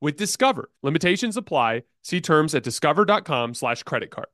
with 0.00 0.16
Discover. 0.16 0.70
Limitations 0.82 1.36
apply. 1.36 1.82
See 2.02 2.20
terms 2.20 2.54
at 2.54 2.62
discover.com 2.62 3.54
slash 3.54 3.82
credit 3.82 4.10
card. 4.10 4.28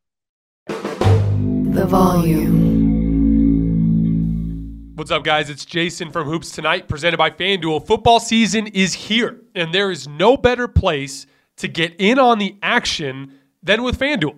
The 0.66 1.86
volume. 1.86 2.82
What's 4.94 5.10
up, 5.10 5.24
guys? 5.24 5.48
It's 5.48 5.64
Jason 5.64 6.10
from 6.10 6.28
Hoops 6.28 6.52
Tonight, 6.52 6.86
presented 6.86 7.16
by 7.16 7.30
FanDuel. 7.30 7.86
Football 7.86 8.20
season 8.20 8.66
is 8.66 8.92
here, 8.92 9.41
and 9.54 9.72
there 9.72 9.91
is 9.91 10.06
no 10.06 10.36
better 10.36 10.69
place 10.69 11.27
to 11.56 11.66
get 11.66 11.94
in 11.98 12.19
on 12.19 12.38
the 12.38 12.56
action 12.62 13.32
than 13.62 13.82
with 13.82 13.98
FanDuel. 13.98 14.36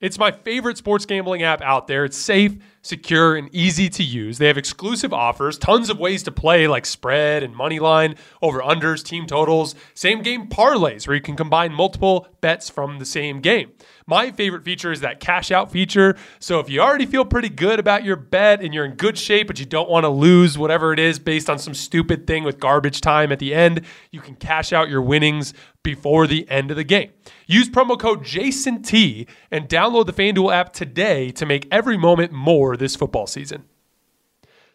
It's 0.00 0.18
my 0.18 0.30
favorite 0.30 0.78
sports 0.78 1.04
gambling 1.04 1.42
app 1.42 1.60
out 1.60 1.86
there. 1.86 2.06
It's 2.06 2.16
safe, 2.16 2.56
secure, 2.82 3.36
and 3.36 3.48
easy 3.54 3.88
to 3.90 4.02
use. 4.02 4.38
They 4.38 4.46
have 4.46 4.58
exclusive 4.58 5.12
offers, 5.12 5.58
tons 5.58 5.90
of 5.90 5.98
ways 5.98 6.22
to 6.24 6.32
play, 6.32 6.66
like 6.66 6.86
spread 6.86 7.42
and 7.42 7.54
money 7.54 7.78
line, 7.78 8.16
over 8.40 8.60
unders, 8.60 9.04
team 9.04 9.26
totals, 9.26 9.74
same 9.94 10.22
game 10.22 10.48
parlays, 10.48 11.06
where 11.06 11.14
you 11.14 11.22
can 11.22 11.36
combine 11.36 11.72
multiple 11.72 12.26
bets 12.40 12.70
from 12.70 12.98
the 12.98 13.04
same 13.04 13.40
game. 13.40 13.72
My 14.10 14.32
favorite 14.32 14.64
feature 14.64 14.90
is 14.90 15.02
that 15.02 15.20
cash 15.20 15.52
out 15.52 15.70
feature. 15.70 16.16
So 16.40 16.58
if 16.58 16.68
you 16.68 16.80
already 16.80 17.06
feel 17.06 17.24
pretty 17.24 17.48
good 17.48 17.78
about 17.78 18.02
your 18.02 18.16
bet 18.16 18.60
and 18.60 18.74
you're 18.74 18.84
in 18.84 18.96
good 18.96 19.16
shape, 19.16 19.46
but 19.46 19.60
you 19.60 19.64
don't 19.64 19.88
want 19.88 20.02
to 20.02 20.08
lose 20.08 20.58
whatever 20.58 20.92
it 20.92 20.98
is 20.98 21.20
based 21.20 21.48
on 21.48 21.60
some 21.60 21.74
stupid 21.74 22.26
thing 22.26 22.42
with 22.42 22.58
garbage 22.58 23.00
time 23.00 23.30
at 23.30 23.38
the 23.38 23.54
end, 23.54 23.82
you 24.10 24.20
can 24.20 24.34
cash 24.34 24.72
out 24.72 24.88
your 24.88 25.00
winnings 25.00 25.54
before 25.84 26.26
the 26.26 26.44
end 26.50 26.72
of 26.72 26.76
the 26.76 26.82
game. 26.82 27.12
Use 27.46 27.70
promo 27.70 27.96
code 27.96 28.24
JASONT 28.24 29.28
and 29.52 29.68
download 29.68 30.06
the 30.06 30.12
FanDuel 30.12 30.52
app 30.52 30.72
today 30.72 31.30
to 31.30 31.46
make 31.46 31.68
every 31.70 31.96
moment 31.96 32.32
more 32.32 32.76
this 32.76 32.96
football 32.96 33.28
season. 33.28 33.62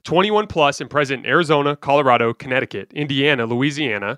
21 0.06 0.48
plus 0.48 0.80
and 0.80 0.90
present 0.90 1.26
in 1.26 1.30
Arizona, 1.30 1.76
Colorado, 1.76 2.34
Connecticut, 2.34 2.94
Indiana, 2.94 3.46
Louisiana 3.46 4.18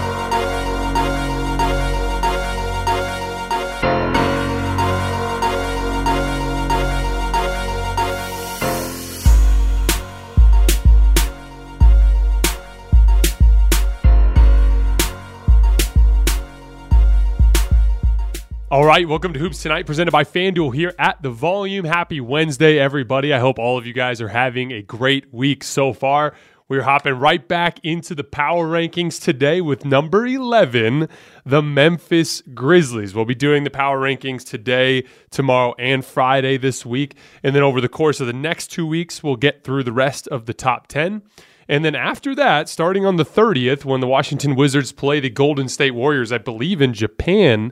All 18.73 18.85
right, 18.85 19.07
welcome 19.07 19.33
to 19.33 19.39
Hoops 19.39 19.61
Tonight, 19.61 19.85
presented 19.85 20.09
by 20.09 20.23
FanDuel 20.23 20.73
here 20.73 20.95
at 20.97 21.21
the 21.21 21.29
Volume. 21.29 21.85
Happy 21.85 22.19
Wednesday, 22.19 22.79
everybody. 22.79 23.31
I 23.31 23.37
hope 23.37 23.59
all 23.59 23.77
of 23.77 23.85
you 23.85 23.93
guys 23.93 24.19
are 24.19 24.29
having 24.29 24.71
a 24.71 24.81
great 24.81 25.31
week 25.31 25.63
so 25.63 25.93
far. 25.93 26.33
We're 26.67 26.81
hopping 26.81 27.13
right 27.13 27.47
back 27.47 27.77
into 27.83 28.15
the 28.15 28.23
power 28.23 28.67
rankings 28.67 29.21
today 29.21 29.61
with 29.61 29.85
number 29.85 30.25
11, 30.25 31.07
the 31.45 31.61
Memphis 31.61 32.41
Grizzlies. 32.55 33.13
We'll 33.13 33.25
be 33.25 33.35
doing 33.35 33.63
the 33.63 33.69
power 33.69 33.99
rankings 33.99 34.43
today, 34.43 35.03
tomorrow, 35.29 35.75
and 35.77 36.03
Friday 36.03 36.57
this 36.57 36.83
week. 36.83 37.15
And 37.43 37.55
then 37.55 37.61
over 37.61 37.79
the 37.79 37.87
course 37.87 38.19
of 38.21 38.25
the 38.25 38.33
next 38.33 38.71
two 38.71 38.87
weeks, 38.87 39.21
we'll 39.21 39.35
get 39.35 39.63
through 39.63 39.83
the 39.83 39.91
rest 39.91 40.27
of 40.29 40.47
the 40.47 40.53
top 40.55 40.87
10. 40.87 41.21
And 41.67 41.85
then 41.85 41.93
after 41.93 42.33
that, 42.33 42.67
starting 42.69 43.05
on 43.05 43.17
the 43.17 43.23
30th, 43.23 43.85
when 43.85 44.01
the 44.01 44.07
Washington 44.07 44.55
Wizards 44.55 44.91
play 44.91 45.19
the 45.19 45.29
Golden 45.29 45.69
State 45.69 45.93
Warriors, 45.93 46.31
I 46.31 46.39
believe 46.39 46.81
in 46.81 46.95
Japan 46.95 47.71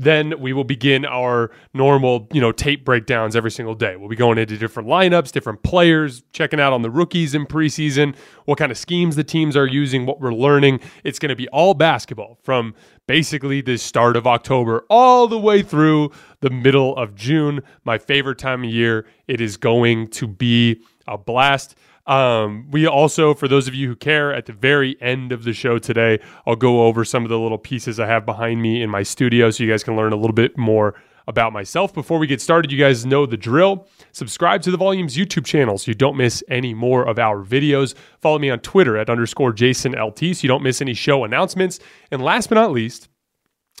then 0.00 0.40
we 0.40 0.54
will 0.54 0.64
begin 0.64 1.04
our 1.04 1.50
normal, 1.74 2.26
you 2.32 2.40
know, 2.40 2.52
tape 2.52 2.86
breakdowns 2.86 3.36
every 3.36 3.50
single 3.50 3.74
day. 3.74 3.96
We'll 3.96 4.08
be 4.08 4.16
going 4.16 4.38
into 4.38 4.56
different 4.56 4.88
lineups, 4.88 5.30
different 5.30 5.62
players, 5.62 6.22
checking 6.32 6.58
out 6.58 6.72
on 6.72 6.80
the 6.80 6.90
rookies 6.90 7.34
in 7.34 7.44
preseason, 7.44 8.16
what 8.46 8.56
kind 8.56 8.72
of 8.72 8.78
schemes 8.78 9.14
the 9.14 9.24
teams 9.24 9.58
are 9.58 9.66
using, 9.66 10.06
what 10.06 10.18
we're 10.18 10.32
learning. 10.32 10.80
It's 11.04 11.18
going 11.18 11.28
to 11.28 11.36
be 11.36 11.48
all 11.48 11.74
basketball 11.74 12.38
from 12.42 12.74
basically 13.06 13.60
the 13.60 13.76
start 13.76 14.16
of 14.16 14.26
October 14.26 14.86
all 14.88 15.28
the 15.28 15.38
way 15.38 15.62
through 15.62 16.12
the 16.40 16.48
middle 16.48 16.96
of 16.96 17.14
June. 17.14 17.60
My 17.84 17.98
favorite 17.98 18.38
time 18.38 18.64
of 18.64 18.70
year. 18.70 19.06
It 19.28 19.42
is 19.42 19.58
going 19.58 20.08
to 20.08 20.26
be 20.26 20.80
a 21.06 21.18
blast. 21.18 21.76
Um, 22.10 22.66
we 22.72 22.88
also, 22.88 23.34
for 23.34 23.46
those 23.46 23.68
of 23.68 23.74
you 23.74 23.86
who 23.86 23.94
care, 23.94 24.34
at 24.34 24.46
the 24.46 24.52
very 24.52 25.00
end 25.00 25.30
of 25.30 25.44
the 25.44 25.52
show 25.52 25.78
today, 25.78 26.18
I'll 26.44 26.56
go 26.56 26.86
over 26.86 27.04
some 27.04 27.22
of 27.22 27.28
the 27.28 27.38
little 27.38 27.56
pieces 27.56 28.00
I 28.00 28.06
have 28.06 28.26
behind 28.26 28.60
me 28.60 28.82
in 28.82 28.90
my 28.90 29.04
studio 29.04 29.48
so 29.52 29.62
you 29.62 29.70
guys 29.70 29.84
can 29.84 29.94
learn 29.94 30.12
a 30.12 30.16
little 30.16 30.34
bit 30.34 30.58
more 30.58 31.00
about 31.28 31.52
myself. 31.52 31.94
Before 31.94 32.18
we 32.18 32.26
get 32.26 32.40
started, 32.40 32.72
you 32.72 32.78
guys 32.78 33.06
know 33.06 33.26
the 33.26 33.36
drill. 33.36 33.86
Subscribe 34.10 34.60
to 34.62 34.72
the 34.72 34.76
Volumes 34.76 35.16
YouTube 35.16 35.44
channel 35.44 35.78
so 35.78 35.88
you 35.88 35.94
don't 35.94 36.16
miss 36.16 36.42
any 36.48 36.74
more 36.74 37.06
of 37.06 37.20
our 37.20 37.44
videos. 37.44 37.94
Follow 38.18 38.40
me 38.40 38.50
on 38.50 38.58
Twitter 38.58 38.96
at 38.96 39.08
underscore 39.08 39.52
Jason 39.52 39.92
LT 39.92 40.18
so 40.18 40.42
you 40.42 40.48
don't 40.48 40.64
miss 40.64 40.82
any 40.82 40.94
show 40.94 41.22
announcements. 41.22 41.78
And 42.10 42.20
last 42.20 42.48
but 42.48 42.56
not 42.56 42.72
least, 42.72 43.08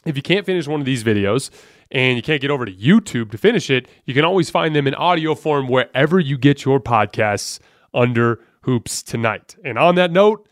if 0.06 0.14
you 0.14 0.22
can't 0.22 0.46
finish 0.46 0.68
one 0.68 0.78
of 0.78 0.86
these 0.86 1.02
videos 1.02 1.50
and 1.90 2.16
you 2.16 2.22
can't 2.22 2.40
get 2.40 2.52
over 2.52 2.64
to 2.64 2.72
YouTube 2.72 3.32
to 3.32 3.38
finish 3.38 3.70
it, 3.70 3.88
you 4.04 4.14
can 4.14 4.24
always 4.24 4.50
find 4.50 4.76
them 4.76 4.86
in 4.86 4.94
audio 4.94 5.34
form 5.34 5.66
wherever 5.66 6.20
you 6.20 6.38
get 6.38 6.64
your 6.64 6.78
podcasts 6.78 7.58
under 7.94 8.40
Hoops 8.62 9.02
Tonight. 9.02 9.56
And 9.64 9.78
on 9.78 9.94
that 9.96 10.10
note, 10.10 10.46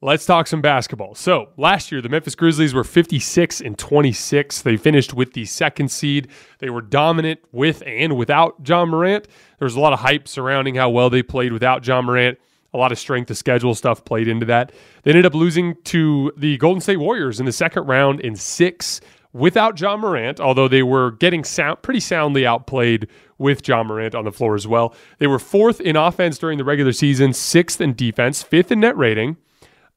Let's 0.00 0.24
talk 0.26 0.46
some 0.46 0.60
basketball. 0.60 1.16
So, 1.16 1.48
last 1.56 1.90
year, 1.90 2.00
the 2.00 2.08
Memphis 2.08 2.36
Grizzlies 2.36 2.72
were 2.72 2.84
56 2.84 3.60
and 3.60 3.76
26. 3.76 4.62
They 4.62 4.76
finished 4.76 5.12
with 5.12 5.32
the 5.32 5.44
second 5.44 5.90
seed. 5.90 6.28
They 6.60 6.70
were 6.70 6.82
dominant 6.82 7.40
with 7.50 7.82
and 7.84 8.16
without 8.16 8.60
Ja 8.64 8.84
Morant. 8.84 9.26
There 9.58 9.66
was 9.66 9.74
a 9.74 9.80
lot 9.80 9.92
of 9.92 9.98
hype 9.98 10.28
surrounding 10.28 10.76
how 10.76 10.88
well 10.90 11.10
they 11.10 11.24
played 11.24 11.52
without 11.52 11.84
Ja 11.84 12.00
Morant. 12.00 12.38
A 12.72 12.78
lot 12.78 12.92
of 12.92 12.98
strength 13.00 13.28
of 13.32 13.38
schedule 13.38 13.74
stuff 13.74 14.04
played 14.04 14.28
into 14.28 14.46
that. 14.46 14.70
They 15.02 15.10
ended 15.10 15.26
up 15.26 15.34
losing 15.34 15.74
to 15.86 16.30
the 16.36 16.58
Golden 16.58 16.80
State 16.80 16.98
Warriors 16.98 17.40
in 17.40 17.46
the 17.46 17.50
second 17.50 17.86
round 17.86 18.20
in 18.20 18.36
six 18.36 19.00
without 19.32 19.80
Ja 19.80 19.96
Morant, 19.96 20.38
although 20.38 20.68
they 20.68 20.84
were 20.84 21.10
getting 21.12 21.42
sound, 21.42 21.82
pretty 21.82 22.00
soundly 22.00 22.46
outplayed 22.46 23.08
with 23.38 23.66
Ja 23.66 23.82
Morant 23.82 24.14
on 24.14 24.24
the 24.24 24.32
floor 24.32 24.54
as 24.54 24.66
well. 24.66 24.94
They 25.18 25.26
were 25.26 25.38
fourth 25.38 25.80
in 25.80 25.96
offense 25.96 26.38
during 26.38 26.58
the 26.58 26.64
regular 26.64 26.92
season, 26.92 27.32
sixth 27.32 27.80
in 27.80 27.94
defense, 27.94 28.42
fifth 28.42 28.70
in 28.70 28.80
net 28.80 28.96
rating. 28.96 29.36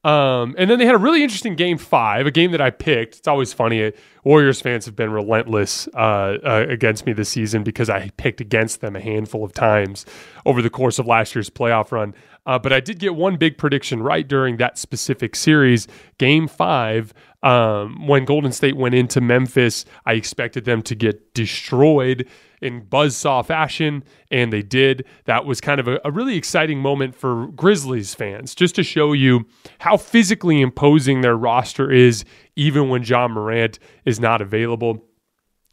Um, 0.04 0.56
and 0.58 0.68
then 0.68 0.80
they 0.80 0.86
had 0.86 0.96
a 0.96 0.98
really 0.98 1.22
interesting 1.22 1.54
game 1.54 1.78
five, 1.78 2.26
a 2.26 2.32
game 2.32 2.50
that 2.52 2.60
I 2.60 2.70
picked. 2.70 3.18
It's 3.18 3.28
always 3.28 3.52
funny. 3.52 3.92
Warriors 4.24 4.60
fans 4.60 4.84
have 4.86 4.96
been 4.96 5.12
relentless 5.12 5.86
uh, 5.94 6.38
uh, 6.44 6.66
against 6.68 7.06
me 7.06 7.12
this 7.12 7.28
season 7.28 7.62
because 7.62 7.88
I 7.88 8.10
picked 8.16 8.40
against 8.40 8.80
them 8.80 8.96
a 8.96 9.00
handful 9.00 9.44
of 9.44 9.52
times 9.52 10.04
over 10.44 10.60
the 10.60 10.70
course 10.70 10.98
of 10.98 11.06
last 11.06 11.36
year's 11.36 11.50
playoff 11.50 11.92
run. 11.92 12.14
Uh, 12.46 12.58
but 12.58 12.72
I 12.72 12.80
did 12.80 12.98
get 12.98 13.14
one 13.14 13.36
big 13.36 13.56
prediction 13.56 14.02
right 14.02 14.26
during 14.26 14.56
that 14.56 14.76
specific 14.76 15.36
series, 15.36 15.86
game 16.18 16.48
five. 16.48 17.14
Um, 17.42 18.06
when 18.06 18.24
Golden 18.24 18.52
State 18.52 18.76
went 18.76 18.94
into 18.94 19.20
Memphis, 19.20 19.84
I 20.06 20.12
expected 20.12 20.64
them 20.64 20.80
to 20.82 20.94
get 20.94 21.34
destroyed 21.34 22.28
in 22.60 22.82
buzzsaw 22.82 23.44
fashion, 23.44 24.04
and 24.30 24.52
they 24.52 24.62
did. 24.62 25.04
That 25.24 25.44
was 25.44 25.60
kind 25.60 25.80
of 25.80 25.88
a, 25.88 26.00
a, 26.04 26.12
really 26.12 26.36
exciting 26.36 26.78
moment 26.78 27.16
for 27.16 27.48
Grizzlies 27.48 28.14
fans, 28.14 28.54
just 28.54 28.76
to 28.76 28.84
show 28.84 29.12
you 29.12 29.44
how 29.80 29.96
physically 29.96 30.60
imposing 30.60 31.20
their 31.20 31.36
roster 31.36 31.90
is, 31.90 32.24
even 32.54 32.88
when 32.88 33.02
Ja 33.02 33.26
Morant 33.26 33.80
is 34.04 34.20
not 34.20 34.40
available. 34.40 35.04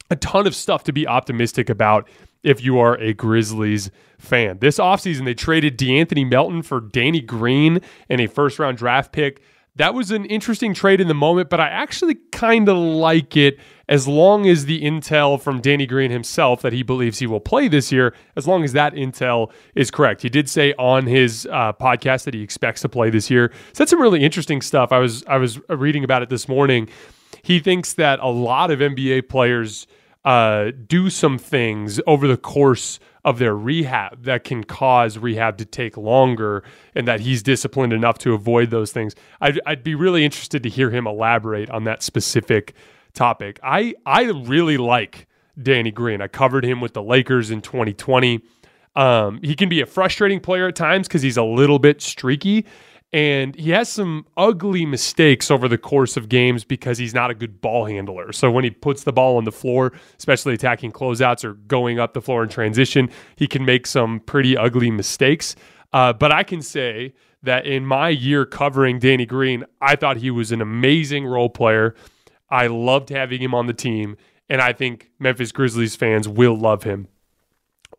A 0.10 0.16
ton 0.16 0.48
of 0.48 0.56
stuff 0.56 0.83
to 0.86 0.92
be 0.92 1.07
optimistic 1.07 1.69
about 1.69 2.10
if 2.42 2.63
you 2.63 2.80
are 2.80 2.95
a 2.98 3.13
Grizzlies 3.13 3.92
fan. 4.18 4.57
This 4.60 4.80
offseason, 4.80 5.25
they 5.25 5.36
traded 5.36 5.77
De'Anthony 5.77 6.27
Melton 6.27 6.63
for 6.63 6.81
Danny 6.81 7.21
Green 7.21 7.80
and 8.10 8.19
a 8.19 8.27
first 8.27 8.57
round 8.57 8.80
draft 8.80 9.12
pick 9.12 9.44
that 9.75 9.94
was 9.94 10.12
an 10.12 10.25
interesting 10.25 10.74
trade 10.74 11.00
in 11.00 11.07
the 11.07 11.13
moment, 11.13 11.50
but 11.50 11.60
I 11.60 11.69
actually 11.69 12.16
kind 12.31 12.68
of 12.68 12.77
like 12.77 13.38
it 13.38 13.60
as 13.88 14.07
long 14.07 14.48
as 14.48 14.66
the 14.66 14.81
intel 14.83 15.39
from 15.42 15.62
Danny 15.62 15.86
Green 15.86 16.12
himself 16.12 16.62
that 16.62 16.74
he 16.74 16.83
believes 16.83 17.19
he 17.19 17.27
will 17.27 17.39
play 17.39 17.68
this 17.68 17.92
year, 17.92 18.13
as 18.36 18.48
long 18.48 18.63
as 18.63 18.74
that 18.74 18.94
intel 18.94 19.51
is 19.75 19.89
correct. 19.89 20.21
He 20.21 20.30
did 20.30 20.50
say 20.50 20.74
on 20.74 21.06
his 21.06 21.48
uh, 21.51 21.74
podcast 21.74 22.25
that 22.25 22.33
he 22.33 22.42
expects 22.42 22.81
to 22.81 22.89
play 22.89 23.10
this 23.10 23.30
year. 23.30 23.51
Said 23.74 23.89
some 23.89 24.01
really 24.01 24.24
interesting 24.24 24.62
stuff. 24.62 24.92
I 24.92 25.00
was 25.00 25.24
I 25.27 25.38
was 25.38 25.60
reading 25.69 26.04
about 26.04 26.24
it 26.24 26.30
this 26.30 26.48
morning. 26.48 26.89
He 27.42 27.60
thinks 27.60 27.94
that 27.94 28.19
a 28.19 28.30
lot 28.30 28.71
of 28.71 28.80
NBA 28.80 29.30
players 29.30 29.88
uh, 30.30 30.72
do 30.86 31.10
some 31.10 31.40
things 31.40 32.00
over 32.06 32.28
the 32.28 32.38
course 32.38 33.00
of 33.26 33.40
their 33.40 33.56
rehab 33.56 34.26
that 34.26 34.44
can 34.44 34.64
cause 34.64 35.18
rehab 35.18 35.58
to 35.58 35.66
take 35.66 35.98
longer 35.98 36.64
and 36.94 37.08
that 37.08 37.22
he's 37.22 37.42
disciplined 37.42 37.92
enough 37.92 38.20
to 38.20 38.36
avoid 38.36 38.70
those 38.70 38.92
things. 38.92 39.16
I'd, 39.42 39.60
I'd 39.66 39.84
be 39.84 39.96
really 39.96 40.24
interested 40.24 40.62
to 40.62 40.70
hear 40.70 40.92
him 40.92 41.08
elaborate 41.08 41.72
on 41.72 41.86
that 41.86 42.04
specific 42.04 42.76
topic. 43.16 43.60
I, 43.64 43.96
I 44.06 44.26
really 44.26 44.78
like 44.78 45.26
Danny 45.60 45.90
Green. 45.90 46.22
I 46.22 46.28
covered 46.28 46.64
him 46.64 46.80
with 46.80 46.94
the 46.94 47.02
Lakers 47.02 47.50
in 47.50 47.62
2020. 47.64 48.40
Um, 48.96 49.40
he 49.42 49.56
can 49.56 49.68
be 49.68 49.81
a 49.81 49.88
frustrating 49.88 50.42
player 50.42 50.68
at 50.68 50.76
times 50.76 51.08
because 51.08 51.24
he's 51.24 51.38
a 51.38 51.44
little 51.44 51.80
bit 51.80 52.04
streaky 52.04 52.68
and 53.12 53.56
he 53.56 53.72
has 53.72 53.90
some 53.90 54.26
ugly 54.38 54.86
mistakes 54.86 55.50
over 55.50 55.68
the 55.68 55.78
course 55.78 56.16
of 56.16 56.30
games 56.30 56.64
because 56.64 56.98
he's 56.98 57.14
not 57.14 57.32
a 57.32 57.34
good 57.34 57.60
ball 57.60 57.86
handler. 57.86 58.32
So 58.32 58.52
when 58.52 58.64
he 58.64 58.70
puts 58.70 59.04
the 59.04 59.12
ball 59.12 59.38
on 59.38 59.46
the 59.46 59.52
floor, 59.52 59.94
especially 60.18 60.54
attacking 60.54 60.92
closeouts 60.92 61.44
or 61.44 61.54
going 61.54 62.00
up 62.00 62.14
the 62.14 62.22
floor 62.22 62.44
in 62.44 62.50
transition, 62.50 63.10
he 63.36 63.48
can 63.48 63.66
make 63.66 63.88
some 63.88 64.20
pretty 64.20 64.56
ugly 64.56 64.92
mistakes. 64.92 65.56
Uh, 65.92 66.14
but 66.14 66.32
I 66.32 66.44
can 66.44 66.62
say 66.62 67.16
that 67.42 67.66
in 67.66 67.84
my 67.86 68.10
year 68.10 68.46
covering 68.46 69.00
Danny 69.00 69.26
Green, 69.26 69.66
I 69.82 69.96
thought 69.96 70.18
he 70.18 70.30
was 70.30 70.52
an 70.52 70.62
amazing 70.62 71.26
role 71.26 71.50
player. 71.50 71.96
I 72.52 72.68
loved 72.68 73.10
having 73.10 73.42
him 73.42 73.56
on 73.56 73.66
the 73.66 73.74
team, 73.74 74.18
and 74.50 74.62
I 74.62 74.74
think 74.74 75.10
Memphis 75.18 75.52
Grizzlies 75.52 75.96
fans 75.96 76.28
will 76.28 76.56
love 76.56 76.84
him 76.84 77.08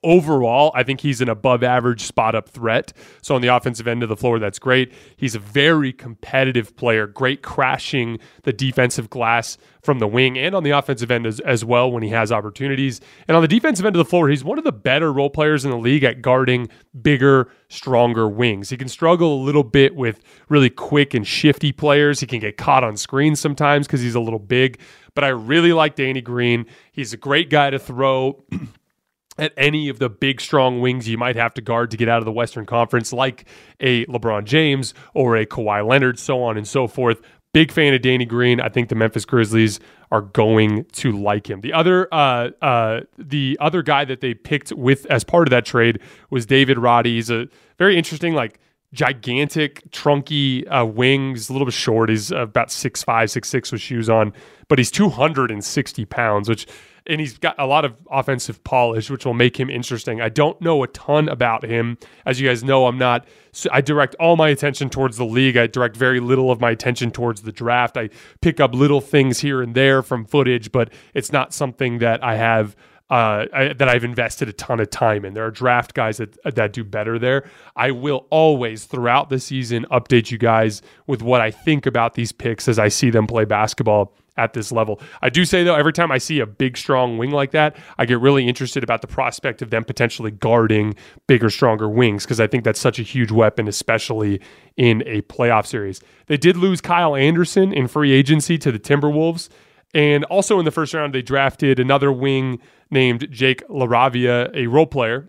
overall, 0.02 0.72
I 0.74 0.82
think 0.82 1.00
he's 1.00 1.20
an 1.20 1.28
above 1.28 1.62
average 1.62 2.02
spot 2.02 2.34
up 2.34 2.48
threat. 2.48 2.92
So 3.22 3.34
on 3.34 3.42
the 3.42 3.48
offensive 3.48 3.86
end 3.86 4.02
of 4.02 4.08
the 4.08 4.16
floor, 4.16 4.38
that's 4.38 4.58
great. 4.58 4.92
He's 5.16 5.34
a 5.34 5.38
very 5.38 5.92
competitive 5.92 6.74
player, 6.76 7.06
great 7.06 7.42
crashing 7.42 8.18
the 8.44 8.52
defensive 8.52 9.10
glass 9.10 9.58
from 9.82 9.98
the 9.98 10.06
wing 10.06 10.38
and 10.38 10.54
on 10.54 10.62
the 10.62 10.70
offensive 10.70 11.10
end 11.10 11.26
as, 11.26 11.40
as 11.40 11.64
well 11.64 11.90
when 11.90 12.02
he 12.02 12.10
has 12.10 12.30
opportunities. 12.32 13.00
And 13.28 13.36
on 13.36 13.42
the 13.42 13.48
defensive 13.48 13.86
end 13.86 13.96
of 13.96 13.98
the 13.98 14.08
floor, 14.08 14.28
he's 14.28 14.44
one 14.44 14.58
of 14.58 14.64
the 14.64 14.72
better 14.72 15.12
role 15.12 15.30
players 15.30 15.64
in 15.64 15.70
the 15.70 15.78
league 15.78 16.04
at 16.04 16.22
guarding 16.22 16.68
bigger, 17.00 17.50
stronger 17.68 18.28
wings. 18.28 18.70
He 18.70 18.76
can 18.76 18.88
struggle 18.88 19.34
a 19.34 19.42
little 19.42 19.64
bit 19.64 19.96
with 19.96 20.20
really 20.48 20.70
quick 20.70 21.14
and 21.14 21.26
shifty 21.26 21.72
players. 21.72 22.20
He 22.20 22.26
can 22.26 22.40
get 22.40 22.56
caught 22.56 22.84
on 22.84 22.96
screens 22.96 23.40
sometimes 23.40 23.86
because 23.86 24.00
he's 24.00 24.14
a 24.14 24.20
little 24.20 24.38
big. 24.38 24.78
But 25.14 25.24
I 25.24 25.28
really 25.28 25.72
like 25.72 25.96
Danny 25.96 26.20
Green. 26.20 26.66
He's 26.92 27.12
a 27.12 27.16
great 27.16 27.50
guy 27.50 27.70
to 27.70 27.78
throw. 27.78 28.44
at 29.38 29.52
any 29.56 29.88
of 29.88 29.98
the 29.98 30.08
big, 30.08 30.40
strong 30.40 30.80
wings 30.80 31.08
you 31.08 31.16
might 31.16 31.36
have 31.36 31.54
to 31.54 31.62
guard 31.62 31.90
to 31.92 31.96
get 31.96 32.08
out 32.08 32.18
of 32.18 32.24
the 32.24 32.32
Western 32.32 32.66
Conference, 32.66 33.12
like 33.12 33.46
a 33.80 34.04
LeBron 34.06 34.44
James 34.44 34.92
or 35.14 35.36
a 35.36 35.46
Kawhi 35.46 35.86
Leonard, 35.86 36.18
so 36.18 36.42
on 36.42 36.56
and 36.56 36.66
so 36.66 36.86
forth. 36.86 37.20
Big 37.52 37.72
fan 37.72 37.94
of 37.94 38.02
Danny 38.02 38.24
Green. 38.24 38.60
I 38.60 38.68
think 38.68 38.90
the 38.90 38.94
Memphis 38.94 39.24
Grizzlies 39.24 39.80
are 40.12 40.20
going 40.20 40.84
to 40.92 41.12
like 41.12 41.48
him. 41.48 41.60
The 41.60 41.72
other, 41.72 42.12
uh, 42.12 42.50
uh, 42.62 43.00
the 43.18 43.56
other 43.60 43.82
guy 43.82 44.04
that 44.04 44.20
they 44.20 44.34
picked 44.34 44.72
with 44.72 45.06
as 45.06 45.24
part 45.24 45.48
of 45.48 45.50
that 45.50 45.64
trade 45.64 46.00
was 46.30 46.46
David 46.46 46.78
Roddy. 46.78 47.14
He's 47.14 47.30
a 47.30 47.48
very 47.78 47.96
interesting, 47.96 48.34
like 48.34 48.60
gigantic, 48.92 49.88
trunky 49.90 50.64
uh, 50.70 50.84
wings, 50.84 51.48
a 51.48 51.52
little 51.52 51.66
bit 51.66 51.74
short. 51.74 52.08
He's 52.08 52.30
about 52.32 52.70
six 52.70 53.02
five, 53.02 53.30
six 53.30 53.48
six 53.48 53.70
with 53.72 53.80
shoes 53.80 54.08
on, 54.08 54.32
but 54.68 54.78
he's 54.78 54.90
260 54.90 56.04
pounds, 56.06 56.48
which 56.48 56.66
and 57.06 57.20
he's 57.20 57.38
got 57.38 57.54
a 57.58 57.66
lot 57.66 57.84
of 57.84 57.96
offensive 58.10 58.62
polish, 58.62 59.10
which 59.10 59.24
will 59.24 59.34
make 59.34 59.58
him 59.58 59.70
interesting. 59.70 60.20
I 60.20 60.28
don't 60.28 60.60
know 60.60 60.82
a 60.82 60.86
ton 60.88 61.28
about 61.28 61.64
him. 61.64 61.98
As 62.26 62.40
you 62.40 62.48
guys 62.48 62.62
know, 62.62 62.86
I'm 62.86 62.98
not, 62.98 63.26
I 63.72 63.80
direct 63.80 64.14
all 64.16 64.36
my 64.36 64.48
attention 64.48 64.90
towards 64.90 65.16
the 65.16 65.24
league. 65.24 65.56
I 65.56 65.66
direct 65.66 65.96
very 65.96 66.20
little 66.20 66.50
of 66.50 66.60
my 66.60 66.70
attention 66.70 67.10
towards 67.10 67.42
the 67.42 67.52
draft. 67.52 67.96
I 67.96 68.10
pick 68.42 68.60
up 68.60 68.74
little 68.74 69.00
things 69.00 69.40
here 69.40 69.62
and 69.62 69.74
there 69.74 70.02
from 70.02 70.24
footage, 70.24 70.72
but 70.72 70.92
it's 71.14 71.32
not 71.32 71.52
something 71.52 71.98
that 71.98 72.22
I 72.22 72.36
have. 72.36 72.76
Uh, 73.10 73.46
I, 73.52 73.72
that 73.72 73.88
I've 73.88 74.04
invested 74.04 74.48
a 74.48 74.52
ton 74.52 74.78
of 74.78 74.88
time 74.88 75.24
in. 75.24 75.34
There 75.34 75.44
are 75.44 75.50
draft 75.50 75.94
guys 75.94 76.18
that 76.18 76.38
that 76.54 76.72
do 76.72 76.84
better 76.84 77.18
there. 77.18 77.50
I 77.74 77.90
will 77.90 78.28
always, 78.30 78.84
throughout 78.84 79.30
the 79.30 79.40
season, 79.40 79.84
update 79.90 80.30
you 80.30 80.38
guys 80.38 80.80
with 81.08 81.20
what 81.20 81.40
I 81.40 81.50
think 81.50 81.86
about 81.86 82.14
these 82.14 82.30
picks 82.30 82.68
as 82.68 82.78
I 82.78 82.86
see 82.86 83.10
them 83.10 83.26
play 83.26 83.44
basketball 83.44 84.14
at 84.36 84.54
this 84.54 84.72
level. 84.72 85.00
I 85.20 85.28
do 85.28 85.44
say 85.44 85.64
though, 85.64 85.74
every 85.74 85.92
time 85.92 86.10
I 86.10 86.18
see 86.18 86.40
a 86.40 86.46
big, 86.46 86.76
strong 86.76 87.18
wing 87.18 87.30
like 87.30 87.50
that, 87.50 87.76
I 87.98 88.06
get 88.06 88.20
really 88.20 88.48
interested 88.48 88.82
about 88.82 89.02
the 89.02 89.06
prospect 89.06 89.60
of 89.60 89.70
them 89.70 89.84
potentially 89.84 90.30
guarding 90.30 90.94
bigger, 91.26 91.50
stronger 91.50 91.88
wings 91.88 92.24
because 92.24 92.40
I 92.40 92.46
think 92.46 92.64
that's 92.64 92.80
such 92.80 92.98
a 92.98 93.02
huge 93.02 93.30
weapon, 93.30 93.68
especially 93.68 94.40
in 94.76 95.02
a 95.06 95.22
playoff 95.22 95.66
series. 95.66 96.00
They 96.26 96.38
did 96.38 96.56
lose 96.56 96.80
Kyle 96.80 97.14
Anderson 97.14 97.72
in 97.72 97.86
free 97.86 98.12
agency 98.12 98.56
to 98.58 98.72
the 98.72 98.78
Timberwolves. 98.78 99.48
And 99.94 100.24
also 100.24 100.58
in 100.58 100.64
the 100.64 100.70
first 100.70 100.94
round, 100.94 101.14
they 101.14 101.22
drafted 101.22 101.80
another 101.80 102.12
wing 102.12 102.60
named 102.90 103.28
Jake 103.30 103.66
LaRavia, 103.68 104.54
a 104.54 104.66
role 104.66 104.86
player 104.86 105.28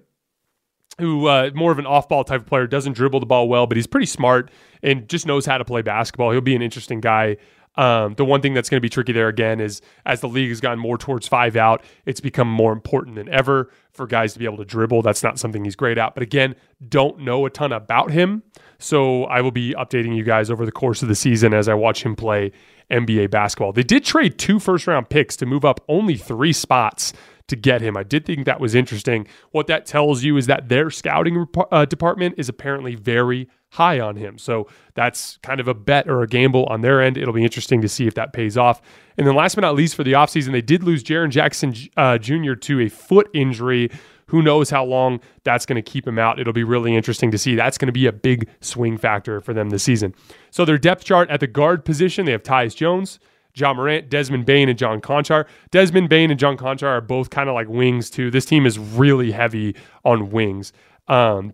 who 0.99 1.27
uh, 1.27 1.49
more 1.55 1.71
of 1.71 1.79
an 1.79 1.85
off-ball 1.85 2.23
type 2.23 2.41
of 2.41 2.47
player, 2.47 2.67
doesn't 2.67 2.93
dribble 2.93 3.19
the 3.19 3.25
ball 3.25 3.47
well, 3.49 3.65
but 3.65 3.75
he's 3.75 3.87
pretty 3.87 4.05
smart 4.05 4.51
and 4.83 5.07
just 5.09 5.25
knows 5.25 5.45
how 5.45 5.57
to 5.57 5.65
play 5.65 5.81
basketball. 5.81 6.31
He'll 6.31 6.41
be 6.41 6.55
an 6.55 6.61
interesting 6.61 6.99
guy 6.99 7.37
um, 7.75 8.15
the 8.15 8.25
one 8.25 8.41
thing 8.41 8.53
that's 8.53 8.69
going 8.69 8.79
to 8.79 8.81
be 8.81 8.89
tricky 8.89 9.13
there 9.13 9.29
again 9.29 9.61
is 9.61 9.81
as 10.05 10.21
the 10.21 10.27
league 10.27 10.49
has 10.49 10.59
gotten 10.59 10.79
more 10.79 10.97
towards 10.97 11.27
five 11.27 11.55
out, 11.55 11.83
it's 12.05 12.19
become 12.19 12.49
more 12.49 12.73
important 12.73 13.15
than 13.15 13.29
ever 13.29 13.71
for 13.93 14.05
guys 14.05 14.33
to 14.33 14.39
be 14.39 14.45
able 14.45 14.57
to 14.57 14.65
dribble. 14.65 15.01
That's 15.01 15.23
not 15.23 15.39
something 15.39 15.63
he's 15.63 15.75
great 15.75 15.97
at. 15.97 16.13
But 16.13 16.23
again, 16.23 16.55
don't 16.87 17.19
know 17.19 17.45
a 17.45 17.49
ton 17.49 17.71
about 17.71 18.11
him. 18.11 18.43
So 18.77 19.25
I 19.25 19.41
will 19.41 19.51
be 19.51 19.73
updating 19.75 20.15
you 20.15 20.23
guys 20.23 20.49
over 20.49 20.65
the 20.65 20.71
course 20.71 21.01
of 21.01 21.07
the 21.07 21.15
season 21.15 21.53
as 21.53 21.69
I 21.69 21.73
watch 21.73 22.03
him 22.03 22.15
play 22.15 22.51
NBA 22.89 23.31
basketball. 23.31 23.71
They 23.71 23.83
did 23.83 24.03
trade 24.03 24.37
two 24.37 24.59
first 24.59 24.87
round 24.87 25.09
picks 25.09 25.35
to 25.37 25.45
move 25.45 25.63
up 25.63 25.81
only 25.87 26.17
three 26.17 26.53
spots 26.53 27.13
to 27.47 27.55
get 27.55 27.81
him. 27.81 27.95
I 27.95 28.03
did 28.03 28.25
think 28.25 28.45
that 28.45 28.59
was 28.59 28.75
interesting. 28.75 29.27
What 29.51 29.67
that 29.67 29.85
tells 29.85 30.23
you 30.23 30.37
is 30.37 30.47
that 30.47 30.69
their 30.69 30.89
scouting 30.89 31.45
uh, 31.71 31.85
department 31.85 32.35
is 32.37 32.49
apparently 32.49 32.95
very 32.95 33.49
high 33.71 33.99
on 34.01 34.17
him. 34.17 34.37
So 34.37 34.67
that's 34.95 35.37
kind 35.43 35.59
of 35.61 35.67
a 35.67 35.73
bet 35.73 36.07
or 36.09 36.21
a 36.21 36.27
gamble 36.27 36.65
on 36.65 36.81
their 36.81 37.01
end. 37.01 37.17
It'll 37.17 37.33
be 37.33 37.43
interesting 37.43 37.81
to 37.81 37.89
see 37.89 38.05
if 38.05 38.13
that 38.15 38.33
pays 38.33 38.57
off. 38.57 38.81
And 39.17 39.25
then 39.25 39.33
last 39.33 39.55
but 39.55 39.61
not 39.61 39.75
least, 39.75 39.95
for 39.95 40.03
the 40.03 40.11
offseason, 40.11 40.51
they 40.51 40.61
did 40.61 40.83
lose 40.83 41.03
Jaren 41.03 41.29
Jackson 41.29 41.73
uh, 41.95 42.17
Jr. 42.17 42.53
to 42.53 42.81
a 42.81 42.89
foot 42.89 43.29
injury. 43.33 43.89
Who 44.27 44.41
knows 44.41 44.69
how 44.69 44.83
long 44.83 45.21
that's 45.43 45.65
going 45.65 45.81
to 45.81 45.81
keep 45.81 46.05
him 46.05 46.19
out? 46.19 46.37
It'll 46.37 46.53
be 46.53 46.65
really 46.65 46.95
interesting 46.95 47.31
to 47.31 47.37
see. 47.37 47.55
That's 47.55 47.77
going 47.77 47.87
to 47.87 47.93
be 47.93 48.07
a 48.07 48.11
big 48.11 48.49
swing 48.59 48.97
factor 48.97 49.39
for 49.39 49.53
them 49.53 49.69
this 49.69 49.83
season. 49.83 50.13
So 50.51 50.65
their 50.65 50.77
depth 50.77 51.05
chart 51.05 51.29
at 51.29 51.39
the 51.39 51.47
guard 51.47 51.85
position, 51.85 52.25
they 52.25 52.33
have 52.33 52.43
Tyus 52.43 52.75
Jones, 52.75 53.19
Ja 53.55 53.73
Morant, 53.73 54.09
Desmond 54.09 54.45
Bane, 54.45 54.67
and 54.67 54.77
John 54.77 54.99
Konchar. 54.99 55.45
Desmond 55.71 56.09
Bane 56.09 56.29
and 56.29 56.39
John 56.39 56.57
Konchar 56.57 56.87
are 56.87 57.01
both 57.01 57.29
kind 57.29 57.47
of 57.47 57.55
like 57.55 57.69
wings 57.69 58.09
too. 58.09 58.31
This 58.31 58.45
team 58.45 58.65
is 58.65 58.77
really 58.77 59.31
heavy 59.31 59.75
on 60.03 60.29
wings. 60.29 60.73
Um, 61.07 61.53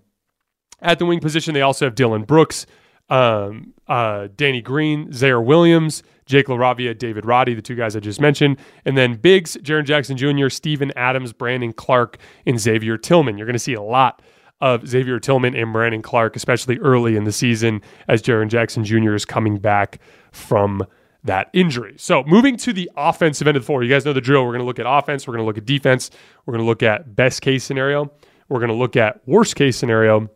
at 0.81 1.00
the 1.00 1.05
wing 1.05 1.19
position, 1.19 1.53
they 1.53 1.62
also 1.62 1.86
have 1.86 1.96
Dillon 1.96 2.24
Brooks, 2.24 2.65
um, 3.10 3.74
uh, 3.88 4.27
Danny 4.36 4.62
Green, 4.62 5.07
Ziaire 5.10 5.43
Williams, 5.43 6.03
Jake 6.25 6.48
LaRavia, 6.48 6.98
David 6.98 7.25
Roddy, 7.25 7.53
the 7.53 7.62
two 7.62 7.75
guys 7.75 7.96
I 7.96 8.00
just 8.00 8.19
mentioned. 8.19 8.57
And 8.86 8.98
then 8.98 9.15
Bigs, 9.15 9.55
Jaren 9.57 9.86
Jackson 9.86 10.17
Jr., 10.17 10.50
Steven 10.50 10.91
Adams, 10.96 11.34
Brandon 11.34 11.74
Clarke, 11.74 12.17
and 12.46 12.60
Xavier 12.60 12.98
Tillman. 12.98 13.38
You're 13.38 13.48
going 13.48 13.53
to 13.53 13.60
see 13.60 13.74
a 13.74 13.81
lot 13.81 14.22
of 14.60 14.88
Xavier 14.88 15.19
Tillman 15.19 15.55
and 15.55 15.72
Brandon 15.72 16.01
Clarke, 16.01 16.36
especially 16.36 16.77
early 16.79 17.15
in 17.15 17.24
the 17.24 17.31
season 17.31 17.81
as 18.07 18.22
Jaren 18.22 18.50
Jackson 18.50 18.84
Jr. 18.84 19.13
is 19.13 19.25
coming 19.25 19.57
back 19.57 20.00
from 20.31 20.86
that 21.24 21.50
injury. 21.53 21.96
So 21.98 22.24
moving 22.24 22.57
to 22.57 22.74
the 22.74 22.89
offensive 22.98 23.48
end 23.48 23.57
of 23.57 23.63
the 23.63 23.65
floor, 23.65 23.84
you 23.84 23.89
guys 23.89 24.05
know 24.05 24.13
the 24.13 24.22
drill. 24.22 24.43
We're 24.46 24.53
going 24.53 24.62
to 24.62 24.65
look 24.65 24.79
at 24.79 24.86
offense, 24.88 25.27
we're 25.27 25.34
going 25.34 25.43
to 25.43 25.46
look 25.46 25.57
at 25.57 25.65
defense, 25.65 26.10
we're 26.46 26.53
going 26.53 26.63
to 26.63 26.67
look 26.67 26.84
at 26.84 27.15
best 27.15 27.41
case 27.41 27.63
scenario, 27.63 28.12
we're 28.50 28.60
going 28.60 28.69
to 28.69 28.75
look 28.75 28.96
at 28.96 29.22
worst 29.27 29.55
case 29.55 29.77
scenario, 29.77 30.29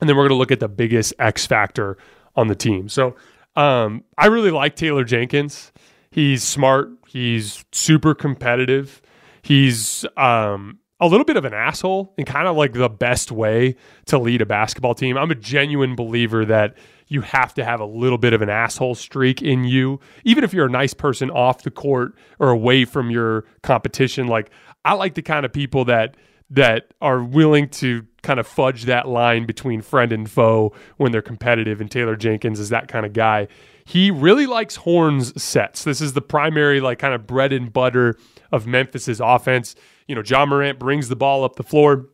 and 0.00 0.08
then 0.08 0.16
we're 0.16 0.24
going 0.24 0.36
to 0.36 0.38
look 0.38 0.52
at 0.52 0.60
the 0.60 0.68
biggest 0.68 1.14
X 1.18 1.46
factor 1.46 1.96
on 2.36 2.48
the 2.48 2.54
team. 2.54 2.88
So 2.88 3.16
um, 3.56 4.04
I 4.16 4.26
really 4.26 4.50
like 4.50 4.76
Taylor 4.76 5.04
Jenkins. 5.04 5.72
He's 6.10 6.42
smart. 6.42 6.90
He's 7.06 7.64
super 7.72 8.14
competitive. 8.14 9.02
He's 9.42 10.04
um, 10.16 10.78
a 11.00 11.06
little 11.06 11.24
bit 11.24 11.36
of 11.36 11.44
an 11.44 11.54
asshole 11.54 12.14
and 12.18 12.26
kind 12.26 12.46
of 12.46 12.56
like 12.56 12.72
the 12.72 12.88
best 12.88 13.32
way 13.32 13.76
to 14.06 14.18
lead 14.18 14.42
a 14.42 14.46
basketball 14.46 14.94
team. 14.94 15.16
I'm 15.16 15.30
a 15.30 15.34
genuine 15.34 15.96
believer 15.96 16.44
that 16.44 16.76
you 17.08 17.22
have 17.22 17.54
to 17.54 17.64
have 17.64 17.80
a 17.80 17.86
little 17.86 18.18
bit 18.18 18.32
of 18.32 18.42
an 18.42 18.50
asshole 18.50 18.94
streak 18.94 19.42
in 19.42 19.64
you, 19.64 19.98
even 20.24 20.44
if 20.44 20.52
you're 20.52 20.66
a 20.66 20.70
nice 20.70 20.94
person 20.94 21.30
off 21.30 21.62
the 21.62 21.70
court 21.70 22.14
or 22.38 22.50
away 22.50 22.84
from 22.84 23.10
your 23.10 23.44
competition. 23.62 24.28
Like 24.28 24.50
I 24.84 24.94
like 24.94 25.14
the 25.14 25.22
kind 25.22 25.44
of 25.44 25.52
people 25.52 25.84
that 25.86 26.16
that 26.50 26.92
are 27.00 27.22
willing 27.22 27.68
to 27.68 28.06
kind 28.22 28.40
of 28.40 28.46
fudge 28.46 28.84
that 28.84 29.08
line 29.08 29.46
between 29.46 29.80
friend 29.80 30.12
and 30.12 30.30
foe 30.30 30.74
when 30.96 31.12
they're 31.12 31.22
competitive. 31.22 31.80
And 31.80 31.90
Taylor 31.90 32.16
Jenkins 32.16 32.60
is 32.60 32.68
that 32.68 32.88
kind 32.88 33.06
of 33.06 33.12
guy. 33.12 33.48
He 33.84 34.10
really 34.10 34.46
likes 34.46 34.76
horns 34.76 35.40
sets. 35.42 35.84
This 35.84 36.00
is 36.00 36.12
the 36.12 36.20
primary, 36.20 36.80
like, 36.80 36.98
kind 36.98 37.14
of 37.14 37.26
bread 37.26 37.52
and 37.52 37.72
butter 37.72 38.16
of 38.52 38.66
Memphis's 38.66 39.20
offense. 39.20 39.74
You 40.06 40.14
know, 40.14 40.22
Ja 40.24 40.44
Morant 40.44 40.78
brings 40.78 41.08
the 41.08 41.16
ball 41.16 41.44
up 41.44 41.56
the 41.56 41.62
floor. 41.62 42.06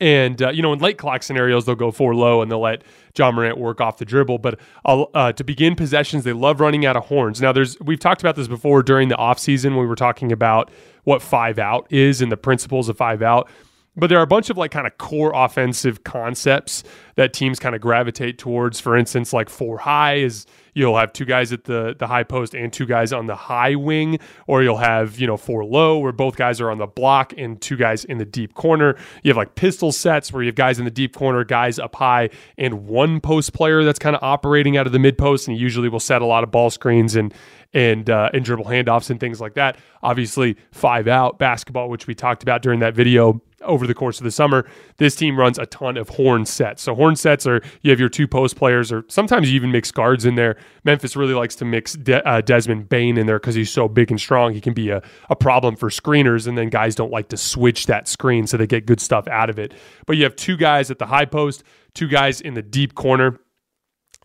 And, 0.00 0.42
uh, 0.42 0.50
you 0.50 0.62
know, 0.62 0.72
in 0.72 0.78
late 0.78 0.98
clock 0.98 1.22
scenarios, 1.22 1.66
they'll 1.66 1.74
go 1.74 1.90
four 1.90 2.14
low 2.14 2.42
and 2.42 2.50
they'll 2.50 2.60
let 2.60 2.82
Ja 3.16 3.30
Morant 3.30 3.58
work 3.58 3.80
off 3.80 3.98
the 3.98 4.04
dribble. 4.04 4.38
But 4.38 4.58
uh, 4.84 5.32
to 5.32 5.44
begin 5.44 5.74
possessions, 5.74 6.24
they 6.24 6.32
love 6.32 6.60
running 6.60 6.86
out 6.86 6.96
of 6.96 7.06
horns. 7.06 7.40
Now, 7.40 7.52
there's 7.52 7.78
we've 7.80 8.00
talked 8.00 8.20
about 8.20 8.36
this 8.36 8.48
before 8.48 8.82
during 8.82 9.08
the 9.08 9.16
offseason 9.16 9.70
when 9.70 9.80
we 9.80 9.86
were 9.86 9.96
talking 9.96 10.32
about 10.32 10.70
what 11.04 11.22
five 11.22 11.58
out 11.58 11.86
is 11.90 12.20
and 12.20 12.30
the 12.30 12.36
principles 12.36 12.88
of 12.88 12.96
five 12.96 13.22
out. 13.22 13.48
But 13.98 14.10
there 14.10 14.18
are 14.18 14.22
a 14.22 14.28
bunch 14.28 14.48
of 14.48 14.56
like 14.56 14.70
kind 14.70 14.86
of 14.86 14.96
core 14.96 15.32
offensive 15.34 16.04
concepts 16.04 16.84
that 17.16 17.32
teams 17.32 17.58
kind 17.58 17.74
of 17.74 17.80
gravitate 17.80 18.38
towards. 18.38 18.78
For 18.78 18.96
instance, 18.96 19.32
like 19.32 19.48
four 19.48 19.78
high 19.78 20.18
is 20.18 20.46
you'll 20.72 20.96
have 20.96 21.12
two 21.12 21.24
guys 21.24 21.52
at 21.52 21.64
the 21.64 21.96
the 21.98 22.06
high 22.06 22.22
post 22.22 22.54
and 22.54 22.72
two 22.72 22.86
guys 22.86 23.12
on 23.12 23.26
the 23.26 23.34
high 23.34 23.74
wing, 23.74 24.20
or 24.46 24.62
you'll 24.62 24.76
have 24.76 25.18
you 25.18 25.26
know 25.26 25.36
four 25.36 25.64
low 25.64 25.98
where 25.98 26.12
both 26.12 26.36
guys 26.36 26.60
are 26.60 26.70
on 26.70 26.78
the 26.78 26.86
block 26.86 27.34
and 27.36 27.60
two 27.60 27.76
guys 27.76 28.04
in 28.04 28.18
the 28.18 28.24
deep 28.24 28.54
corner. 28.54 28.96
You 29.24 29.30
have 29.30 29.36
like 29.36 29.56
pistol 29.56 29.90
sets 29.90 30.32
where 30.32 30.44
you 30.44 30.46
have 30.46 30.54
guys 30.54 30.78
in 30.78 30.84
the 30.84 30.92
deep 30.92 31.16
corner, 31.16 31.42
guys 31.42 31.80
up 31.80 31.96
high, 31.96 32.30
and 32.56 32.86
one 32.86 33.20
post 33.20 33.52
player 33.52 33.82
that's 33.82 33.98
kind 33.98 34.14
of 34.14 34.22
operating 34.22 34.76
out 34.76 34.86
of 34.86 34.92
the 34.92 35.00
mid 35.00 35.18
post, 35.18 35.48
and 35.48 35.58
usually 35.58 35.88
will 35.88 35.98
set 35.98 36.22
a 36.22 36.26
lot 36.26 36.44
of 36.44 36.52
ball 36.52 36.70
screens 36.70 37.16
and 37.16 37.34
and 37.74 38.08
uh, 38.08 38.30
and 38.32 38.44
dribble 38.44 38.66
handoffs 38.66 39.10
and 39.10 39.18
things 39.18 39.40
like 39.40 39.54
that. 39.54 39.76
Obviously, 40.04 40.56
five 40.70 41.08
out 41.08 41.40
basketball, 41.40 41.88
which 41.90 42.06
we 42.06 42.14
talked 42.14 42.44
about 42.44 42.62
during 42.62 42.78
that 42.78 42.94
video 42.94 43.42
over 43.62 43.86
the 43.86 43.94
course 43.94 44.18
of 44.18 44.24
the 44.24 44.30
summer. 44.30 44.66
This 44.96 45.16
team 45.16 45.38
runs 45.38 45.58
a 45.58 45.66
ton 45.66 45.96
of 45.96 46.10
horn 46.10 46.46
sets. 46.46 46.82
So 46.82 46.94
horn 46.94 47.16
sets 47.16 47.46
are 47.46 47.62
you 47.82 47.90
have 47.90 48.00
your 48.00 48.08
two 48.08 48.28
post 48.28 48.56
players, 48.56 48.92
or 48.92 49.04
sometimes 49.08 49.50
you 49.50 49.56
even 49.56 49.72
mix 49.72 49.90
guards 49.90 50.24
in 50.24 50.34
there. 50.34 50.56
Memphis 50.84 51.16
really 51.16 51.34
likes 51.34 51.54
to 51.56 51.64
mix 51.64 51.94
De- 51.94 52.26
uh, 52.26 52.40
Desmond 52.40 52.88
Bane 52.88 53.18
in 53.18 53.26
there 53.26 53.38
because 53.38 53.54
he's 53.54 53.70
so 53.70 53.88
big 53.88 54.10
and 54.10 54.20
strong. 54.20 54.52
He 54.52 54.60
can 54.60 54.74
be 54.74 54.90
a, 54.90 55.02
a 55.30 55.36
problem 55.36 55.76
for 55.76 55.88
screeners, 55.88 56.46
and 56.46 56.56
then 56.56 56.68
guys 56.68 56.94
don't 56.94 57.12
like 57.12 57.28
to 57.28 57.36
switch 57.36 57.86
that 57.86 58.08
screen, 58.08 58.46
so 58.46 58.56
they 58.56 58.66
get 58.66 58.86
good 58.86 59.00
stuff 59.00 59.26
out 59.28 59.50
of 59.50 59.58
it. 59.58 59.74
But 60.06 60.16
you 60.16 60.24
have 60.24 60.36
two 60.36 60.56
guys 60.56 60.90
at 60.90 60.98
the 60.98 61.06
high 61.06 61.26
post, 61.26 61.62
two 61.94 62.08
guys 62.08 62.40
in 62.40 62.54
the 62.54 62.62
deep 62.62 62.94
corner 62.94 63.38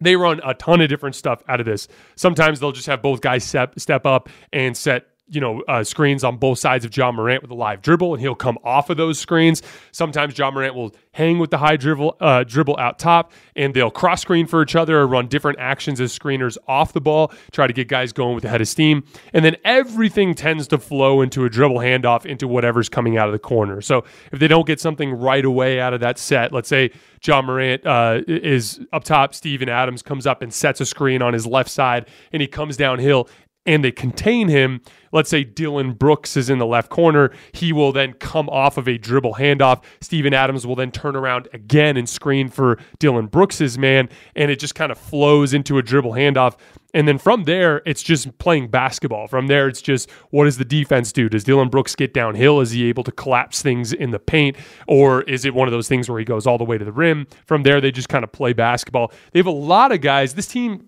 they 0.01 0.15
run 0.15 0.41
a 0.43 0.53
ton 0.53 0.81
of 0.81 0.89
different 0.89 1.15
stuff 1.15 1.41
out 1.47 1.59
of 1.59 1.65
this. 1.65 1.87
Sometimes 2.15 2.59
they'll 2.59 2.71
just 2.71 2.87
have 2.87 3.01
both 3.01 3.21
guys 3.21 3.43
step 3.43 3.79
step 3.79 4.05
up 4.05 4.27
and 4.51 4.75
set 4.75 5.07
you 5.33 5.41
know, 5.41 5.61
uh, 5.67 5.83
screens 5.83 6.23
on 6.23 6.37
both 6.37 6.59
sides 6.59 6.85
of 6.85 6.95
Ja 6.95 7.11
Morant 7.11 7.41
with 7.41 7.51
a 7.51 7.55
live 7.55 7.81
dribble, 7.81 8.13
and 8.13 8.21
he'll 8.21 8.35
come 8.35 8.57
off 8.63 8.89
of 8.89 8.97
those 8.97 9.19
screens. 9.19 9.61
Sometimes 9.91 10.37
Ja 10.37 10.51
Morant 10.51 10.75
will 10.75 10.93
hang 11.13 11.39
with 11.39 11.49
the 11.49 11.57
high 11.57 11.75
dribble, 11.75 12.15
uh, 12.19 12.43
dribble 12.43 12.77
out 12.77 12.99
top, 12.99 13.31
and 13.55 13.73
they'll 13.73 13.91
cross 13.91 14.21
screen 14.21 14.45
for 14.47 14.61
each 14.61 14.75
other 14.75 14.99
or 14.99 15.07
run 15.07 15.27
different 15.27 15.59
actions 15.59 15.99
as 15.99 16.17
screeners 16.17 16.57
off 16.67 16.93
the 16.93 17.01
ball, 17.01 17.31
try 17.51 17.67
to 17.67 17.73
get 17.73 17.87
guys 17.87 18.13
going 18.13 18.35
with 18.35 18.43
the 18.43 18.49
head 18.49 18.61
of 18.61 18.67
steam. 18.67 19.03
And 19.33 19.43
then 19.43 19.55
everything 19.63 20.35
tends 20.35 20.67
to 20.67 20.77
flow 20.77 21.21
into 21.21 21.45
a 21.45 21.49
dribble 21.49 21.77
handoff 21.77 22.25
into 22.25 22.47
whatever's 22.47 22.89
coming 22.89 23.17
out 23.17 23.27
of 23.27 23.33
the 23.33 23.39
corner. 23.39 23.81
So 23.81 24.03
if 24.31 24.39
they 24.39 24.47
don't 24.47 24.67
get 24.67 24.79
something 24.79 25.13
right 25.13 25.45
away 25.45 25.79
out 25.79 25.93
of 25.93 25.99
that 26.01 26.17
set, 26.17 26.51
let's 26.51 26.69
say 26.69 26.91
Ja 27.23 27.41
Morant 27.41 27.85
uh, 27.85 28.21
is 28.27 28.81
up 28.91 29.03
top, 29.03 29.33
Steven 29.33 29.69
Adams 29.69 30.01
comes 30.01 30.27
up 30.27 30.41
and 30.41 30.53
sets 30.53 30.81
a 30.81 30.85
screen 30.85 31.21
on 31.21 31.33
his 31.33 31.45
left 31.45 31.69
side, 31.69 32.07
and 32.31 32.41
he 32.41 32.47
comes 32.47 32.75
downhill 32.75 33.29
and 33.65 33.83
they 33.83 33.91
contain 33.91 34.49
him, 34.49 34.81
let's 35.11 35.29
say 35.29 35.43
Dillon 35.43 35.93
Brooks 35.93 36.35
is 36.35 36.49
in 36.49 36.57
the 36.57 36.65
left 36.65 36.89
corner, 36.89 37.31
he 37.53 37.71
will 37.71 37.91
then 37.91 38.13
come 38.13 38.49
off 38.49 38.77
of 38.77 38.87
a 38.87 38.97
dribble 38.97 39.35
handoff. 39.35 39.83
Steven 40.01 40.33
Adams 40.33 40.67
will 40.67 40.75
then 40.75 40.91
turn 40.91 41.15
around 41.15 41.47
again 41.53 41.95
and 41.95 42.09
screen 42.09 42.49
for 42.49 42.77
Dillon 42.99 43.27
Brooks's 43.27 43.77
man, 43.77 44.09
and 44.35 44.51
it 44.51 44.59
just 44.59 44.75
kind 44.75 44.91
of 44.91 44.97
flows 44.97 45.53
into 45.53 45.77
a 45.77 45.81
dribble 45.81 46.11
handoff. 46.11 46.57
And 46.93 47.07
then 47.07 47.17
from 47.17 47.45
there, 47.45 47.81
it's 47.85 48.03
just 48.03 48.37
playing 48.37 48.67
basketball. 48.67 49.27
From 49.27 49.47
there, 49.47 49.67
it's 49.67 49.81
just 49.81 50.11
what 50.29 50.45
does 50.45 50.57
the 50.57 50.65
defense 50.65 51.11
do? 51.11 51.27
Does 51.27 51.43
Dillon 51.43 51.69
Brooks 51.69 51.95
get 51.95 52.13
downhill? 52.13 52.59
Is 52.59 52.71
he 52.71 52.87
able 52.87 53.03
to 53.05 53.11
collapse 53.11 53.61
things 53.61 53.93
in 53.93 54.11
the 54.11 54.19
paint? 54.19 54.57
Or 54.87 55.23
is 55.23 55.45
it 55.45 55.55
one 55.55 55.67
of 55.67 55.71
those 55.71 55.87
things 55.87 56.09
where 56.09 56.19
he 56.19 56.25
goes 56.25 56.45
all 56.45 56.57
the 56.57 56.63
way 56.63 56.77
to 56.77 56.85
the 56.85 56.91
rim? 56.91 57.25
From 57.47 57.63
there, 57.63 57.81
they 57.81 57.91
just 57.91 58.09
kind 58.09 58.23
of 58.23 58.31
play 58.31 58.53
basketball. 58.53 59.11
They 59.31 59.39
have 59.39 59.47
a 59.47 59.51
lot 59.51 59.91
of 59.91 60.01
guys. 60.01 60.35
This 60.35 60.47
team 60.47 60.87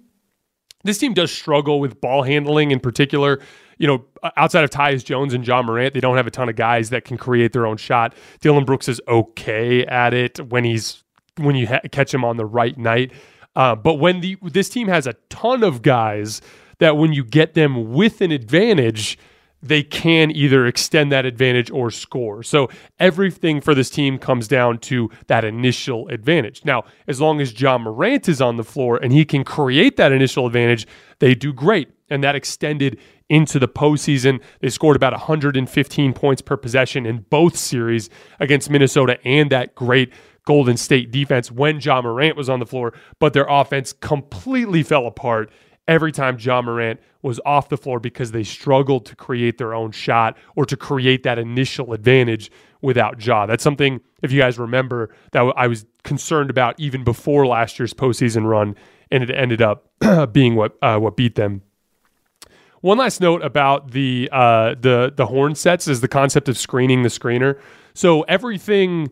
this 0.86 0.98
team 0.98 1.14
does 1.14 1.32
struggle 1.32 1.80
with 1.80 2.00
ball 2.00 2.24
handling 2.24 2.72
in 2.72 2.80
particular. 2.80 3.42
You 3.78 3.88
know, 3.88 4.06
outside 4.38 4.64
of 4.64 4.70
Tyus 4.70 5.04
Jones 5.04 5.34
and 5.34 5.46
Ja 5.46 5.62
Morant, 5.62 5.94
they 5.94 6.00
don't 6.00 6.16
have 6.16 6.28
a 6.28 6.32
ton 6.32 6.48
of 6.48 6.56
guys 6.56 6.92
that 6.92 7.04
can 7.04 7.18
create 7.18 7.52
their 7.52 7.66
own 7.66 7.76
shot. 7.76 8.16
Dillon 8.40 8.64
Brooks 8.64 8.88
is 8.88 9.02
okay 9.08 9.86
at 9.86 10.14
it 10.14 10.40
when 10.40 10.64
he's 10.64 11.04
when 11.38 11.56
you 11.56 11.68
ha- 11.68 11.82
catch 11.92 12.14
him 12.14 12.24
on 12.24 12.38
the 12.38 12.46
right 12.46 12.78
night. 12.78 13.12
Uh, 13.56 13.76
but 13.76 13.96
when 13.96 14.22
the 14.22 14.38
this 14.42 14.70
team 14.70 14.88
has 14.88 15.08
a 15.08 15.14
ton 15.30 15.64
of 15.64 15.82
guys 15.82 16.42
that 16.80 16.98
when 16.98 17.14
you 17.14 17.24
get 17.24 17.54
them 17.54 17.94
with 17.94 18.22
an 18.22 18.32
advantage, 18.32 19.18
they 19.68 19.82
can 19.84 20.32
either 20.32 20.66
extend 20.66 21.12
that 21.12 21.26
advantage 21.26 21.72
or 21.72 21.90
score. 21.90 22.44
So 22.44 22.70
everything 23.00 23.62
for 23.62 23.74
this 23.74 23.90
team 23.90 24.20
comes 24.20 24.48
down 24.48 24.78
to 24.80 25.10
that 25.28 25.44
initial 25.44 26.08
advantage. 26.10 26.64
Now, 26.64 26.84
as 27.08 27.20
long 27.20 27.42
as 27.42 27.60
Ja 27.60 27.78
Morant 27.78 28.30
is 28.30 28.42
on 28.42 28.58
the 28.58 28.64
floor 28.64 28.98
and 29.02 29.12
he 29.12 29.26
can 29.26 29.44
create 29.44 29.98
that 29.98 30.12
initial 30.12 30.46
advantage, 30.46 30.86
they 31.20 31.34
do 31.34 31.52
great. 31.52 31.90
And 32.10 32.24
that 32.24 32.36
extended 32.36 33.00
into 33.30 33.58
the 33.58 33.68
postseason. 33.68 34.40
They 34.60 34.70
scored 34.70 34.96
about 34.96 35.14
115 35.14 36.14
points 36.14 36.42
per 36.44 36.56
possession 36.56 37.08
in 37.08 37.26
both 37.30 37.58
series 37.58 38.12
against 38.40 38.70
Minnesota 38.70 39.18
and 39.26 39.50
that 39.50 39.74
great 39.74 40.14
Golden 40.46 40.78
State 40.78 41.10
defense 41.12 41.52
when 41.52 41.80
Ja 41.80 42.02
Morant 42.04 42.38
was 42.38 42.50
on 42.50 42.60
the 42.60 42.68
floor, 42.68 42.94
but 43.20 43.34
their 43.34 43.48
offense 43.50 43.94
completely 43.94 44.84
fell 44.84 45.08
apart 45.08 45.52
every 45.88 46.12
time 46.12 46.38
Ja 46.40 46.62
Morant 46.62 47.00
was 47.22 47.40
off 47.46 47.70
the 47.70 47.78
floor 47.78 48.00
because 48.00 48.32
they 48.32 48.44
struggled 48.44 49.06
to 49.06 49.16
create 49.16 49.58
their 49.58 49.74
own 49.74 49.92
shot 49.92 50.38
or 50.56 50.66
to 50.66 50.78
create 50.78 51.24
that 51.24 51.40
initial 51.40 51.94
advantage 51.94 52.52
without 52.82 53.26
Ja. 53.26 53.46
That's 53.46 53.64
something, 53.64 54.00
if 54.22 54.32
you 54.32 54.40
guys 54.40 54.60
remember, 54.60 55.10
that 55.32 55.42
I 55.58 55.68
was 55.68 55.86
concerned 56.04 56.50
about 56.50 56.80
even 56.80 57.04
before 57.04 57.48
last 57.48 57.80
year's 57.80 57.94
postseason 57.94 58.48
run, 58.48 58.76
and 59.12 59.24
it 59.24 59.32
ended 59.32 59.62
up 59.62 59.90
being 60.32 60.56
what 60.56 60.78
uh, 60.82 60.98
what 61.00 61.18
beat 61.18 61.36
them. 61.36 61.62
One 62.82 63.00
last 63.00 63.20
note 63.20 63.44
about 63.44 63.92
the 63.92 64.30
uh, 64.32 64.76
the 64.80 65.12
the 65.16 65.26
horn 65.26 65.56
sets 65.56 65.88
is 65.88 66.02
the 66.02 66.08
concept 66.08 66.48
of 66.48 66.58
screening 66.58 67.02
the 67.02 67.10
screener. 67.10 67.60
So 67.96 68.22
everything 68.24 69.10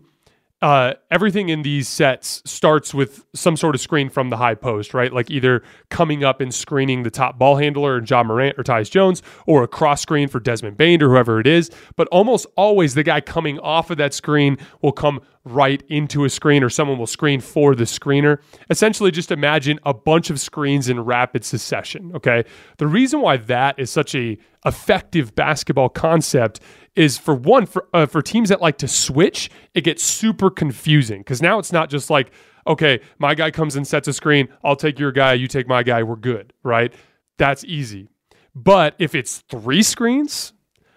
uh, 0.64 0.94
everything 1.12 1.50
in 1.50 1.62
these 1.62 1.90
sets 1.90 2.42
starts 2.46 2.94
with 2.94 3.26
some 3.36 3.58
sort 3.58 3.76
of 3.76 3.82
screen 3.82 4.10
from 4.10 4.30
the 4.30 4.38
high 4.38 4.56
post, 4.56 4.94
right? 4.94 5.12
Like 5.12 5.30
either 5.30 5.62
coming 5.90 6.24
up 6.24 6.40
and 6.40 6.54
screening 6.54 7.04
the 7.04 7.12
top 7.12 7.38
ball 7.38 7.58
handler, 7.58 7.98
and 7.98 8.10
Ja 8.10 8.24
Morant 8.24 8.58
or 8.58 8.64
Tyus 8.64 8.90
Jones, 8.90 9.22
or 9.46 9.64
a 9.64 9.68
cross 9.68 10.02
screen 10.02 10.30
for 10.30 10.40
Desmond 10.40 10.78
Bane 10.78 11.04
or 11.04 11.10
whoever 11.10 11.42
it 11.42 11.48
is. 11.48 11.70
But 11.98 12.08
almost 12.08 12.46
always 12.56 12.94
the 12.94 13.04
guy 13.04 13.20
coming 13.20 13.60
off 13.60 13.92
of 13.92 13.98
that 13.98 14.14
screen 14.14 14.58
will 14.82 14.94
come 14.94 15.20
right 15.46 15.84
into 15.90 16.24
a 16.24 16.30
screen 16.30 16.64
or 16.64 16.70
someone 16.70 16.98
will 16.98 17.08
screen 17.08 17.42
for 17.42 17.76
the 17.76 17.84
screener. 17.84 18.40
Essentially, 18.70 19.12
just 19.12 19.32
imagine 19.32 19.80
a 19.84 19.94
bunch 19.94 20.30
of 20.30 20.40
screens 20.40 20.88
in 20.88 21.00
rapid 21.02 21.44
succession. 21.44 22.12
Okay. 22.16 22.46
The 22.78 22.88
reason 22.88 23.22
why 23.22 23.38
that 23.38 23.78
is 23.78 23.90
such 23.90 24.16
a 24.16 24.38
effective 24.66 25.36
basketball 25.36 25.90
concept 25.90 26.62
is 26.96 27.18
for 27.18 27.36
one 27.36 27.66
for 27.66 27.88
uh, 27.94 28.06
for 28.06 28.22
teams 28.22 28.50
that 28.50 28.62
like 28.62 28.78
to 28.78 28.88
switch, 28.88 29.50
it 29.74 29.82
gets 29.82 30.04
super 30.04 30.50
confusing 30.50 31.20
because 31.20 31.42
now 31.42 31.60
it's 31.60 31.72
not 31.72 31.90
just 31.90 32.10
like 32.10 32.32
okay, 32.66 33.02
my 33.20 33.36
guy 33.36 33.52
comes 33.52 33.76
and 33.76 33.86
sets 33.86 34.08
a 34.08 34.14
screen, 34.14 34.48
I'll 34.64 34.78
take 34.78 34.98
your 34.98 35.12
guy, 35.12 35.34
you 35.34 35.48
take 35.48 35.68
my 35.68 35.84
guy, 35.84 36.02
we're 36.02 36.16
good, 36.16 36.54
right? 36.64 36.94
That's 37.38 37.66
easy. 37.66 38.08
But 38.56 38.96
if 39.00 39.16
it's 39.16 39.40
three 39.50 39.84
screens, 39.84 40.54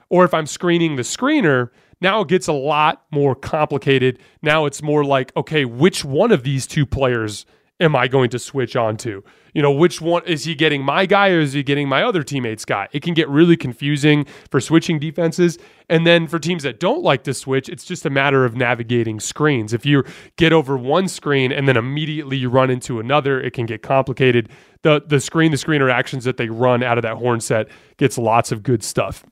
or 0.09 0.25
if 0.25 0.33
I'm 0.33 0.47
screening 0.47 0.97
the 0.97 1.03
screener, 1.03 1.71
now 2.00 2.21
it 2.21 2.29
gets 2.29 2.49
a 2.49 2.53
lot 2.53 3.05
more 3.11 3.35
complicated. 3.35 4.19
Now 4.43 4.67
it's 4.67 4.83
more 4.83 5.05
like, 5.05 5.35
okay, 5.37 5.65
which 5.65 6.05
one 6.05 6.33
of 6.33 6.43
these 6.43 6.67
two 6.67 6.87
players 6.87 7.47
am 7.81 7.95
I 7.95 8.09
going 8.09 8.31
to 8.31 8.38
switch 8.38 8.76
on 8.76 8.97
to? 8.99 9.23
You 9.55 9.62
know, 9.62 9.71
which 9.71 10.00
one 10.00 10.23
is 10.26 10.45
he 10.45 10.55
getting 10.55 10.85
my 10.85 11.07
guy 11.07 11.31
or 11.31 11.41
is 11.41 11.55
he 11.55 11.62
getting 11.62 11.88
my 11.88 12.03
other 12.03 12.23
teammate's 12.23 12.65
guy? 12.65 12.88
It 12.93 13.03
can 13.03 13.15
get 13.15 13.29
really 13.29 13.57
confusing 13.57 14.26
for 14.50 14.61
switching 14.61 14.99
defenses. 14.99 15.59
And 15.88 16.07
then 16.07 16.26
for 16.26 16.38
teams 16.38 16.62
that 16.65 16.79
don't 16.79 17.03
like 17.03 17.25
to 17.25 17.33
switch, 17.33 17.69
it's 17.69 17.85
just 17.85 18.05
a 18.05 18.11
matter 18.11 18.45
of 18.45 18.55
navigating 18.55 19.19
screens. 19.19 19.73
If 19.73 19.87
you 19.87 20.05
get 20.37 20.53
over 20.53 20.76
one 20.76 21.09
screen 21.09 21.53
and 21.53 21.67
then 21.67 21.76
immediately 21.76 22.37
you 22.37 22.50
run 22.50 22.71
into 22.71 23.00
another, 23.00 23.41
it 23.41 23.53
can 23.53 23.67
get 23.67 23.83
complicated. 23.83 24.50
The 24.83 25.03
the 25.07 25.21
screen 25.21 25.53
the 25.53 25.59
screen 25.59 25.83
actions 25.83 26.25
that 26.25 26.37
they 26.37 26.49
run 26.49 26.83
out 26.83 26.99
of 26.99 27.03
that 27.03 27.17
horn 27.17 27.41
set 27.41 27.69
gets 27.97 28.19
lots 28.19 28.53
of 28.53 28.62
good 28.62 28.83
stuff. 28.83 29.25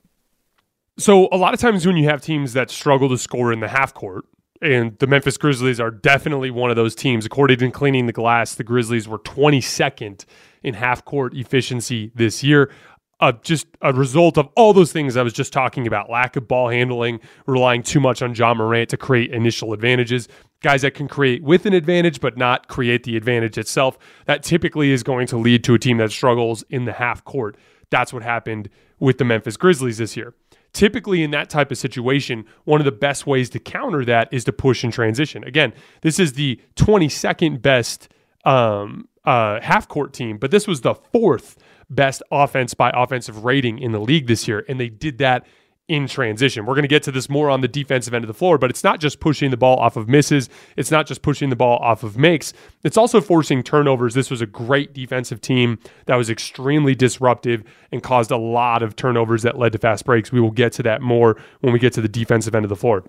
So 0.97 1.27
a 1.31 1.37
lot 1.37 1.53
of 1.53 1.59
times 1.59 1.85
when 1.85 1.97
you 1.97 2.05
have 2.05 2.21
teams 2.21 2.53
that 2.53 2.71
struggle 2.71 3.09
to 3.09 3.17
score 3.17 3.51
in 3.51 3.59
the 3.59 3.67
half 3.67 3.93
court, 3.93 4.25
and 4.61 4.97
the 4.99 5.07
Memphis 5.07 5.37
Grizzlies 5.37 5.79
are 5.79 5.91
definitely 5.91 6.49
one 6.49 6.69
of 6.69 6.77
those 6.77 6.95
teams. 6.95 7.25
According 7.25 7.59
to 7.59 7.71
Cleaning 7.71 8.05
the 8.05 8.13
Glass, 8.13 8.55
the 8.55 8.63
Grizzlies 8.63 9.07
were 9.07 9.19
22nd 9.19 10.23
in 10.63 10.73
half 10.73 11.03
court 11.03 11.35
efficiency 11.35 12.11
this 12.15 12.43
year. 12.43 12.71
Uh, 13.19 13.33
just 13.43 13.67
a 13.81 13.93
result 13.93 14.37
of 14.37 14.47
all 14.55 14.73
those 14.73 14.91
things 14.91 15.15
I 15.17 15.23
was 15.23 15.33
just 15.33 15.53
talking 15.53 15.85
about 15.85 16.09
lack 16.09 16.35
of 16.35 16.47
ball 16.47 16.69
handling, 16.69 17.19
relying 17.45 17.83
too 17.83 17.99
much 17.99 18.21
on 18.21 18.33
John 18.33 18.57
Morant 18.57 18.89
to 18.89 18.97
create 18.97 19.31
initial 19.31 19.73
advantages. 19.73 20.27
Guys 20.61 20.81
that 20.81 20.95
can 20.95 21.07
create 21.07 21.43
with 21.43 21.65
an 21.65 21.73
advantage, 21.73 22.21
but 22.21 22.37
not 22.37 22.67
create 22.67 23.03
the 23.03 23.17
advantage 23.17 23.57
itself. 23.57 23.97
That 24.25 24.43
typically 24.43 24.91
is 24.91 25.03
going 25.03 25.27
to 25.27 25.37
lead 25.37 25.63
to 25.65 25.73
a 25.73 25.79
team 25.79 25.97
that 25.97 26.11
struggles 26.11 26.63
in 26.69 26.85
the 26.85 26.93
half 26.93 27.23
court. 27.23 27.57
That's 27.89 28.11
what 28.11 28.23
happened 28.23 28.69
with 28.99 29.17
the 29.17 29.25
Memphis 29.25 29.57
Grizzlies 29.57 29.97
this 29.97 30.17
year. 30.17 30.33
Typically, 30.75 31.23
in 31.23 31.31
that 31.31 31.49
type 31.49 31.71
of 31.71 31.77
situation, 31.77 32.43
one 32.65 32.81
of 32.81 32.85
the 32.85 32.91
best 32.91 33.25
ways 33.25 33.49
to 33.49 33.59
counter 33.59 34.03
that 34.03 34.27
is 34.33 34.43
to 34.43 34.51
push 34.51 34.83
and 34.83 34.91
transition. 34.91 35.41
Again, 35.45 35.71
this 36.01 36.19
is 36.19 36.33
the 36.33 36.59
22nd 36.75 37.61
best 37.61 38.09
um, 38.43 39.07
uh, 39.23 39.61
half 39.61 39.87
court 39.87 40.11
team, 40.11 40.37
but 40.37 40.51
this 40.51 40.67
was 40.67 40.81
the 40.81 40.93
fourth 40.93 41.55
best 41.89 42.21
offense 42.29 42.73
by 42.73 42.91
offensive 42.93 43.45
rating 43.45 43.79
in 43.79 43.93
the 43.93 44.01
league 44.01 44.27
this 44.27 44.49
year. 44.49 44.65
And 44.67 44.77
they 44.77 44.89
did 44.89 45.17
that 45.19 45.47
in 45.87 46.07
transition. 46.07 46.65
We're 46.65 46.73
going 46.73 46.83
to 46.83 46.87
get 46.87 47.03
to 47.03 47.11
this 47.11 47.29
more 47.29 47.49
on 47.49 47.61
the 47.61 47.67
defensive 47.67 48.13
end 48.13 48.23
of 48.23 48.27
the 48.27 48.33
floor, 48.33 48.57
but 48.57 48.69
it's 48.71 48.83
not 48.83 48.99
just 48.99 49.19
pushing 49.19 49.51
the 49.51 49.57
ball 49.57 49.77
off 49.77 49.95
of 49.95 50.09
misses. 50.09 50.49
It's 50.75 50.89
not 50.89 51.05
just 51.05 51.21
pushing 51.21 51.49
the 51.49 51.55
ball 51.55 51.77
off 51.77 52.03
of 52.03 52.17
makes. 52.17 52.53
It's 52.83 52.97
also 52.97 53.21
forcing 53.21 53.61
turnovers. 53.61 54.15
This 54.15 54.31
was 54.31 54.41
a 54.41 54.47
great 54.47 54.93
defensive 54.93 55.41
team 55.41 55.77
that 56.07 56.15
was 56.15 56.29
extremely 56.29 56.95
disruptive 56.95 57.63
and 57.91 58.01
caused 58.01 58.31
a 58.31 58.37
lot 58.37 58.81
of 58.81 58.95
turnovers 58.95 59.43
that 59.43 59.59
led 59.59 59.73
to 59.73 59.77
fast 59.77 60.05
breaks. 60.05 60.31
We 60.31 60.41
will 60.41 60.51
get 60.51 60.73
to 60.73 60.83
that 60.83 61.01
more 61.01 61.39
when 61.61 61.71
we 61.71 61.79
get 61.79 61.93
to 61.93 62.01
the 62.01 62.09
defensive 62.09 62.55
end 62.55 62.65
of 62.65 62.69
the 62.69 62.75
floor. 62.75 63.03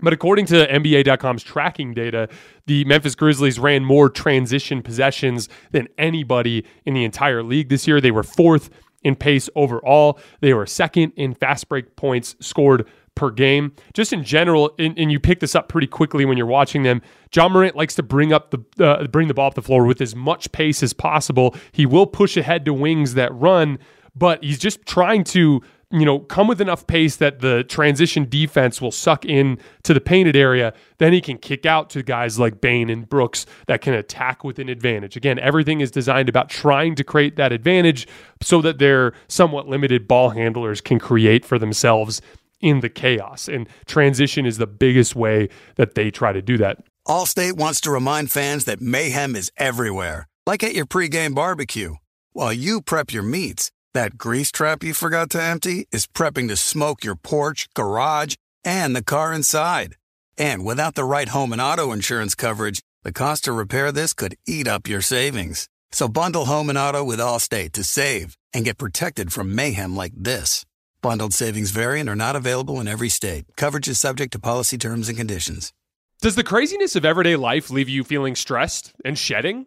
But 0.00 0.12
according 0.12 0.46
to 0.46 0.66
NBA.com's 0.66 1.44
tracking 1.44 1.94
data, 1.94 2.28
the 2.66 2.84
Memphis 2.84 3.14
Grizzlies 3.14 3.60
ran 3.60 3.84
more 3.84 4.10
transition 4.10 4.82
possessions 4.82 5.48
than 5.70 5.86
anybody 5.98 6.64
in 6.84 6.94
the 6.94 7.04
entire 7.04 7.44
league 7.44 7.68
this 7.68 7.86
year. 7.86 8.00
They 8.00 8.10
were 8.10 8.24
fourth 8.24 8.70
in 9.04 9.14
pace 9.14 9.48
overall. 9.54 10.18
They 10.40 10.54
were 10.54 10.66
second 10.66 11.12
in 11.16 11.34
fast 11.34 11.68
break 11.68 11.96
points 11.96 12.34
scored 12.40 12.86
per 13.14 13.30
game. 13.30 13.72
Just 13.92 14.12
in 14.12 14.24
general, 14.24 14.74
and, 14.78 14.98
and, 14.98 15.12
you 15.12 15.20
pick 15.20 15.40
this 15.40 15.54
up 15.54 15.68
pretty 15.68 15.86
quickly 15.86 16.24
when 16.24 16.36
you're 16.36 16.46
watching 16.46 16.82
them. 16.82 17.00
Ja 17.32 17.48
Morant 17.48 17.76
likes 17.76 17.94
to 17.94 18.02
bring 18.02 18.32
up 18.32 18.50
the 18.50 18.84
uh, 18.84 19.06
bring 19.06 19.28
the 19.28 19.34
ball 19.34 19.48
up 19.48 19.54
the 19.54 19.62
floor 19.62 19.84
with 19.84 20.00
as 20.00 20.16
much 20.16 20.50
pace 20.52 20.82
as 20.82 20.92
possible. 20.92 21.54
He 21.72 21.86
will 21.86 22.06
push 22.06 22.36
ahead 22.36 22.64
to 22.64 22.74
wings 22.74 23.14
that 23.14 23.32
run, 23.34 23.78
but 24.16 24.42
he's 24.42 24.58
just 24.58 24.84
trying 24.86 25.24
to 25.24 25.62
you 25.94 26.04
know, 26.04 26.18
come 26.18 26.48
with 26.48 26.60
enough 26.60 26.88
pace 26.88 27.16
that 27.16 27.38
the 27.38 27.62
transition 27.62 28.28
defense 28.28 28.80
will 28.80 28.90
suck 28.90 29.24
in 29.24 29.58
to 29.84 29.94
the 29.94 30.00
painted 30.00 30.34
area, 30.34 30.74
then 30.98 31.12
he 31.12 31.20
can 31.20 31.38
kick 31.38 31.64
out 31.64 31.88
to 31.90 32.02
guys 32.02 32.36
like 32.36 32.60
Bane 32.60 32.90
and 32.90 33.08
Brooks 33.08 33.46
that 33.68 33.80
can 33.80 33.94
attack 33.94 34.42
with 34.42 34.58
an 34.58 34.68
advantage. 34.68 35.16
Again, 35.16 35.38
everything 35.38 35.80
is 35.80 35.92
designed 35.92 36.28
about 36.28 36.48
trying 36.50 36.96
to 36.96 37.04
create 37.04 37.36
that 37.36 37.52
advantage 37.52 38.08
so 38.42 38.60
that 38.62 38.78
their 38.78 39.12
somewhat 39.28 39.68
limited 39.68 40.08
ball 40.08 40.30
handlers 40.30 40.80
can 40.80 40.98
create 40.98 41.44
for 41.44 41.60
themselves 41.60 42.20
in 42.60 42.80
the 42.80 42.88
chaos. 42.88 43.46
And 43.46 43.68
transition 43.86 44.46
is 44.46 44.58
the 44.58 44.66
biggest 44.66 45.14
way 45.14 45.48
that 45.76 45.94
they 45.94 46.10
try 46.10 46.32
to 46.32 46.42
do 46.42 46.58
that. 46.58 46.78
Allstate 47.06 47.52
wants 47.52 47.80
to 47.82 47.92
remind 47.92 48.32
fans 48.32 48.64
that 48.64 48.80
mayhem 48.80 49.36
is 49.36 49.52
everywhere, 49.56 50.26
like 50.44 50.64
at 50.64 50.74
your 50.74 50.86
pregame 50.86 51.36
barbecue. 51.36 51.94
While 52.32 52.52
you 52.52 52.82
prep 52.82 53.12
your 53.12 53.22
meats, 53.22 53.70
that 53.94 54.18
grease 54.18 54.52
trap 54.52 54.82
you 54.82 54.92
forgot 54.92 55.30
to 55.30 55.42
empty 55.42 55.86
is 55.90 56.06
prepping 56.06 56.48
to 56.48 56.56
smoke 56.56 57.04
your 57.04 57.14
porch, 57.14 57.68
garage, 57.74 58.34
and 58.64 58.94
the 58.94 59.02
car 59.02 59.32
inside. 59.32 59.96
And 60.36 60.64
without 60.64 60.96
the 60.96 61.04
right 61.04 61.28
home 61.28 61.52
and 61.52 61.62
auto 61.62 61.92
insurance 61.92 62.34
coverage, 62.34 62.82
the 63.04 63.12
cost 63.12 63.44
to 63.44 63.52
repair 63.52 63.92
this 63.92 64.12
could 64.12 64.34
eat 64.46 64.68
up 64.68 64.88
your 64.88 65.00
savings. 65.00 65.68
So 65.92 66.08
bundle 66.08 66.46
home 66.46 66.68
and 66.68 66.78
auto 66.78 67.04
with 67.04 67.20
Allstate 67.20 67.72
to 67.72 67.84
save 67.84 68.36
and 68.52 68.64
get 68.64 68.78
protected 68.78 69.32
from 69.32 69.54
mayhem 69.54 69.94
like 69.94 70.12
this. 70.16 70.64
Bundled 71.00 71.32
savings 71.32 71.70
variant 71.70 72.08
are 72.08 72.16
not 72.16 72.34
available 72.34 72.80
in 72.80 72.88
every 72.88 73.08
state. 73.08 73.44
Coverage 73.56 73.88
is 73.88 74.00
subject 74.00 74.32
to 74.32 74.38
policy 74.38 74.76
terms 74.76 75.08
and 75.08 75.16
conditions. 75.16 75.72
Does 76.20 76.34
the 76.34 76.42
craziness 76.42 76.96
of 76.96 77.04
everyday 77.04 77.36
life 77.36 77.70
leave 77.70 77.88
you 77.88 78.02
feeling 78.02 78.34
stressed 78.34 78.92
and 79.04 79.18
shedding? 79.18 79.66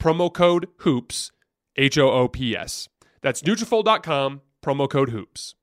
promo 0.00 0.32
code 0.32 0.68
HOOPS, 0.78 1.32
H 1.76 1.98
O 1.98 2.10
O 2.10 2.28
P 2.28 2.56
S. 2.56 2.88
That's 3.22 3.42
Nutrafol.com, 3.42 4.42
promo 4.64 4.88
code 4.88 5.10
HOOPS. 5.10 5.54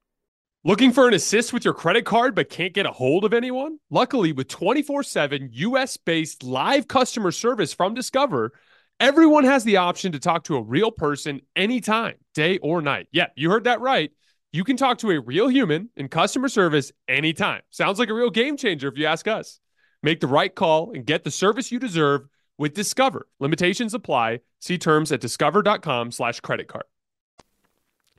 Looking 0.66 0.94
for 0.94 1.10
an 1.10 1.14
assist 1.14 1.52
with 1.52 1.66
your 1.66 1.74
credit 1.74 2.06
card 2.06 2.36
but 2.36 2.50
can't 2.50 2.74
get 2.74 2.86
a 2.86 2.92
hold 2.92 3.26
of 3.26 3.34
anyone? 3.34 3.80
Luckily, 3.90 4.32
with 4.32 4.48
24 4.48 5.04
7 5.04 5.50
US 5.52 5.98
based 5.98 6.44
live 6.44 6.88
customer 6.88 7.32
service 7.32 7.74
from 7.74 7.94
Discover, 7.94 8.54
everyone 9.00 9.44
has 9.44 9.66
the 9.66 9.78
option 9.78 10.14
to 10.14 10.20
talk 10.20 10.46
to 10.46 10.56
a 10.56 10.62
real 10.62 10.90
person 10.90 11.42
anytime, 11.56 12.16
day 12.34 12.60
or 12.60 12.82
night. 12.82 13.08
Yeah, 13.12 13.28
you 13.36 13.50
heard 13.50 13.66
that 13.66 13.82
right. 13.82 14.12
You 14.54 14.64
can 14.64 14.78
talk 14.78 15.00
to 15.00 15.12
a 15.12 15.20
real 15.20 15.50
human 15.50 15.90
in 15.98 16.08
customer 16.08 16.48
service 16.48 16.92
anytime. 17.08 17.62
Sounds 17.70 18.00
like 18.00 18.10
a 18.10 18.14
real 18.14 18.30
game 18.30 18.56
changer 18.56 18.88
if 18.88 18.98
you 18.98 19.06
ask 19.06 19.28
us. 19.28 19.60
Make 20.02 20.20
the 20.20 20.28
right 20.28 20.54
call 20.54 20.92
and 20.94 21.06
get 21.06 21.24
the 21.24 21.32
service 21.32 21.72
you 21.72 21.80
deserve 21.80 22.28
with 22.64 22.74
Discover. 22.74 23.28
Limitations 23.40 23.94
apply. 23.94 24.40
See 24.60 24.80
terms 24.80 25.12
at 25.12 25.22
discover.com 25.22 26.12
slash 26.12 26.40
credit 26.40 26.68
card 26.68 26.86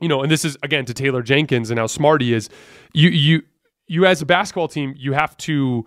you 0.01 0.09
know, 0.09 0.21
and 0.21 0.31
this 0.31 0.43
is 0.43 0.57
again 0.61 0.85
to 0.85 0.93
Taylor 0.93 1.21
Jenkins 1.21 1.69
and 1.69 1.79
how 1.79 1.87
smart 1.87 2.21
he 2.21 2.33
is. 2.33 2.49
You 2.93 3.09
you 3.09 3.43
you 3.87 4.05
as 4.05 4.21
a 4.21 4.25
basketball 4.25 4.67
team, 4.67 4.93
you 4.97 5.13
have 5.13 5.37
to 5.37 5.85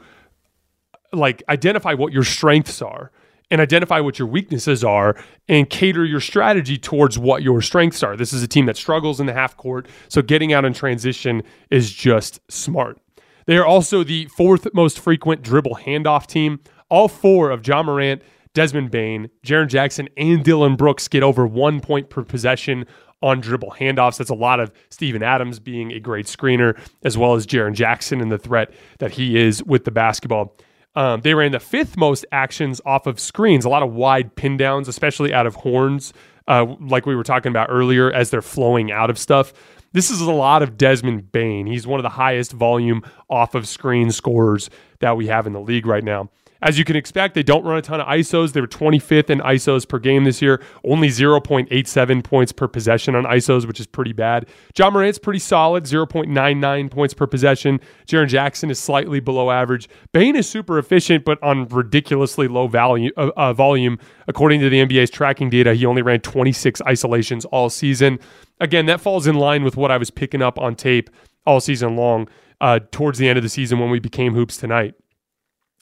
like 1.12 1.42
identify 1.49 1.94
what 1.94 2.12
your 2.12 2.25
strengths 2.25 2.81
are 2.81 3.11
and 3.51 3.61
identify 3.61 4.01
what 4.01 4.18
your 4.18 4.29
weaknesses 4.29 4.85
are 4.85 5.16
and 5.49 5.71
cater 5.71 6.05
your 6.05 6.21
strategy 6.21 6.77
towards 6.77 7.18
what 7.18 7.42
your 7.42 7.62
strengths 7.62 8.03
are. 8.03 8.16
This 8.16 8.33
is 8.33 8.42
a 8.42 8.49
team 8.49 8.66
that 8.66 8.77
struggles 8.77 9.21
in 9.21 9.27
the 9.27 9.33
half 9.33 9.57
court, 9.57 9.88
so 10.09 10.21
getting 10.21 10.53
out 10.53 10.64
in 10.64 10.75
transition 10.75 11.42
is 11.71 11.92
just 11.92 12.40
smart. 12.51 12.99
They 13.47 13.57
are 13.57 13.64
also 13.64 14.05
the 14.05 14.27
fourth 14.27 14.66
most 14.75 15.01
frequent 15.01 15.42
dribble 15.42 15.77
handoff 15.77 16.27
team. 16.27 16.61
All 16.90 17.09
four 17.09 17.51
of 17.51 17.66
Ja 17.66 17.83
Morant, 17.83 18.23
Desmond 18.55 18.91
Bane, 18.91 19.31
Jaren 19.45 19.69
Jackson, 19.69 20.09
and 20.17 20.45
Dillon 20.45 20.77
Brooks 20.77 21.09
get 21.09 21.23
over 21.23 21.47
one 21.47 21.81
point 21.81 22.11
per 22.11 22.23
possession 22.23 22.87
on 23.23 23.41
dribble 23.41 23.75
handoffs. 23.79 24.19
That's 24.19 24.31
a 24.31 24.35
lot 24.35 24.61
of 24.61 24.71
Steven 24.91 25.23
Adams 25.23 25.59
being 25.59 25.93
a 25.93 26.01
great 26.01 26.27
screener, 26.27 26.79
as 27.03 27.19
well 27.19 27.35
as 27.35 27.47
Jaren 27.47 27.75
Jackson 27.75 28.21
and 28.21 28.31
the 28.31 28.39
threat 28.39 28.73
that 28.99 29.13
he 29.13 29.39
is 29.39 29.63
with 29.65 29.85
the 29.85 29.91
basketball. 29.91 30.57
Um, 30.95 31.21
they 31.21 31.35
ran 31.35 31.53
the 31.53 31.61
fifth 31.61 31.97
most 31.97 32.25
actions 32.33 32.81
off 32.85 33.07
of 33.07 33.21
screens, 33.21 33.65
a 33.65 33.69
lot 33.69 33.83
of 33.83 33.93
wide 33.93 34.35
pin 34.35 34.57
downs, 34.57 34.89
especially 34.89 35.33
out 35.33 35.47
of 35.47 35.55
horns, 35.57 36.13
uh, 36.49 36.75
like 36.81 37.07
we 37.07 37.15
were 37.15 37.25
talking 37.25 37.51
about 37.51 37.69
earlier, 37.71 38.11
as 38.13 38.31
they're 38.31 38.43
flowing 38.43 38.91
out 38.91 39.11
of 39.11 39.19
stuff. 39.19 39.53
This 39.93 40.11
is 40.11 40.21
a 40.21 40.33
lot 40.33 40.63
of 40.63 40.77
Desmond 40.77 41.33
Bane. 41.33 41.67
He's 41.67 41.87
one 41.87 41.99
of 41.99 42.03
the 42.03 42.11
highest 42.11 42.53
volume 42.53 43.03
off 43.31 43.55
of 43.55 43.67
screen 43.67 44.11
scorers 44.11 44.71
that 45.01 45.17
we 45.17 45.29
have 45.29 45.47
in 45.47 45.53
the 45.53 45.61
league 45.61 45.87
right 45.87 46.05
now. 46.05 46.31
As 46.61 46.79
you 46.79 46.85
can 46.85 46.97
expect, 46.97 47.35
they 47.35 47.42
don't 47.42 47.64
run 47.64 47.79
a 47.79 47.83
ton 47.83 48.01
of 48.01 48.07
ISOs. 48.07 48.53
They 48.53 48.61
were 48.61 48.66
25th 48.66 49.31
in 49.31 49.38
ISOs 49.40 49.88
per 49.88 49.99
game 49.99 50.25
this 50.25 50.42
year, 50.42 50.61
only 50.85 51.09
0.87 51.09 52.25
points 52.25 52.53
per 52.53 52.66
possession 52.66 53.14
on 53.14 53.25
ISOs, 53.25 53.66
which 53.66 53.79
is 53.79 53.87
pretty 53.87 54.12
bad. 54.12 54.49
Ja 54.77 54.90
Morant's 54.90 55.18
pretty 55.18 55.38
solid, 55.38 55.85
0.99 55.85 56.90
points 56.90 57.14
per 57.14 57.27
possession. 57.27 57.81
Jaren 58.07 58.29
Jackson 58.29 58.71
is 58.71 58.79
slightly 58.79 59.21
below 59.21 59.51
average. 59.51 59.88
Bane 60.12 60.35
is 60.35 60.49
super 60.49 60.79
efficient, 60.79 61.25
but 61.25 61.40
on 61.42 61.68
ridiculously 61.68 62.49
low 62.49 62.66
value, 62.66 63.12
uh, 63.16 63.31
uh, 63.37 63.53
volume. 63.53 63.99
According 64.27 64.61
to 64.61 64.68
the 64.68 64.85
NBA's 64.85 65.11
tracking 65.11 65.51
data, 65.51 65.75
he 65.75 65.87
only 65.87 66.03
ran 66.03 66.21
26 66.21 66.83
isolations 66.83 67.44
all 67.47 67.71
season. 67.71 68.18
Again, 68.61 68.87
that 68.87 69.01
falls 69.01 69.29
in 69.29 69.37
line 69.37 69.62
with 69.62 69.77
what 69.77 69.92
I 69.92 69.97
was 69.97 70.11
picking 70.11 70.42
up 70.42 70.59
on 70.59 70.75
tape 70.75 71.09
all 71.47 71.61
season 71.61 71.94
long 71.97 72.29
uh, 72.61 72.81
towards 72.90 73.18
the 73.18 73.29
end 73.29 73.37
of 73.37 73.44
the 73.44 73.49
season 73.49 73.79
when 73.79 73.90
we 73.90 74.01
became 74.01 74.35
Hoops 74.35 74.57
Tonight 74.57 74.94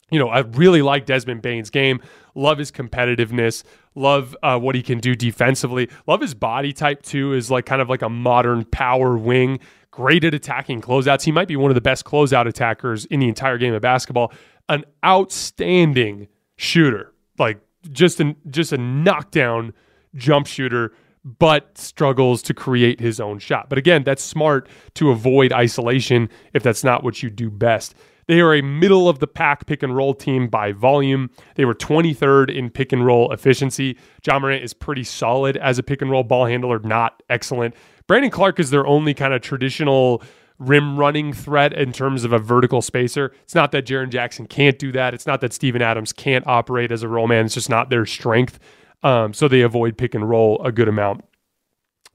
you 0.09 0.19
know, 0.19 0.29
I 0.29 0.39
really 0.39 0.81
like 0.81 1.05
Desmond 1.05 1.41
Bane's 1.41 1.69
game. 1.69 2.01
Love 2.33 2.57
his 2.57 2.71
competitiveness. 2.71 3.63
Love 3.95 4.35
uh, 4.41 4.57
what 4.57 4.75
he 4.75 4.81
can 4.81 4.99
do 4.99 5.15
defensively. 5.15 5.89
Love 6.05 6.21
his 6.21 6.33
body 6.33 6.71
type 6.71 7.01
too. 7.01 7.33
Is 7.33 7.51
like 7.51 7.65
kind 7.65 7.81
of 7.81 7.89
like 7.89 8.01
a 8.01 8.09
modern 8.09 8.63
power 8.65 9.17
wing. 9.17 9.59
Great 9.91 10.23
at 10.23 10.33
attacking 10.33 10.81
closeouts. 10.81 11.23
He 11.23 11.31
might 11.31 11.47
be 11.47 11.55
one 11.55 11.71
of 11.71 11.75
the 11.75 11.81
best 11.81 12.05
closeout 12.05 12.47
attackers 12.47 13.05
in 13.05 13.19
the 13.19 13.27
entire 13.27 13.57
game 13.57 13.73
of 13.73 13.81
basketball. 13.81 14.31
An 14.69 14.85
outstanding 15.03 16.27
shooter, 16.55 17.13
like 17.39 17.59
just 17.91 18.19
a 18.19 18.35
just 18.49 18.71
a 18.71 18.77
knockdown 18.77 19.73
jump 20.15 20.47
shooter 20.47 20.93
but 21.39 21.77
struggles 21.77 22.41
to 22.41 22.53
create 22.53 23.01
his 23.01 23.19
own 23.19 23.39
shot. 23.39 23.67
But 23.67 23.77
again, 23.77 24.03
that's 24.03 24.23
smart 24.23 24.69
to 24.93 25.09
avoid 25.09 25.51
isolation 25.51 26.29
if 26.53 26.63
that's 26.63 26.83
not 26.83 27.03
what 27.03 27.21
you 27.21 27.29
do 27.29 27.49
best. 27.49 27.95
They 28.27 28.41
are 28.41 28.53
a 28.53 28.61
middle 28.61 29.07
of 29.07 29.19
the 29.19 29.27
pack 29.27 29.65
pick 29.65 29.83
and 29.83 29.95
roll 29.95 30.13
team 30.13 30.47
by 30.47 30.73
volume. 30.73 31.29
They 31.55 31.65
were 31.65 31.73
23rd 31.73 32.55
in 32.55 32.69
pick 32.69 32.91
and 32.91 33.05
roll 33.05 33.31
efficiency. 33.31 33.97
Ja 34.25 34.37
Morant 34.37 34.63
is 34.63 34.73
pretty 34.73 35.03
solid 35.03 35.55
as 35.57 35.79
a 35.79 35.83
pick 35.83 36.01
and 36.01 36.11
roll 36.11 36.23
ball 36.23 36.45
handler, 36.45 36.79
not 36.79 37.23
excellent. 37.29 37.73
Brandon 38.05 38.31
Clarke 38.31 38.59
is 38.59 38.69
their 38.69 38.85
only 38.85 39.13
kind 39.13 39.33
of 39.33 39.41
traditional 39.41 40.21
rim 40.59 40.97
running 40.97 41.33
threat 41.33 41.71
in 41.73 41.93
terms 41.93 42.23
of 42.23 42.33
a 42.33 42.39
vertical 42.39 42.81
spacer. 42.81 43.33
It's 43.43 43.55
not 43.55 43.71
that 43.71 43.85
Jaren 43.85 44.09
Jackson 44.09 44.45
can't 44.47 44.77
do 44.79 44.91
that. 44.91 45.13
It's 45.13 45.27
not 45.27 45.39
that 45.41 45.53
Steven 45.53 45.81
Adams 45.81 46.11
can't 46.11 46.45
operate 46.47 46.91
as 46.91 47.03
a 47.03 47.07
roll 47.07 47.27
man. 47.27 47.45
It's 47.45 47.53
just 47.53 47.69
not 47.69 47.89
their 47.89 48.05
strength. 48.05 48.59
Um, 49.03 49.33
so 49.33 49.47
they 49.47 49.61
avoid 49.61 49.97
pick 49.97 50.15
and 50.15 50.27
roll 50.27 50.61
a 50.63 50.71
good 50.71 50.87
amount. 50.87 51.23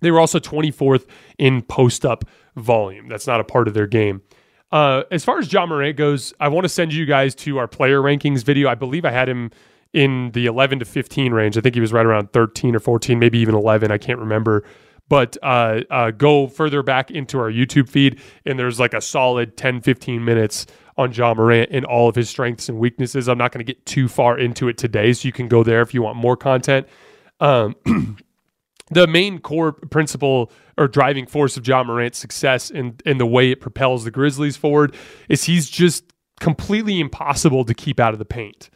They 0.00 0.10
were 0.10 0.18
also 0.18 0.40
24th 0.40 1.06
in 1.38 1.62
post 1.62 2.04
up 2.04 2.24
volume. 2.56 3.08
That's 3.08 3.26
not 3.26 3.40
a 3.40 3.44
part 3.44 3.68
of 3.68 3.74
their 3.74 3.86
game. 3.86 4.22
Uh, 4.72 5.02
as 5.10 5.24
far 5.24 5.38
as 5.38 5.52
Ja 5.52 5.66
Morant 5.66 5.96
goes, 5.96 6.32
I 6.40 6.48
want 6.48 6.64
to 6.64 6.68
send 6.68 6.94
you 6.94 7.04
guys 7.04 7.34
to 7.36 7.58
our 7.58 7.68
player 7.68 8.00
rankings 8.00 8.42
video. 8.42 8.68
I 8.68 8.74
believe 8.74 9.04
I 9.04 9.10
had 9.10 9.28
him 9.28 9.50
in 9.92 10.30
the 10.32 10.46
11 10.46 10.78
to 10.78 10.86
15 10.86 11.32
range. 11.32 11.58
I 11.58 11.60
think 11.60 11.74
he 11.74 11.80
was 11.80 11.92
right 11.92 12.06
around 12.06 12.32
13 12.32 12.74
or 12.74 12.80
14, 12.80 13.18
maybe 13.18 13.38
even 13.38 13.54
11. 13.54 13.90
I 13.90 13.98
can't 13.98 14.18
remember. 14.18 14.64
But 15.10 15.36
uh, 15.42 15.80
uh, 15.90 16.10
go 16.12 16.46
further 16.46 16.82
back 16.82 17.10
into 17.10 17.38
our 17.38 17.50
YouTube 17.50 17.88
feed, 17.88 18.18
and 18.46 18.58
there's 18.58 18.80
like 18.80 18.94
a 18.94 19.00
solid 19.02 19.58
10, 19.58 19.82
15 19.82 20.24
minutes 20.24 20.66
on 20.96 21.12
Ja 21.12 21.34
Morant 21.34 21.68
and 21.70 21.84
all 21.84 22.08
of 22.08 22.14
his 22.14 22.30
strengths 22.30 22.70
and 22.70 22.78
weaknesses. 22.78 23.28
I'm 23.28 23.36
not 23.36 23.52
going 23.52 23.64
to 23.64 23.70
get 23.70 23.84
too 23.84 24.08
far 24.08 24.38
into 24.38 24.68
it 24.68 24.78
today, 24.78 25.12
so 25.12 25.26
you 25.26 25.32
can 25.32 25.48
go 25.48 25.62
there 25.62 25.82
if 25.82 25.92
you 25.92 26.00
want 26.00 26.16
more 26.16 26.36
content. 26.36 26.86
Um, 27.40 27.76
the 28.92 29.06
main 29.06 29.38
core 29.38 29.72
principle 29.72 30.50
or 30.78 30.88
driving 30.88 31.26
force 31.26 31.56
of 31.56 31.66
Ja 31.66 31.82
Morant's 31.82 32.18
success 32.18 32.70
and, 32.70 33.02
the 33.04 33.26
way 33.26 33.50
it 33.50 33.60
propels 33.60 34.04
the 34.04 34.10
Grizzlies 34.10 34.56
forward 34.56 34.94
is 35.28 35.44
he's 35.44 35.68
just 35.68 36.04
completely 36.40 37.00
impossible 37.00 37.64
to 37.64 37.74
keep 37.74 38.00
out 38.00 38.12
of 38.12 38.18
the 38.18 38.24
paint. 38.24 38.70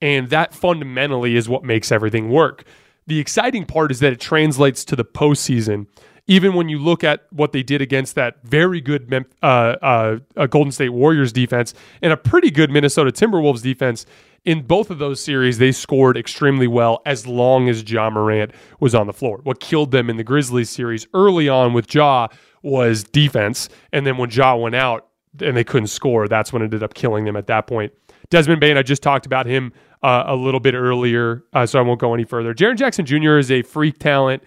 And 0.00 0.30
that 0.30 0.54
fundamentally 0.54 1.36
is 1.36 1.48
what 1.48 1.64
makes 1.64 1.90
everything 1.90 2.30
work. 2.30 2.64
The 3.06 3.18
exciting 3.18 3.64
part 3.64 3.90
is 3.90 4.00
that 4.00 4.12
it 4.12 4.20
translates 4.20 4.84
to 4.86 4.96
the 4.96 5.04
postseason. 5.04 5.86
Even 6.26 6.52
when 6.52 6.68
you 6.68 6.78
look 6.78 7.02
at 7.02 7.26
what 7.30 7.52
they 7.52 7.62
did 7.62 7.80
against 7.80 8.14
that 8.14 8.44
very 8.44 8.82
good 8.82 9.12
uh, 9.42 9.46
uh, 9.46 10.46
Golden 10.46 10.70
State 10.70 10.90
Warriors 10.90 11.32
defense 11.32 11.72
and 12.02 12.12
a 12.12 12.18
pretty 12.18 12.50
good 12.50 12.70
Minnesota 12.70 13.10
Timberwolves 13.10 13.62
defense, 13.62 14.04
in 14.44 14.62
both 14.62 14.90
of 14.90 14.98
those 14.98 15.20
series, 15.20 15.58
they 15.58 15.72
scored 15.72 16.16
extremely 16.16 16.66
well 16.66 17.02
as 17.04 17.26
long 17.26 17.68
as 17.68 17.88
Ja 17.90 18.08
Morant 18.10 18.52
was 18.80 18.94
on 18.94 19.06
the 19.06 19.12
floor. 19.12 19.40
What 19.42 19.60
killed 19.60 19.90
them 19.90 20.08
in 20.08 20.16
the 20.16 20.24
Grizzlies 20.24 20.70
series 20.70 21.06
early 21.14 21.48
on 21.48 21.72
with 21.72 21.92
Ja 21.94 22.28
was 22.62 23.04
defense. 23.04 23.68
And 23.92 24.06
then 24.06 24.16
when 24.16 24.30
Ja 24.30 24.56
went 24.56 24.74
out 24.74 25.08
and 25.40 25.56
they 25.56 25.64
couldn't 25.64 25.88
score, 25.88 26.28
that's 26.28 26.52
when 26.52 26.62
it 26.62 26.66
ended 26.66 26.82
up 26.82 26.94
killing 26.94 27.24
them 27.24 27.36
at 27.36 27.46
that 27.48 27.66
point. 27.66 27.92
Desmond 28.30 28.60
Bane, 28.60 28.76
I 28.76 28.82
just 28.82 29.02
talked 29.02 29.26
about 29.26 29.46
him 29.46 29.72
uh, 30.02 30.24
a 30.26 30.36
little 30.36 30.60
bit 30.60 30.74
earlier, 30.74 31.44
uh, 31.52 31.66
so 31.66 31.78
I 31.78 31.82
won't 31.82 32.00
go 32.00 32.14
any 32.14 32.24
further. 32.24 32.54
Jaren 32.54 32.76
Jackson 32.76 33.06
Jr. 33.06 33.38
is 33.38 33.50
a 33.50 33.62
freak 33.62 33.98
talent, 33.98 34.42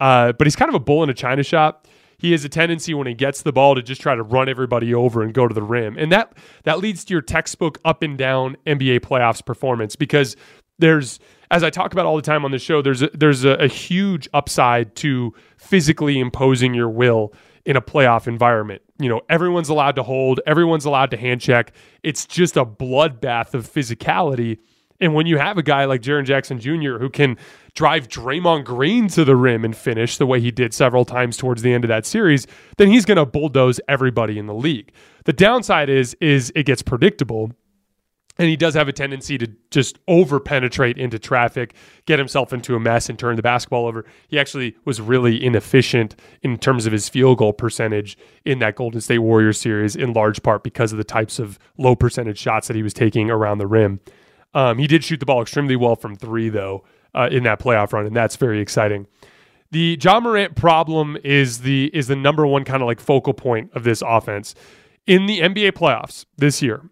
uh, 0.00 0.32
but 0.32 0.46
he's 0.46 0.56
kind 0.56 0.68
of 0.68 0.74
a 0.74 0.80
bull 0.80 1.02
in 1.02 1.10
a 1.10 1.14
china 1.14 1.42
shop 1.42 1.86
he 2.22 2.30
has 2.30 2.44
a 2.44 2.48
tendency 2.48 2.94
when 2.94 3.08
he 3.08 3.14
gets 3.14 3.42
the 3.42 3.52
ball 3.52 3.74
to 3.74 3.82
just 3.82 4.00
try 4.00 4.14
to 4.14 4.22
run 4.22 4.48
everybody 4.48 4.94
over 4.94 5.22
and 5.22 5.34
go 5.34 5.48
to 5.48 5.52
the 5.52 5.62
rim. 5.62 5.98
And 5.98 6.12
that 6.12 6.32
that 6.62 6.78
leads 6.78 7.04
to 7.06 7.14
your 7.14 7.20
textbook 7.20 7.80
up 7.84 8.04
and 8.04 8.16
down 8.16 8.56
NBA 8.64 9.00
playoffs 9.00 9.44
performance 9.44 9.96
because 9.96 10.36
there's 10.78 11.18
as 11.50 11.64
I 11.64 11.70
talk 11.70 11.92
about 11.92 12.06
all 12.06 12.14
the 12.14 12.22
time 12.22 12.44
on 12.44 12.52
the 12.52 12.60
show, 12.60 12.80
there's 12.80 13.02
a, 13.02 13.10
there's 13.12 13.44
a, 13.44 13.54
a 13.54 13.66
huge 13.66 14.28
upside 14.32 14.94
to 14.96 15.34
physically 15.56 16.20
imposing 16.20 16.74
your 16.74 16.88
will 16.88 17.34
in 17.66 17.76
a 17.76 17.82
playoff 17.82 18.28
environment. 18.28 18.82
You 19.00 19.08
know, 19.08 19.22
everyone's 19.28 19.68
allowed 19.68 19.96
to 19.96 20.04
hold, 20.04 20.40
everyone's 20.46 20.84
allowed 20.84 21.10
to 21.10 21.16
hand 21.16 21.40
check. 21.40 21.74
It's 22.04 22.24
just 22.24 22.56
a 22.56 22.64
bloodbath 22.64 23.52
of 23.52 23.68
physicality. 23.68 24.60
And 25.02 25.14
when 25.14 25.26
you 25.26 25.36
have 25.36 25.58
a 25.58 25.64
guy 25.64 25.84
like 25.84 26.00
Jaren 26.00 26.24
Jackson 26.24 26.60
Jr. 26.60 26.98
who 26.98 27.10
can 27.10 27.36
drive 27.74 28.06
Draymond 28.06 28.64
Green 28.64 29.08
to 29.08 29.24
the 29.24 29.34
rim 29.34 29.64
and 29.64 29.76
finish 29.76 30.16
the 30.16 30.26
way 30.26 30.40
he 30.40 30.52
did 30.52 30.72
several 30.72 31.04
times 31.04 31.36
towards 31.36 31.62
the 31.62 31.74
end 31.74 31.82
of 31.82 31.88
that 31.88 32.06
series, 32.06 32.46
then 32.78 32.88
he's 32.88 33.04
going 33.04 33.16
to 33.16 33.26
bulldoze 33.26 33.80
everybody 33.88 34.38
in 34.38 34.46
the 34.46 34.54
league. 34.54 34.92
The 35.24 35.32
downside 35.32 35.88
is 35.88 36.14
is 36.20 36.52
it 36.54 36.66
gets 36.66 36.82
predictable. 36.82 37.50
And 38.38 38.48
he 38.48 38.56
does 38.56 38.74
have 38.74 38.88
a 38.88 38.92
tendency 38.92 39.36
to 39.38 39.48
just 39.70 39.98
over 40.08 40.40
penetrate 40.40 40.96
into 40.96 41.18
traffic, 41.18 41.74
get 42.06 42.18
himself 42.18 42.52
into 42.52 42.74
a 42.74 42.80
mess, 42.80 43.10
and 43.10 43.18
turn 43.18 43.36
the 43.36 43.42
basketball 43.42 43.86
over. 43.86 44.06
He 44.28 44.38
actually 44.38 44.74
was 44.86 45.02
really 45.02 45.44
inefficient 45.44 46.16
in 46.42 46.56
terms 46.56 46.86
of 46.86 46.92
his 46.92 47.10
field 47.10 47.38
goal 47.38 47.52
percentage 47.52 48.16
in 48.46 48.58
that 48.60 48.76
Golden 48.76 49.02
State 49.02 49.18
Warriors 49.18 49.60
series, 49.60 49.96
in 49.96 50.14
large 50.14 50.42
part 50.42 50.62
because 50.62 50.92
of 50.92 50.98
the 50.98 51.04
types 51.04 51.38
of 51.38 51.58
low 51.76 51.94
percentage 51.94 52.38
shots 52.38 52.68
that 52.68 52.76
he 52.76 52.82
was 52.82 52.94
taking 52.94 53.30
around 53.30 53.58
the 53.58 53.66
rim. 53.66 54.00
Um, 54.54 54.78
he 54.78 54.86
did 54.86 55.04
shoot 55.04 55.20
the 55.20 55.26
ball 55.26 55.42
extremely 55.42 55.76
well 55.76 55.96
from 55.96 56.16
three, 56.16 56.48
though, 56.48 56.84
uh, 57.14 57.28
in 57.30 57.42
that 57.44 57.58
playoff 57.60 57.92
run, 57.92 58.06
and 58.06 58.14
that's 58.14 58.36
very 58.36 58.60
exciting. 58.60 59.06
The 59.70 59.98
Ja 60.02 60.20
Morant 60.20 60.54
problem 60.54 61.16
is 61.24 61.60
the 61.60 61.90
is 61.94 62.06
the 62.06 62.16
number 62.16 62.46
one 62.46 62.64
kind 62.64 62.82
of 62.82 62.86
like 62.86 63.00
focal 63.00 63.32
point 63.32 63.70
of 63.74 63.84
this 63.84 64.02
offense 64.02 64.54
in 65.06 65.26
the 65.26 65.40
NBA 65.40 65.72
playoffs 65.72 66.26
this 66.36 66.60
year. 66.60 66.90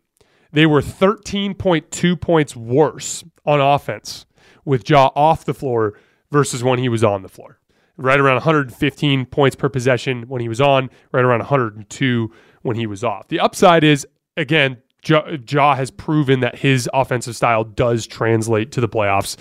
They 0.53 0.67
were 0.67 0.81
13.2 0.81 2.21
points 2.21 2.57
worse 2.57 3.23
on 3.45 3.61
offense 3.61 4.27
with 4.65 4.89
Ja 4.89 5.11
off 5.15 5.45
the 5.45 5.55
floor 5.55 5.95
versus 6.31 6.65
when 6.65 6.79
he 6.79 6.89
was 6.89 7.05
on 7.05 7.23
the 7.23 7.29
floor. 7.29 7.59
Right 7.97 8.19
around 8.19 8.37
115 8.37 9.27
points 9.27 9.57
per 9.57 9.69
possession 9.69 10.23
when 10.29 10.41
he 10.41 10.49
was 10.49 10.61
on, 10.61 10.89
right 11.13 11.25
around 11.25 11.41
102 11.41 12.33
when 12.63 12.77
he 12.77 12.87
was 12.87 13.05
off. 13.05 13.29
The 13.29 13.41
upside 13.41 13.85
is, 13.85 14.07
again, 14.37 14.79
Ja, 15.07 15.23
ja 15.49 15.75
has 15.75 15.91
proven 15.91 16.41
that 16.41 16.59
his 16.59 16.89
offensive 16.93 17.37
style 17.37 17.65
does 17.65 18.07
translate 18.07 18.73
to 18.73 18.81
the 18.81 18.89
playoffs, 18.89 19.37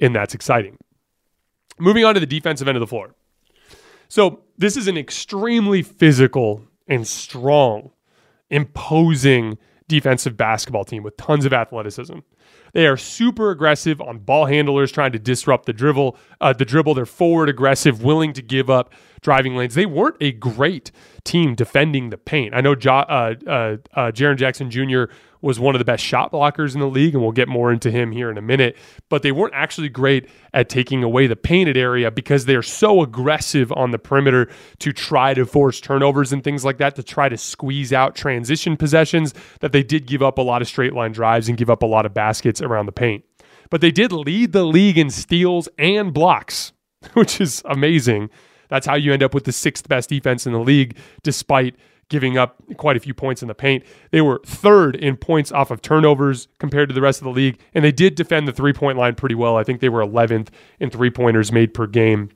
and 0.00 0.14
that's 0.14 0.34
exciting. 0.34 0.76
Moving 1.78 2.04
on 2.04 2.14
to 2.14 2.20
the 2.20 2.26
defensive 2.26 2.68
end 2.68 2.76
of 2.76 2.80
the 2.80 2.86
floor. 2.86 3.14
So, 4.08 4.40
this 4.58 4.76
is 4.76 4.88
an 4.88 4.96
extremely 4.96 5.82
physical 5.82 6.62
and 6.86 7.06
strong, 7.06 7.90
imposing 8.50 9.58
defensive 9.88 10.36
basketball 10.36 10.84
team 10.84 11.02
with 11.02 11.16
tons 11.16 11.44
of 11.44 11.52
athleticism. 11.52 12.18
They 12.72 12.86
are 12.86 12.96
super 12.96 13.50
aggressive 13.50 14.00
on 14.00 14.18
ball 14.18 14.46
handlers 14.46 14.90
trying 14.92 15.12
to 15.12 15.18
disrupt 15.18 15.66
the 15.66 15.72
dribble. 15.72 16.16
Uh, 16.40 16.52
the 16.52 16.64
dribble, 16.64 16.94
they're 16.94 17.06
forward 17.06 17.48
aggressive, 17.48 18.02
willing 18.02 18.32
to 18.32 18.42
give 18.42 18.70
up 18.70 18.92
driving 19.22 19.54
lanes. 19.56 19.74
They 19.74 19.86
weren't 19.86 20.16
a 20.20 20.32
great 20.32 20.90
team 21.24 21.54
defending 21.54 22.10
the 22.10 22.18
paint. 22.18 22.54
I 22.54 22.60
know 22.60 22.74
jo- 22.74 22.92
uh, 22.92 23.34
uh, 23.46 23.76
uh, 23.94 24.10
Jaren 24.10 24.36
Jackson 24.36 24.70
Jr. 24.70 25.04
was 25.40 25.60
one 25.60 25.76
of 25.76 25.78
the 25.78 25.84
best 25.84 26.02
shot 26.02 26.32
blockers 26.32 26.74
in 26.74 26.80
the 26.80 26.88
league, 26.88 27.14
and 27.14 27.22
we'll 27.22 27.32
get 27.32 27.48
more 27.48 27.72
into 27.72 27.90
him 27.90 28.10
here 28.10 28.30
in 28.30 28.36
a 28.36 28.42
minute. 28.42 28.76
But 29.08 29.22
they 29.22 29.30
weren't 29.30 29.54
actually 29.54 29.88
great 29.88 30.28
at 30.52 30.68
taking 30.68 31.04
away 31.04 31.28
the 31.28 31.36
painted 31.36 31.76
area 31.76 32.10
because 32.10 32.46
they're 32.46 32.62
so 32.62 33.02
aggressive 33.02 33.70
on 33.72 33.92
the 33.92 33.98
perimeter 33.98 34.50
to 34.80 34.92
try 34.92 35.34
to 35.34 35.46
force 35.46 35.80
turnovers 35.80 36.32
and 36.32 36.42
things 36.42 36.64
like 36.64 36.78
that, 36.78 36.96
to 36.96 37.04
try 37.04 37.28
to 37.28 37.36
squeeze 37.36 37.92
out 37.92 38.16
transition 38.16 38.76
possessions, 38.76 39.32
that 39.60 39.70
they 39.70 39.84
did 39.84 40.06
give 40.06 40.22
up 40.22 40.38
a 40.38 40.42
lot 40.42 40.62
of 40.62 40.68
straight 40.68 40.92
line 40.92 41.12
drives 41.12 41.48
and 41.48 41.56
give 41.56 41.70
up 41.70 41.82
a 41.82 41.86
lot 41.86 42.04
of 42.04 42.12
baskets 42.12 42.60
around 42.62 42.86
the 42.86 42.92
paint. 42.92 43.24
But 43.70 43.80
they 43.80 43.90
did 43.90 44.12
lead 44.12 44.52
the 44.52 44.64
league 44.64 44.98
in 44.98 45.10
steals 45.10 45.68
and 45.78 46.12
blocks, 46.12 46.72
which 47.14 47.40
is 47.40 47.62
amazing. 47.64 48.30
That's 48.68 48.86
how 48.86 48.94
you 48.94 49.12
end 49.12 49.22
up 49.22 49.34
with 49.34 49.44
the 49.44 49.52
sixth 49.52 49.88
best 49.88 50.08
defense 50.08 50.46
in 50.46 50.52
the 50.52 50.58
league, 50.58 50.96
despite 51.22 51.76
giving 52.08 52.36
up 52.36 52.62
quite 52.76 52.96
a 52.96 53.00
few 53.00 53.14
points 53.14 53.40
in 53.40 53.48
the 53.48 53.54
paint. 53.54 53.84
They 54.10 54.20
were 54.20 54.40
third 54.44 54.96
in 54.96 55.16
points 55.16 55.50
off 55.50 55.70
of 55.70 55.80
turnovers 55.80 56.48
compared 56.58 56.90
to 56.90 56.94
the 56.94 57.00
rest 57.00 57.20
of 57.20 57.24
the 57.24 57.30
league, 57.30 57.58
and 57.72 57.82
they 57.82 57.92
did 57.92 58.14
defend 58.14 58.46
the 58.46 58.52
three 58.52 58.74
point 58.74 58.98
line 58.98 59.14
pretty 59.14 59.34
well. 59.34 59.56
I 59.56 59.64
think 59.64 59.80
they 59.80 59.88
were 59.88 60.04
11th 60.04 60.48
in 60.78 60.90
three 60.90 61.10
pointers 61.10 61.50
made 61.50 61.72
per 61.72 61.86
game, 61.86 62.28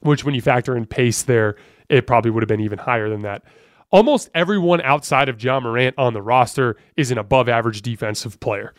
which, 0.00 0.24
when 0.24 0.34
you 0.34 0.40
factor 0.40 0.74
in 0.74 0.86
pace 0.86 1.22
there, 1.22 1.56
it 1.90 2.06
probably 2.06 2.30
would 2.30 2.42
have 2.42 2.48
been 2.48 2.60
even 2.60 2.78
higher 2.78 3.10
than 3.10 3.20
that. 3.22 3.42
Almost 3.90 4.30
everyone 4.34 4.80
outside 4.80 5.28
of 5.28 5.42
Ja 5.42 5.60
Morant 5.60 5.94
on 5.98 6.14
the 6.14 6.22
roster 6.22 6.76
is 6.96 7.10
an 7.10 7.18
above 7.18 7.48
average 7.50 7.82
defensive 7.82 8.40
player 8.40 8.72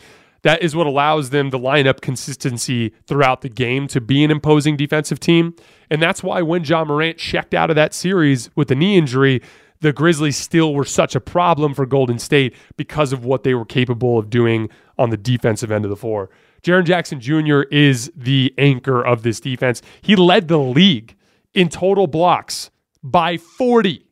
that 0.43 0.63
is 0.63 0.75
what 0.75 0.87
allows 0.87 1.29
them 1.29 1.51
to 1.51 1.57
line 1.57 1.87
up 1.87 2.01
consistency 2.01 2.93
throughout 3.05 3.41
the 3.41 3.49
game 3.49 3.87
to 3.89 4.01
be 4.01 4.23
an 4.23 4.31
imposing 4.31 4.75
defensive 4.75 5.19
team. 5.19 5.55
And 5.89 6.01
that's 6.01 6.23
why 6.23 6.41
when 6.41 6.63
Ja 6.63 6.83
Morant 6.83 7.17
checked 7.17 7.53
out 7.53 7.69
of 7.69 7.75
that 7.75 7.93
series 7.93 8.49
with 8.55 8.69
the 8.69 8.75
knee 8.75 8.97
injury, 8.97 9.41
the 9.81 9.93
Grizzlies 9.93 10.37
still 10.37 10.73
were 10.73 10.85
such 10.85 11.15
a 11.15 11.19
problem 11.19 11.73
for 11.73 11.85
Golden 11.85 12.19
State 12.19 12.55
because 12.77 13.13
of 13.13 13.25
what 13.25 13.43
they 13.43 13.53
were 13.53 13.65
capable 13.65 14.17
of 14.17 14.29
doing 14.29 14.69
on 14.97 15.09
the 15.09 15.17
defensive 15.17 15.71
end 15.71 15.85
of 15.85 15.89
the 15.89 15.97
floor. 15.97 16.29
Jaren 16.63 16.85
Jackson 16.85 17.19
Jr. 17.19 17.61
is 17.71 18.11
the 18.15 18.53
anchor 18.57 19.03
of 19.03 19.23
this 19.23 19.39
defense. 19.39 19.81
He 20.01 20.15
led 20.15 20.47
the 20.47 20.59
league 20.59 21.15
in 21.53 21.69
total 21.69 22.05
blocks 22.07 22.69
by 23.03 23.37
40. 23.37 24.05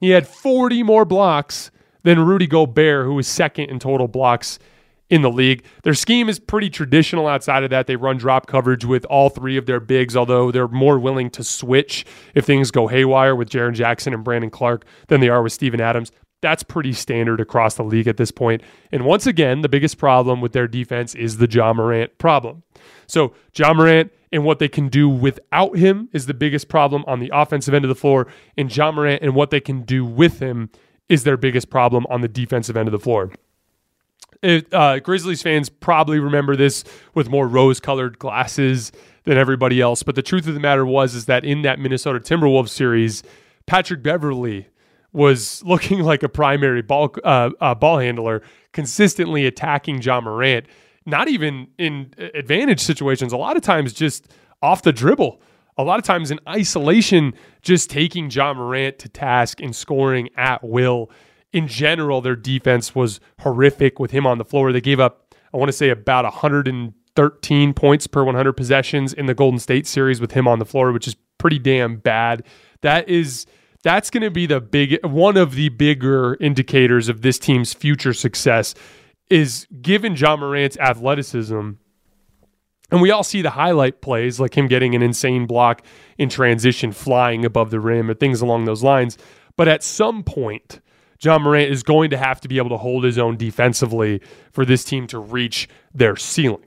He 0.00 0.10
had 0.10 0.26
40 0.26 0.82
more 0.82 1.04
blocks 1.04 1.70
than 2.02 2.18
Rudy 2.18 2.48
Gobert, 2.48 3.06
who 3.06 3.14
was 3.14 3.28
second 3.28 3.70
in 3.70 3.78
total 3.78 4.08
blocks 4.08 4.58
in 5.12 5.20
the 5.20 5.30
league. 5.30 5.62
Their 5.82 5.92
scheme 5.92 6.30
is 6.30 6.40
pretty 6.40 6.70
traditional 6.70 7.26
outside 7.28 7.64
of 7.64 7.70
that. 7.70 7.86
They 7.86 7.96
run 7.96 8.16
drop 8.16 8.46
coverage 8.46 8.86
with 8.86 9.04
all 9.04 9.28
three 9.28 9.58
of 9.58 9.66
their 9.66 9.78
bigs, 9.78 10.16
although 10.16 10.50
they're 10.50 10.68
more 10.68 10.98
willing 10.98 11.28
to 11.32 11.44
switch 11.44 12.06
if 12.34 12.46
things 12.46 12.70
go 12.70 12.86
haywire 12.86 13.36
with 13.36 13.50
Jaren 13.50 13.74
Jackson 13.74 14.14
and 14.14 14.24
Brandon 14.24 14.48
Clarke 14.48 14.86
than 15.08 15.20
they 15.20 15.28
are 15.28 15.42
with 15.42 15.52
Steven 15.52 15.82
Adams. 15.82 16.12
That's 16.40 16.62
pretty 16.62 16.94
standard 16.94 17.40
across 17.40 17.74
the 17.74 17.84
league 17.84 18.08
at 18.08 18.16
this 18.16 18.30
point. 18.30 18.62
And 18.90 19.04
once 19.04 19.26
again, 19.26 19.60
the 19.60 19.68
biggest 19.68 19.98
problem 19.98 20.40
with 20.40 20.52
their 20.52 20.66
defense 20.66 21.14
is 21.14 21.36
the 21.36 21.46
Ja 21.46 21.74
Morant 21.74 22.16
problem. 22.16 22.62
So, 23.06 23.34
Ja 23.54 23.74
Morant 23.74 24.10
and 24.32 24.46
what 24.46 24.60
they 24.60 24.68
can 24.68 24.88
do 24.88 25.10
without 25.10 25.76
him 25.76 26.08
is 26.14 26.24
the 26.24 26.32
biggest 26.32 26.70
problem 26.70 27.04
on 27.06 27.20
the 27.20 27.30
offensive 27.34 27.74
end 27.74 27.84
of 27.84 27.90
the 27.90 27.94
floor. 27.94 28.28
And 28.56 28.74
Ja 28.74 28.90
Morant 28.90 29.22
and 29.22 29.34
what 29.34 29.50
they 29.50 29.60
can 29.60 29.82
do 29.82 30.06
with 30.06 30.38
him 30.38 30.70
is 31.10 31.24
their 31.24 31.36
biggest 31.36 31.68
problem 31.68 32.06
on 32.08 32.22
the 32.22 32.28
defensive 32.28 32.78
end 32.78 32.88
of 32.88 32.92
the 32.92 32.98
floor 32.98 33.30
uh, 34.42 34.98
Grizzlies 34.98 35.42
fans 35.42 35.68
probably 35.68 36.18
remember 36.18 36.56
this 36.56 36.84
with 37.14 37.28
more 37.28 37.46
rose-colored 37.46 38.18
glasses 38.18 38.92
than 39.24 39.38
everybody 39.38 39.80
else. 39.80 40.02
But 40.02 40.14
the 40.14 40.22
truth 40.22 40.46
of 40.46 40.54
the 40.54 40.60
matter 40.60 40.84
was 40.84 41.14
is 41.14 41.26
that 41.26 41.44
in 41.44 41.62
that 41.62 41.78
Minnesota 41.78 42.18
Timberwolves 42.18 42.70
series, 42.70 43.22
Patrick 43.66 44.02
Beverley 44.02 44.66
was 45.12 45.62
looking 45.66 46.00
like 46.00 46.22
a 46.22 46.28
primary 46.28 46.82
ball 46.82 47.14
uh, 47.24 47.50
uh, 47.60 47.74
ball 47.74 47.98
handler, 47.98 48.42
consistently 48.72 49.46
attacking 49.46 50.00
Ja 50.02 50.20
Morant. 50.20 50.66
Not 51.04 51.28
even 51.28 51.66
in 51.78 52.14
advantage 52.34 52.80
situations. 52.80 53.32
A 53.32 53.36
lot 53.36 53.56
of 53.56 53.62
times, 53.62 53.92
just 53.92 54.28
off 54.62 54.82
the 54.82 54.92
dribble. 54.92 55.40
A 55.76 55.82
lot 55.82 55.98
of 55.98 56.04
times 56.04 56.30
in 56.30 56.38
isolation, 56.48 57.34
just 57.60 57.90
taking 57.90 58.30
Ja 58.30 58.54
Morant 58.54 58.98
to 59.00 59.08
task 59.08 59.60
and 59.60 59.74
scoring 59.74 60.28
at 60.36 60.62
will 60.62 61.10
in 61.52 61.68
general, 61.68 62.20
their 62.20 62.36
defense 62.36 62.94
was 62.94 63.20
horrific 63.40 63.98
with 63.98 64.10
him 64.10 64.26
on 64.26 64.38
the 64.38 64.44
floor. 64.44 64.72
They 64.72 64.80
gave 64.80 65.00
up, 65.00 65.34
I 65.52 65.56
want 65.56 65.68
to 65.68 65.76
say, 65.76 65.90
about 65.90 66.24
113 66.24 67.74
points 67.74 68.06
per 68.06 68.24
100 68.24 68.52
possessions 68.54 69.12
in 69.12 69.26
the 69.26 69.34
Golden 69.34 69.58
State 69.58 69.86
series 69.86 70.20
with 70.20 70.32
him 70.32 70.48
on 70.48 70.58
the 70.58 70.64
floor, 70.64 70.92
which 70.92 71.06
is 71.06 71.16
pretty 71.38 71.58
damn 71.58 71.96
bad. 71.96 72.44
That 72.80 73.08
is 73.08 73.46
that's 73.82 74.10
going 74.10 74.22
to 74.22 74.30
be 74.30 74.46
the 74.46 74.60
big 74.60 75.04
one 75.04 75.36
of 75.36 75.54
the 75.54 75.68
bigger 75.68 76.36
indicators 76.40 77.08
of 77.08 77.22
this 77.22 77.38
team's 77.38 77.74
future 77.74 78.14
success 78.14 78.74
is 79.28 79.66
given 79.80 80.14
Ja 80.14 80.36
Morant's 80.36 80.78
athleticism. 80.78 81.70
And 82.90 83.00
we 83.00 83.10
all 83.10 83.24
see 83.24 83.42
the 83.42 83.50
highlight 83.50 84.02
plays 84.02 84.38
like 84.38 84.56
him 84.56 84.68
getting 84.68 84.94
an 84.94 85.02
insane 85.02 85.46
block 85.46 85.82
in 86.18 86.28
transition, 86.28 86.92
flying 86.92 87.44
above 87.44 87.70
the 87.70 87.80
rim, 87.80 88.10
or 88.10 88.14
things 88.14 88.42
along 88.42 88.66
those 88.66 88.82
lines. 88.82 89.16
But 89.56 89.66
at 89.66 89.82
some 89.82 90.22
point, 90.22 90.80
Ja 91.22 91.38
Morant 91.38 91.70
is 91.70 91.82
going 91.82 92.10
to 92.10 92.16
have 92.16 92.40
to 92.40 92.48
be 92.48 92.58
able 92.58 92.70
to 92.70 92.76
hold 92.76 93.04
his 93.04 93.18
own 93.18 93.36
defensively 93.36 94.20
for 94.52 94.64
this 94.64 94.84
team 94.84 95.06
to 95.08 95.18
reach 95.18 95.68
their 95.94 96.16
ceiling. 96.16 96.64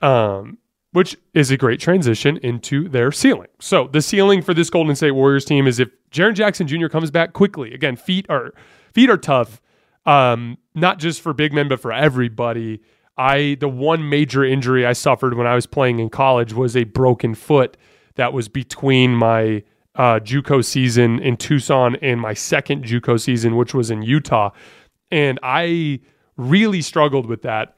Um, 0.00 0.58
which 0.96 1.14
is 1.34 1.50
a 1.50 1.58
great 1.58 1.78
transition 1.78 2.38
into 2.38 2.88
their 2.88 3.12
ceiling. 3.12 3.48
So 3.60 3.86
the 3.86 4.00
ceiling 4.00 4.40
for 4.40 4.54
this 4.54 4.70
Golden 4.70 4.96
State 4.96 5.10
Warriors 5.10 5.44
team 5.44 5.66
is 5.66 5.78
if 5.78 5.90
Jaren 6.10 6.34
Jackson 6.34 6.66
Jr. 6.66 6.86
comes 6.86 7.10
back 7.10 7.34
quickly. 7.34 7.74
Again, 7.74 7.96
feet 7.96 8.24
are 8.30 8.54
feet 8.94 9.10
are 9.10 9.18
tough, 9.18 9.60
um, 10.06 10.56
not 10.74 10.98
just 10.98 11.20
for 11.20 11.34
big 11.34 11.52
men 11.52 11.68
but 11.68 11.80
for 11.80 11.92
everybody. 11.92 12.80
I 13.18 13.58
the 13.60 13.68
one 13.68 14.08
major 14.08 14.42
injury 14.42 14.86
I 14.86 14.94
suffered 14.94 15.34
when 15.34 15.46
I 15.46 15.54
was 15.54 15.66
playing 15.66 15.98
in 15.98 16.08
college 16.08 16.54
was 16.54 16.74
a 16.74 16.84
broken 16.84 17.34
foot 17.34 17.76
that 18.14 18.32
was 18.32 18.48
between 18.48 19.14
my 19.14 19.64
uh, 19.96 20.20
JUCO 20.20 20.64
season 20.64 21.18
in 21.20 21.36
Tucson 21.36 21.96
and 21.96 22.20
my 22.20 22.34
second 22.34 22.84
JUCO 22.84 23.20
season, 23.20 23.56
which 23.56 23.74
was 23.74 23.90
in 23.90 24.02
Utah, 24.02 24.50
and 25.10 25.38
I 25.42 26.00
really 26.36 26.82
struggled 26.82 27.26
with 27.26 27.42
that. 27.42 27.76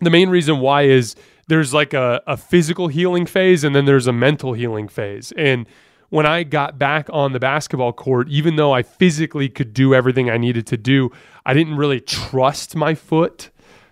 The 0.00 0.10
main 0.10 0.28
reason 0.28 0.60
why 0.60 0.82
is 0.82 1.14
there's 1.48 1.72
like 1.72 1.94
a, 1.94 2.22
a 2.26 2.36
physical 2.36 2.88
healing 2.88 3.26
phase 3.26 3.64
and 3.64 3.74
then 3.74 3.84
there's 3.84 4.06
a 4.06 4.12
mental 4.12 4.52
healing 4.52 4.88
phase. 4.88 5.32
And 5.36 5.66
when 6.10 6.26
I 6.26 6.42
got 6.42 6.78
back 6.78 7.08
on 7.12 7.32
the 7.32 7.40
basketball 7.40 7.92
court, 7.92 8.28
even 8.28 8.56
though 8.56 8.72
I 8.72 8.82
physically 8.82 9.48
could 9.48 9.72
do 9.72 9.94
everything 9.94 10.30
I 10.30 10.36
needed 10.36 10.66
to 10.68 10.76
do, 10.76 11.10
I 11.46 11.54
didn't 11.54 11.76
really 11.76 12.00
trust 12.00 12.76
my 12.76 12.94
foot 12.94 13.50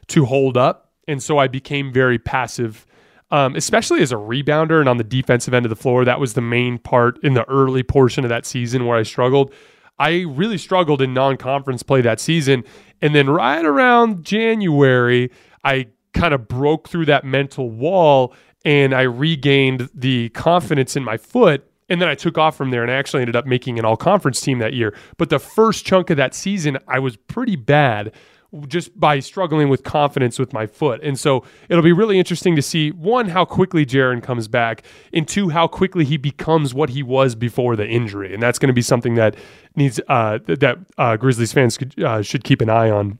to 0.09 0.25
hold 0.25 0.57
up. 0.57 0.92
And 1.09 1.23
so 1.23 1.38
I 1.38 1.49
became 1.49 1.92
very 1.92 2.18
passive 2.18 2.87
um, 3.33 3.57
especially 3.57 4.03
as 4.03 4.12
a 4.12 4.16
rebounder 4.16 4.79
and 4.79 4.88
on 4.88 4.99
the 4.99 5.05
defensive 5.05 5.55
end 5.55 5.64
of 5.64 5.71
the 5.71 5.77
floor. 5.77 6.05
That 6.05 6.21
was 6.21 6.35
the 6.35 6.42
main 6.42 6.79
part 6.79 7.18
in 7.25 7.33
the 7.33 7.49
early 7.49 7.83
portion 7.83 8.25
of 8.25 8.29
that 8.29 8.45
season 8.45 8.87
where 8.87 8.99
I 8.99 9.03
struggled. 9.03 9.53
I 9.99 10.27
really 10.29 10.59
struggled 10.59 11.01
in 11.01 11.14
non 11.14 11.38
conference 11.38 11.83
play 11.83 12.03
that 12.03 12.21
season. 12.21 12.62
And 13.01 13.14
then 13.14 13.31
right 13.31 13.64
around 13.64 14.25
January, 14.25 15.31
I 15.64 15.88
kind 16.12 16.35
of 16.35 16.47
broke 16.47 16.88
through 16.88 17.07
that 17.07 17.25
mental 17.25 17.71
wall 17.71 18.35
and 18.66 18.95
I 18.95 19.03
regained 19.03 19.88
the 19.95 20.29
confidence 20.31 20.95
in 20.95 21.03
my 21.03 21.16
foot. 21.16 21.66
And 21.88 22.01
then 22.01 22.09
I 22.09 22.14
took 22.14 22.37
off 22.37 22.57
from 22.57 22.71
there 22.71 22.83
and 22.83 22.90
I 22.90 22.95
actually 22.95 23.23
ended 23.23 23.37
up 23.37 23.47
making 23.47 23.79
an 23.79 23.85
all 23.85 23.97
conference 23.97 24.40
team 24.40 24.59
that 24.59 24.75
year. 24.75 24.95
But 25.16 25.31
the 25.31 25.38
first 25.38 25.87
chunk 25.87 26.11
of 26.11 26.18
that 26.18 26.35
season, 26.35 26.79
I 26.87 26.99
was 26.99 27.16
pretty 27.16 27.57
bad 27.57 28.12
just 28.69 28.99
by 28.99 29.19
struggling 29.19 29.69
with 29.69 29.83
confidence 29.83 30.38
with 30.38 30.53
my 30.53 30.67
foot. 30.67 31.03
And 31.03 31.19
so 31.19 31.45
it'll 31.69 31.83
be 31.83 31.93
really 31.93 32.19
interesting 32.19 32.55
to 32.57 32.62
see 32.62 32.91
one, 32.91 33.29
how 33.29 33.45
quickly 33.45 33.87
Jaren 33.87 34.23
comes 34.23 34.49
back, 34.49 34.83
and 35.12 35.27
two, 35.27 35.49
how 35.49 35.67
quickly 35.67 36.05
he 36.05 36.17
becomes 36.17 36.75
what 36.75 36.91
he 36.91 37.03
was 37.03 37.35
before 37.35 37.77
the 37.77 37.87
injury. 37.87 38.35
And 38.35 38.43
that's 38.43 38.59
going 38.59 38.69
to 38.69 38.75
be 38.75 38.83
something 38.83 39.15
that 39.15 39.37
needs 39.75 40.01
uh, 40.09 40.38
that 40.47 40.79
uh, 40.99 41.17
Grizzlies 41.17 41.53
fans 41.53 41.79
could, 41.79 42.03
uh, 42.03 42.23
should 42.23 42.45
keep 42.45 42.61
an 42.61 42.69
eye 42.69 42.91
on. 42.91 43.19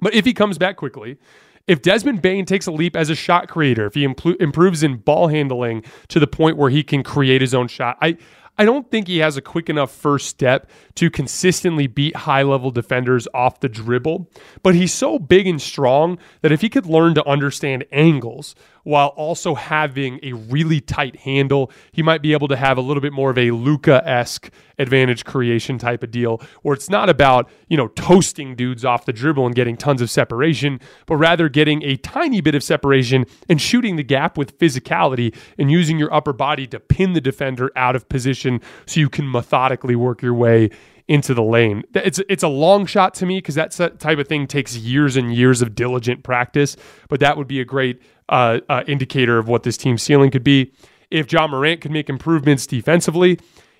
But 0.00 0.14
if 0.14 0.24
he 0.24 0.32
comes 0.32 0.58
back 0.58 0.76
quickly, 0.76 1.18
if 1.66 1.82
Desmond 1.82 2.22
Bane 2.22 2.46
takes 2.46 2.66
a 2.66 2.72
leap 2.72 2.96
as 2.96 3.10
a 3.10 3.14
shot 3.14 3.48
creator, 3.48 3.86
if 3.86 3.94
he 3.94 4.06
impl- 4.06 4.40
improves 4.40 4.82
in 4.82 4.96
ball 4.96 5.28
handling 5.28 5.84
to 6.08 6.18
the 6.18 6.26
point 6.26 6.56
where 6.56 6.70
he 6.70 6.82
can 6.82 7.02
create 7.02 7.42
his 7.42 7.54
own 7.54 7.68
shot, 7.68 7.98
I 8.00 8.16
I 8.58 8.64
don't 8.64 8.90
think 8.90 9.06
he 9.06 9.18
has 9.18 9.36
a 9.36 9.42
quick 9.42 9.70
enough 9.70 9.92
first 9.92 10.26
step 10.26 10.68
to 10.96 11.10
consistently 11.10 11.86
beat 11.86 12.16
high 12.16 12.42
level 12.42 12.72
defenders 12.72 13.28
off 13.32 13.60
the 13.60 13.68
dribble. 13.68 14.28
But 14.64 14.74
he's 14.74 14.92
so 14.92 15.18
big 15.18 15.46
and 15.46 15.62
strong 15.62 16.18
that 16.42 16.50
if 16.50 16.60
he 16.60 16.68
could 16.68 16.86
learn 16.86 17.14
to 17.14 17.26
understand 17.26 17.84
angles 17.92 18.56
while 18.88 19.08
also 19.08 19.54
having 19.54 20.18
a 20.22 20.32
really 20.32 20.80
tight 20.80 21.14
handle, 21.16 21.70
he 21.92 22.02
might 22.02 22.22
be 22.22 22.32
able 22.32 22.48
to 22.48 22.56
have 22.56 22.78
a 22.78 22.80
little 22.80 23.02
bit 23.02 23.12
more 23.12 23.28
of 23.28 23.36
a 23.36 23.50
Luka 23.50 24.02
esque 24.08 24.50
advantage 24.78 25.26
creation 25.26 25.76
type 25.76 26.02
of 26.02 26.10
deal 26.10 26.40
where 26.62 26.72
it's 26.72 26.88
not 26.88 27.10
about, 27.10 27.50
you 27.68 27.76
know, 27.76 27.88
toasting 27.88 28.56
dudes 28.56 28.86
off 28.86 29.04
the 29.04 29.12
dribble 29.12 29.44
and 29.44 29.54
getting 29.54 29.76
tons 29.76 30.00
of 30.00 30.10
separation, 30.10 30.80
but 31.04 31.16
rather 31.16 31.50
getting 31.50 31.82
a 31.82 31.96
tiny 31.96 32.40
bit 32.40 32.54
of 32.54 32.62
separation 32.62 33.26
and 33.46 33.60
shooting 33.60 33.96
the 33.96 34.02
gap 34.02 34.38
with 34.38 34.58
physicality 34.58 35.36
and 35.58 35.70
using 35.70 35.98
your 35.98 36.10
upper 36.14 36.32
body 36.32 36.66
to 36.66 36.80
pin 36.80 37.12
the 37.12 37.20
defender 37.20 37.70
out 37.76 37.94
of 37.94 38.08
position 38.08 38.58
so 38.86 39.00
you 39.00 39.10
can 39.10 39.30
methodically 39.30 39.96
work 39.96 40.22
your 40.22 40.32
way 40.32 40.70
into 41.08 41.32
the 41.32 41.42
lane. 41.42 41.82
It's 41.94 42.20
it's 42.28 42.42
a 42.42 42.48
long 42.48 42.84
shot 42.84 43.14
to 43.14 43.26
me 43.26 43.38
because 43.38 43.54
that 43.54 43.72
type 43.98 44.18
of 44.18 44.28
thing 44.28 44.46
takes 44.46 44.76
years 44.76 45.16
and 45.16 45.34
years 45.34 45.62
of 45.62 45.74
diligent 45.74 46.22
practice. 46.22 46.76
But 47.08 47.20
that 47.20 47.38
would 47.38 47.48
be 47.48 47.60
a 47.60 47.64
great 47.64 48.00
uh, 48.28 48.60
uh, 48.68 48.84
indicator 48.86 49.38
of 49.38 49.48
what 49.48 49.62
this 49.62 49.76
team's 49.76 50.02
ceiling 50.02 50.30
could 50.30 50.44
be. 50.44 50.72
If 51.10 51.32
Ja 51.32 51.46
Morant 51.46 51.80
could 51.80 51.90
make 51.90 52.08
improvements 52.08 52.66
defensively, 52.66 53.38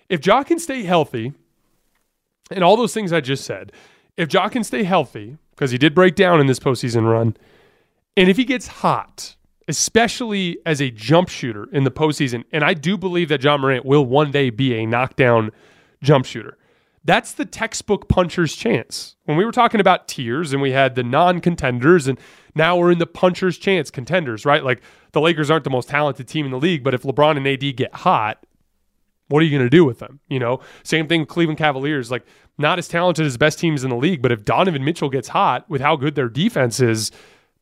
if 0.09 0.25
Ja 0.27 0.43
can 0.43 0.59
stay 0.59 0.83
healthy, 0.83 1.33
and 2.51 2.65
all 2.65 2.77
those 2.77 2.95
things 2.95 3.13
I 3.13 3.21
just 3.21 3.45
said, 3.45 3.73
if 4.17 4.33
Ja 4.33 4.49
can 4.49 4.65
stay 4.65 4.83
healthy 4.85 5.37
because 5.51 5.71
he 5.71 5.79
did 5.79 5.95
break 5.95 6.15
down 6.15 6.41
in 6.41 6.47
this 6.47 6.59
postseason 6.59 7.11
run, 7.11 7.37
and 8.17 8.29
if 8.29 8.37
he 8.37 8.45
gets 8.45 8.67
hot, 8.67 9.37
especially 9.69 10.59
as 10.65 10.81
a 10.81 10.91
jump 10.91 11.29
shooter 11.29 11.69
in 11.73 11.85
the 11.85 11.91
postseason, 11.91 12.45
and 12.53 12.65
I 12.65 12.75
do 12.75 12.97
believe 12.97 13.29
that 13.29 13.45
Ja 13.45 13.57
Morant 13.59 13.85
will 13.85 14.07
one 14.07 14.31
day 14.31 14.51
be 14.51 14.75
a 14.75 14.87
knockdown 14.87 15.51
jump 16.03 16.25
shooter. 16.25 16.57
That's 17.05 17.33
the 17.33 17.45
textbook 17.45 18.09
puncher's 18.09 18.55
chance. 18.55 19.17
When 19.25 19.37
we 19.37 19.45
were 19.45 19.53
talking 19.53 19.81
about 19.81 20.09
tiers 20.09 20.53
and 20.53 20.61
we 20.61 20.73
had 20.73 20.95
the 20.95 21.03
non 21.03 21.41
contenders, 21.41 22.09
and 22.09 22.19
now 22.59 22.77
we're 22.77 22.91
in 22.91 22.99
the 22.99 23.07
puncher's 23.07 23.57
chance 23.57 23.91
contenders, 23.91 24.45
right? 24.45 24.63
Like 24.63 24.83
the 25.13 25.21
Lakers 25.21 25.51
aren't 25.51 25.65
the 25.65 25.71
most 25.71 25.89
talented 25.89 26.29
team 26.29 26.45
in 26.45 26.51
the 26.51 26.59
league, 26.59 26.85
but 26.85 26.93
if 26.93 27.03
LeBron 27.03 27.37
and 27.37 27.47
AD 27.47 27.77
get 27.77 27.95
hot, 27.95 28.45
what 29.29 29.41
are 29.41 29.45
you 29.47 29.51
going 29.51 29.65
to 29.65 29.71
do 29.71 29.85
with 29.85 29.99
them? 29.99 30.21
You 30.29 30.39
know, 30.39 30.61
same 30.83 31.07
thing 31.07 31.21
with 31.21 31.29
Cleveland 31.29 31.59
Cavaliers, 31.59 32.11
like 32.11 32.27
not 32.59 32.79
as 32.79 32.89
talented 32.89 33.25
as 33.27 33.37
best 33.37 33.59
teams 33.59 33.85
in 33.85 33.91
the 33.91 33.97
league, 33.97 34.21
but 34.21 34.33
if 34.33 34.45
Donovan 34.45 34.85
Mitchell 34.85 35.11
gets 35.11 35.29
hot 35.29 35.69
with 35.71 35.81
how 35.81 35.97
good 35.97 36.15
their 36.15 36.29
defense 36.29 36.81
is, 36.81 37.11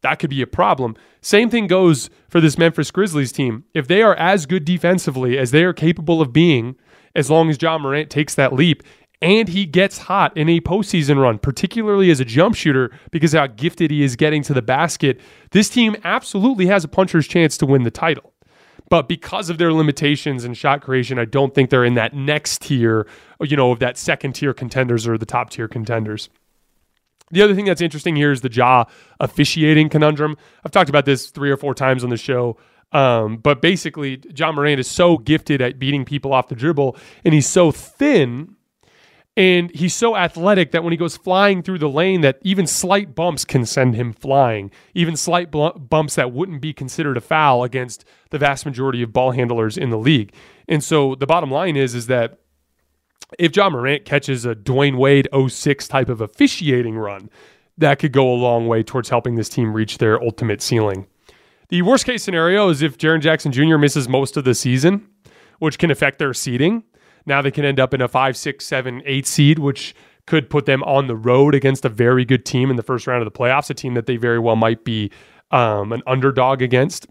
that 0.03 0.19
could 0.19 0.31
be 0.31 0.43
a 0.43 0.47
problem. 0.47 0.97
Same 1.21 1.51
thing 1.51 1.67
goes 1.67 2.09
for 2.29 2.41
this 2.41 2.59
Memphis 2.59 2.91
Grizzlies 2.91 3.33
team. 3.33 3.65
If 3.75 3.89
they 3.89 4.03
are 4.03 4.15
as 4.15 4.47
good 4.47 4.65
defensively 4.65 5.37
as 5.37 5.51
they 5.51 5.65
are 5.65 5.73
capable 5.73 6.21
of 6.21 6.33
being, 6.33 6.77
as 7.15 7.31
long 7.31 7.51
as 7.51 7.61
Ja 7.61 7.79
Morant 7.79 8.11
takes 8.11 8.35
that 8.35 8.53
leap 8.53 8.83
and 9.23 9.49
he 9.49 9.65
gets 9.65 9.99
hot 9.99 10.37
in 10.37 10.49
a 10.49 10.61
postseason 10.61 11.21
run, 11.21 11.39
particularly 11.39 12.11
as 12.11 12.21
a 12.21 12.25
jump 12.25 12.55
shooter, 12.55 12.91
because 13.11 13.33
how 13.33 13.47
gifted 13.47 13.91
he 13.91 14.03
is 14.03 14.17
getting 14.17 14.43
to 14.43 14.55
the 14.55 14.63
basket. 14.63 15.21
This 15.53 15.69
team 15.69 15.97
absolutely 16.05 16.67
has 16.67 16.85
a 16.85 16.89
puncher's 16.89 17.27
chance 17.27 17.57
to 17.59 17.67
win 17.67 17.83
the 17.83 17.91
title. 17.91 18.33
But 18.89 19.09
because 19.09 19.51
of 19.51 19.59
their 19.59 19.73
limitations 19.73 20.45
in 20.45 20.55
shot 20.55 20.81
creation, 20.83 21.19
I 21.19 21.25
don't 21.25 21.55
think 21.55 21.71
they're 21.71 21.85
in 21.85 21.95
that 21.95 22.15
next 22.15 22.63
tier, 22.63 23.07
you 23.41 23.57
know, 23.57 23.73
of 23.73 23.81
that 23.81 23.99
second 23.99 24.35
tier 24.35 24.55
contenders 24.55 25.09
or 25.09 25.19
the 25.19 25.27
top 25.27 25.51
tier 25.51 25.67
contenders. 25.67 26.29
The 27.33 27.43
other 27.43 27.55
thing 27.57 27.65
that's 27.65 27.81
interesting 27.81 28.15
here 28.15 28.31
is 28.31 28.43
the 28.43 28.53
Ja 28.53 28.85
officiating 29.19 29.89
conundrum. 29.89 30.37
I've 30.65 30.71
talked 30.71 30.89
about 30.89 31.07
this 31.07 31.31
three 31.31 31.51
or 31.51 31.57
four 31.57 31.75
times 31.75 32.05
on 32.05 32.11
the 32.11 32.17
show. 32.17 32.57
Um, 32.93 33.39
but 33.39 33.61
basically, 33.61 34.23
Ja 34.37 34.53
Morant 34.53 34.79
is 34.79 34.89
so 34.89 35.19
gifted 35.19 35.61
at 35.61 35.81
beating 35.81 36.05
people 36.05 36.33
off 36.33 36.47
the 36.47 36.55
dribble, 36.55 36.97
and 37.25 37.35
he's 37.35 37.49
so 37.49 37.73
thin 37.73 38.55
and 39.37 39.71
he's 39.75 39.95
so 39.95 40.17
athletic 40.17 40.71
that 40.71 40.83
when 40.83 40.93
he 40.93 40.97
goes 40.97 41.17
flying 41.17 41.63
through 41.63 41.79
the 41.79 41.91
lane 41.91 42.23
that 42.23 42.39
even 42.43 42.67
slight 42.67 43.15
bumps 43.15 43.45
can 43.45 43.67
send 43.67 43.95
him 43.95 44.15
flying. 44.15 44.71
Even 44.95 45.15
slight 45.15 45.51
bl- 45.51 45.69
bumps 45.69 46.15
that 46.15 46.33
wouldn't 46.33 46.63
be 46.63 46.73
considered 46.73 47.19
a 47.19 47.21
foul 47.21 47.63
against 47.63 48.05
the 48.31 48.39
vast 48.39 48.65
majority 48.65 49.03
of 49.03 49.13
ball 49.13 49.33
handlers 49.33 49.77
in 49.77 49.91
the 49.91 49.99
league. 49.99 50.33
And 50.67 50.83
so 50.83 51.15
the 51.15 51.27
bottom 51.27 51.51
line 51.51 51.77
is 51.77 51.95
is 51.95 52.07
that 52.07 52.39
if 53.39 53.55
Ja 53.55 53.69
Morant 53.69 54.07
catches 54.07 54.47
a 54.47 54.55
Dwyane 54.55 54.97
Wade 54.97 55.29
06 55.49 55.87
type 55.87 56.09
of 56.09 56.23
officiating 56.23 56.97
run 56.97 57.29
that 57.77 57.99
could 57.99 58.13
go 58.13 58.33
a 58.33 58.35
long 58.35 58.67
way 58.67 58.83
towards 58.83 59.11
helping 59.11 59.35
this 59.35 59.51
team 59.51 59.75
reach 59.75 59.99
their 59.99 60.23
ultimate 60.23 60.63
ceiling. 60.63 61.07
The 61.69 61.83
worst 61.83 62.07
case 62.07 62.23
scenario 62.23 62.71
is 62.71 62.81
if 62.81 62.97
Jaren 62.97 63.21
Jackson 63.21 63.53
Jr. 63.53 63.77
misses 63.77 64.09
most 64.09 64.39
of 64.39 64.45
the 64.45 64.55
season 64.55 65.09
which 65.59 65.79
can 65.79 65.91
affect 65.91 66.19
their 66.19 66.33
seeding 66.33 66.85
now 67.27 67.43
they 67.43 67.51
can 67.51 67.65
end 67.65 67.81
up 67.81 67.93
in 67.93 68.01
a 68.01 68.09
five, 68.09 68.37
six, 68.37 68.65
seven, 68.65 69.03
eight 69.05 69.27
seed, 69.27 69.59
which 69.59 69.95
could 70.27 70.51
put 70.51 70.67
them 70.67 70.83
on 70.85 71.07
the 71.07 71.17
road 71.17 71.55
against 71.55 71.85
a 71.85 71.89
very 71.89 72.25
good 72.25 72.45
team 72.45 72.71
in 72.71 72.77
the 72.77 72.83
first 72.83 73.07
round 73.07 73.25
of 73.25 73.33
the 73.33 73.39
playoffs, 73.39 73.71
a 73.71 73.75
team 73.75 73.95
that 73.95 74.07
they 74.07 74.17
very 74.17 74.39
well 74.39 74.57
might 74.57 74.85
be 74.85 75.11
um, 75.51 75.93
an 75.93 76.03
underdog 76.07 76.63
against. 76.63 77.07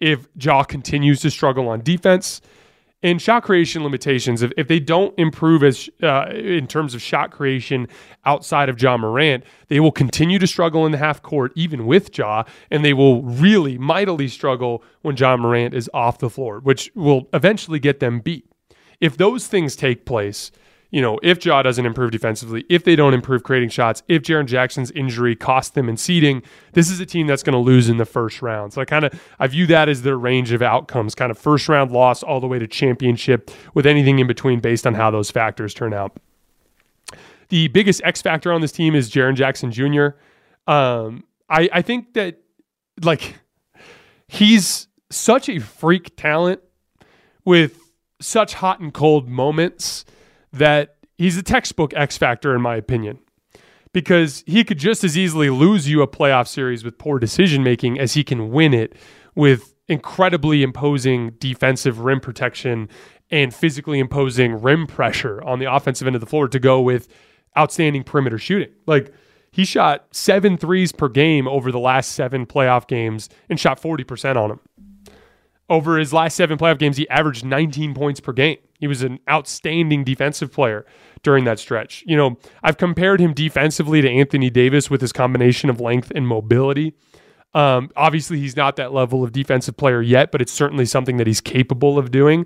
If 0.00 0.26
Ja 0.40 0.64
continues 0.64 1.20
to 1.20 1.30
struggle 1.30 1.68
on 1.68 1.82
defense 1.82 2.40
and 3.04 3.22
shot 3.22 3.44
creation 3.44 3.84
limitations, 3.84 4.42
if, 4.42 4.50
if 4.56 4.66
they 4.66 4.80
don't 4.80 5.16
improve 5.18 5.62
as 5.62 5.88
uh, 6.02 6.26
in 6.30 6.66
terms 6.66 6.94
of 6.94 7.02
shot 7.02 7.30
creation 7.30 7.86
outside 8.24 8.68
of 8.68 8.82
Ja 8.82 8.96
Morant, 8.96 9.44
they 9.68 9.78
will 9.78 9.92
continue 9.92 10.40
to 10.40 10.46
struggle 10.46 10.84
in 10.86 10.90
the 10.90 10.98
half 10.98 11.22
court, 11.22 11.52
even 11.54 11.86
with 11.86 12.16
Ja, 12.18 12.42
and 12.72 12.84
they 12.84 12.92
will 12.92 13.22
really 13.22 13.78
mightily 13.78 14.26
struggle 14.26 14.82
when 15.02 15.16
Ja 15.16 15.36
Morant 15.36 15.74
is 15.74 15.88
off 15.94 16.18
the 16.18 16.30
floor, 16.30 16.58
which 16.58 16.90
will 16.96 17.28
eventually 17.32 17.78
get 17.78 18.00
them 18.00 18.18
beat 18.18 18.44
if 19.02 19.16
those 19.16 19.48
things 19.48 19.74
take 19.74 20.06
place, 20.06 20.52
you 20.92 21.02
know, 21.02 21.18
if 21.24 21.44
Ja 21.44 21.60
doesn't 21.62 21.84
improve 21.84 22.12
defensively, 22.12 22.64
if 22.68 22.84
they 22.84 22.94
don't 22.94 23.14
improve 23.14 23.42
creating 23.42 23.70
shots, 23.70 24.02
if 24.06 24.22
Jaren 24.22 24.46
Jackson's 24.46 24.92
injury 24.92 25.34
cost 25.34 25.74
them 25.74 25.88
in 25.88 25.96
seeding, 25.96 26.40
this 26.74 26.88
is 26.88 27.00
a 27.00 27.06
team 27.06 27.26
that's 27.26 27.42
going 27.42 27.54
to 27.54 27.58
lose 27.58 27.88
in 27.88 27.96
the 27.96 28.04
first 28.04 28.42
round. 28.42 28.72
So 28.72 28.80
I 28.80 28.84
kind 28.84 29.04
of 29.04 29.20
I 29.40 29.48
view 29.48 29.66
that 29.66 29.88
as 29.88 30.02
their 30.02 30.16
range 30.16 30.52
of 30.52 30.62
outcomes, 30.62 31.16
kind 31.16 31.32
of 31.32 31.38
first 31.38 31.68
round 31.68 31.90
loss 31.90 32.22
all 32.22 32.40
the 32.40 32.46
way 32.46 32.60
to 32.60 32.68
championship 32.68 33.50
with 33.74 33.86
anything 33.86 34.20
in 34.20 34.28
between 34.28 34.60
based 34.60 34.86
on 34.86 34.94
how 34.94 35.10
those 35.10 35.32
factors 35.32 35.74
turn 35.74 35.92
out. 35.92 36.16
The 37.48 37.68
biggest 37.68 38.02
X 38.04 38.22
factor 38.22 38.52
on 38.52 38.60
this 38.60 38.72
team 38.72 38.94
is 38.94 39.10
Jaren 39.10 39.34
Jackson 39.34 39.72
Jr. 39.72 40.10
Um, 40.68 41.24
I, 41.50 41.68
I 41.72 41.82
think 41.82 42.14
that 42.14 42.38
like 43.02 43.34
he's 44.28 44.86
such 45.10 45.48
a 45.48 45.58
freak 45.58 46.16
talent 46.16 46.60
with 47.44 47.81
such 48.22 48.54
hot 48.54 48.80
and 48.80 48.92
cold 48.94 49.28
moments 49.28 50.04
that 50.52 50.96
he's 51.18 51.36
a 51.36 51.42
textbook 51.42 51.92
X 51.94 52.16
factor, 52.16 52.54
in 52.54 52.62
my 52.62 52.76
opinion, 52.76 53.18
because 53.92 54.44
he 54.46 54.64
could 54.64 54.78
just 54.78 55.04
as 55.04 55.16
easily 55.16 55.50
lose 55.50 55.88
you 55.88 56.02
a 56.02 56.08
playoff 56.08 56.48
series 56.48 56.84
with 56.84 56.98
poor 56.98 57.18
decision 57.18 57.62
making 57.62 57.98
as 57.98 58.14
he 58.14 58.24
can 58.24 58.50
win 58.50 58.72
it 58.72 58.94
with 59.34 59.74
incredibly 59.88 60.62
imposing 60.62 61.30
defensive 61.32 62.00
rim 62.00 62.20
protection 62.20 62.88
and 63.30 63.54
physically 63.54 63.98
imposing 63.98 64.60
rim 64.60 64.86
pressure 64.86 65.42
on 65.42 65.58
the 65.58 65.72
offensive 65.72 66.06
end 66.06 66.14
of 66.14 66.20
the 66.20 66.26
floor 66.26 66.48
to 66.48 66.58
go 66.58 66.80
with 66.80 67.08
outstanding 67.56 68.04
perimeter 68.04 68.38
shooting. 68.38 68.72
Like, 68.86 69.12
he 69.50 69.66
shot 69.66 70.06
seven 70.12 70.56
threes 70.56 70.92
per 70.92 71.08
game 71.10 71.46
over 71.46 71.70
the 71.70 71.78
last 71.78 72.12
seven 72.12 72.46
playoff 72.46 72.88
games 72.88 73.28
and 73.50 73.60
shot 73.60 73.80
40% 73.80 74.36
on 74.36 74.48
them. 74.48 74.60
Over 75.72 75.96
his 75.96 76.12
last 76.12 76.36
seven 76.36 76.58
playoff 76.58 76.78
games, 76.78 76.98
he 76.98 77.08
averaged 77.08 77.46
19 77.46 77.94
points 77.94 78.20
per 78.20 78.34
game. 78.34 78.58
He 78.78 78.86
was 78.86 79.02
an 79.02 79.20
outstanding 79.26 80.04
defensive 80.04 80.52
player 80.52 80.84
during 81.22 81.44
that 81.46 81.58
stretch. 81.58 82.04
You 82.06 82.14
know, 82.14 82.36
I've 82.62 82.76
compared 82.76 83.20
him 83.20 83.32
defensively 83.32 84.02
to 84.02 84.10
Anthony 84.10 84.50
Davis 84.50 84.90
with 84.90 85.00
his 85.00 85.14
combination 85.14 85.70
of 85.70 85.80
length 85.80 86.12
and 86.14 86.28
mobility. 86.28 86.92
Um, 87.54 87.88
obviously, 87.96 88.38
he's 88.38 88.54
not 88.54 88.76
that 88.76 88.92
level 88.92 89.24
of 89.24 89.32
defensive 89.32 89.78
player 89.78 90.02
yet, 90.02 90.30
but 90.30 90.42
it's 90.42 90.52
certainly 90.52 90.84
something 90.84 91.16
that 91.16 91.26
he's 91.26 91.40
capable 91.40 91.98
of 91.98 92.10
doing. 92.10 92.44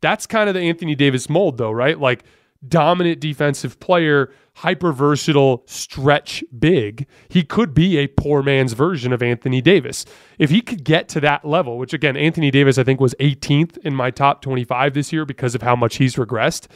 That's 0.00 0.28
kind 0.28 0.48
of 0.48 0.54
the 0.54 0.60
Anthony 0.60 0.94
Davis 0.94 1.28
mold, 1.28 1.58
though, 1.58 1.72
right? 1.72 1.98
Like 1.98 2.22
dominant 2.66 3.20
defensive 3.20 3.78
player, 3.80 4.32
hyper 4.54 4.92
versatile, 4.92 5.62
stretch 5.66 6.42
big. 6.58 7.06
He 7.28 7.42
could 7.42 7.74
be 7.74 7.98
a 7.98 8.08
poor 8.08 8.42
man's 8.42 8.72
version 8.72 9.12
of 9.12 9.22
Anthony 9.22 9.60
Davis. 9.60 10.04
If 10.38 10.50
he 10.50 10.60
could 10.60 10.84
get 10.84 11.08
to 11.10 11.20
that 11.20 11.44
level, 11.44 11.78
which 11.78 11.92
again, 11.92 12.16
Anthony 12.16 12.50
Davis, 12.50 12.78
I 12.78 12.84
think, 12.84 13.00
was 13.00 13.14
18th 13.20 13.78
in 13.78 13.94
my 13.94 14.10
top 14.10 14.42
25 14.42 14.94
this 14.94 15.12
year 15.12 15.24
because 15.24 15.54
of 15.54 15.62
how 15.62 15.76
much 15.76 15.96
he's 15.96 16.16
regressed. 16.16 16.66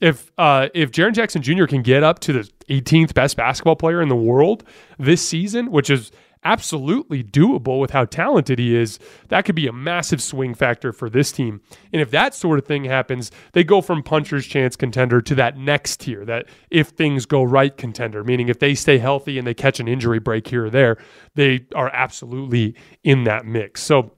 if 0.00 0.30
uh, 0.38 0.68
if 0.74 0.90
Jaren 0.90 1.12
Jackson 1.14 1.42
Jr. 1.42 1.66
can 1.66 1.82
get 1.82 2.02
up 2.02 2.18
to 2.20 2.32
the 2.32 2.50
18th 2.68 3.14
best 3.14 3.36
basketball 3.36 3.76
player 3.76 4.00
in 4.02 4.08
the 4.08 4.16
world 4.16 4.64
this 4.98 5.26
season, 5.26 5.70
which 5.70 5.90
is 5.90 6.10
absolutely 6.44 7.22
doable 7.24 7.80
with 7.80 7.90
how 7.90 8.04
talented 8.04 8.58
he 8.58 8.76
is, 8.76 8.98
that 9.28 9.44
could 9.44 9.54
be 9.54 9.66
a 9.66 9.72
massive 9.72 10.22
swing 10.22 10.54
factor 10.54 10.92
for 10.92 11.10
this 11.10 11.32
team. 11.32 11.60
And 11.92 12.00
if 12.02 12.10
that 12.10 12.34
sort 12.34 12.58
of 12.58 12.66
thing 12.66 12.84
happens, 12.84 13.30
they 13.52 13.64
go 13.64 13.80
from 13.80 14.02
puncher's 14.02 14.46
chance 14.46 14.76
contender 14.76 15.20
to 15.20 15.34
that 15.36 15.56
next 15.56 16.00
tier, 16.00 16.24
that 16.24 16.46
if 16.70 16.88
things 16.88 17.26
go 17.26 17.42
right 17.42 17.76
contender, 17.76 18.24
meaning 18.24 18.48
if 18.48 18.58
they 18.58 18.74
stay 18.74 18.98
healthy 18.98 19.38
and 19.38 19.46
they 19.46 19.54
catch 19.54 19.80
an 19.80 19.88
injury 19.88 20.18
break 20.18 20.46
here 20.48 20.66
or 20.66 20.70
there, 20.70 20.96
they 21.34 21.66
are 21.74 21.90
absolutely 21.92 22.74
in 23.04 23.24
that 23.24 23.44
mix. 23.44 23.82
So 23.82 24.12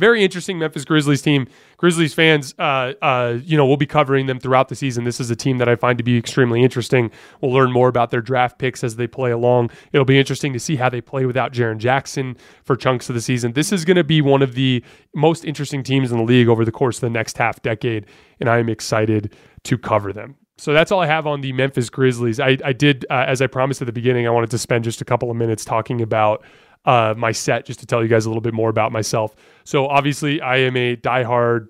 very 0.00 0.24
interesting 0.24 0.58
Memphis 0.58 0.84
Grizzlies 0.84 1.22
team. 1.22 1.46
Grizzlies 1.76 2.12
fans, 2.12 2.54
uh, 2.58 2.94
uh, 3.00 3.38
you 3.44 3.56
know, 3.56 3.66
we'll 3.66 3.76
be 3.76 3.86
covering 3.86 4.26
them 4.26 4.40
throughout 4.40 4.68
the 4.68 4.74
season. 4.74 5.04
This 5.04 5.20
is 5.20 5.30
a 5.30 5.36
team 5.36 5.58
that 5.58 5.68
I 5.68 5.76
find 5.76 5.96
to 5.98 6.04
be 6.04 6.16
extremely 6.16 6.64
interesting. 6.64 7.10
We'll 7.40 7.52
learn 7.52 7.70
more 7.70 7.88
about 7.88 8.10
their 8.10 8.20
draft 8.20 8.58
picks 8.58 8.82
as 8.82 8.96
they 8.96 9.06
play 9.06 9.30
along. 9.30 9.70
It'll 9.92 10.04
be 10.04 10.18
interesting 10.18 10.52
to 10.54 10.58
see 10.58 10.76
how 10.76 10.88
they 10.88 11.00
play 11.00 11.26
without 11.26 11.52
Jaren 11.52 11.78
Jackson 11.78 12.36
for 12.64 12.74
chunks 12.74 13.08
of 13.08 13.14
the 13.14 13.20
season. 13.20 13.52
This 13.52 13.70
is 13.72 13.84
going 13.84 13.96
to 13.98 14.04
be 14.04 14.20
one 14.20 14.42
of 14.42 14.54
the 14.54 14.84
most 15.14 15.44
interesting 15.44 15.82
teams 15.82 16.10
in 16.10 16.18
the 16.18 16.24
league 16.24 16.48
over 16.48 16.64
the 16.64 16.72
course 16.72 16.96
of 16.96 17.02
the 17.02 17.10
next 17.10 17.38
half 17.38 17.62
decade, 17.62 18.06
and 18.40 18.48
I 18.48 18.58
am 18.58 18.68
excited 18.68 19.36
to 19.64 19.78
cover 19.78 20.12
them. 20.12 20.36
So 20.56 20.74
that's 20.74 20.92
all 20.92 21.00
I 21.00 21.06
have 21.06 21.26
on 21.26 21.40
the 21.40 21.54
Memphis 21.54 21.88
Grizzlies. 21.88 22.38
I, 22.38 22.58
I 22.62 22.74
did, 22.74 23.06
uh, 23.08 23.24
as 23.26 23.40
I 23.40 23.46
promised 23.46 23.80
at 23.80 23.86
the 23.86 23.92
beginning, 23.92 24.26
I 24.26 24.30
wanted 24.30 24.50
to 24.50 24.58
spend 24.58 24.84
just 24.84 25.00
a 25.00 25.06
couple 25.06 25.30
of 25.30 25.36
minutes 25.36 25.64
talking 25.64 26.02
about 26.02 26.44
uh, 26.84 27.14
my 27.16 27.32
set 27.32 27.66
just 27.66 27.80
to 27.80 27.86
tell 27.86 28.02
you 28.02 28.08
guys 28.08 28.26
a 28.26 28.28
little 28.28 28.40
bit 28.40 28.54
more 28.54 28.70
about 28.70 28.92
myself. 28.92 29.34
So 29.64 29.86
obviously, 29.86 30.40
I 30.40 30.58
am 30.58 30.76
a 30.76 30.96
diehard, 30.96 31.68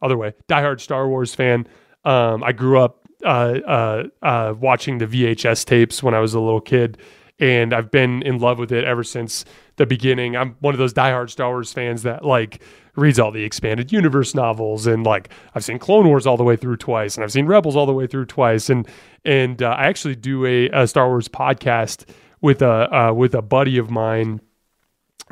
other 0.00 0.16
way, 0.16 0.34
diehard 0.48 0.80
Star 0.80 1.08
Wars 1.08 1.34
fan. 1.34 1.66
Um, 2.04 2.42
I 2.42 2.52
grew 2.52 2.78
up 2.78 3.00
uh, 3.24 3.60
uh, 3.66 4.04
uh, 4.22 4.54
watching 4.58 4.98
the 4.98 5.06
VHS 5.06 5.64
tapes 5.64 6.02
when 6.02 6.14
I 6.14 6.20
was 6.20 6.34
a 6.34 6.40
little 6.40 6.60
kid, 6.60 6.98
and 7.38 7.72
I've 7.72 7.90
been 7.90 8.22
in 8.22 8.38
love 8.38 8.58
with 8.58 8.72
it 8.72 8.84
ever 8.84 9.04
since 9.04 9.44
the 9.76 9.86
beginning. 9.86 10.36
I'm 10.36 10.56
one 10.60 10.74
of 10.74 10.78
those 10.78 10.92
diehard 10.92 11.30
Star 11.30 11.50
Wars 11.50 11.72
fans 11.72 12.02
that 12.02 12.24
like 12.24 12.62
reads 12.94 13.18
all 13.18 13.30
the 13.30 13.42
expanded 13.42 13.90
universe 13.90 14.34
novels 14.34 14.86
and 14.86 15.04
like 15.04 15.30
I've 15.54 15.64
seen 15.64 15.78
Clone 15.78 16.06
Wars 16.06 16.26
all 16.26 16.36
the 16.36 16.44
way 16.44 16.56
through 16.56 16.76
twice 16.76 17.16
and 17.16 17.24
I've 17.24 17.32
seen 17.32 17.46
Rebels 17.46 17.74
all 17.74 17.86
the 17.86 17.92
way 17.92 18.06
through 18.06 18.26
twice 18.26 18.68
and 18.68 18.86
and 19.24 19.62
uh, 19.62 19.70
I 19.70 19.86
actually 19.86 20.14
do 20.14 20.44
a, 20.44 20.68
a, 20.70 20.86
Star 20.86 21.08
Wars 21.08 21.26
podcast 21.26 22.06
with 22.42 22.60
a 22.60 22.94
uh, 22.94 23.12
with 23.12 23.34
a 23.34 23.40
buddy 23.40 23.78
of 23.78 23.90
mine 23.90 24.40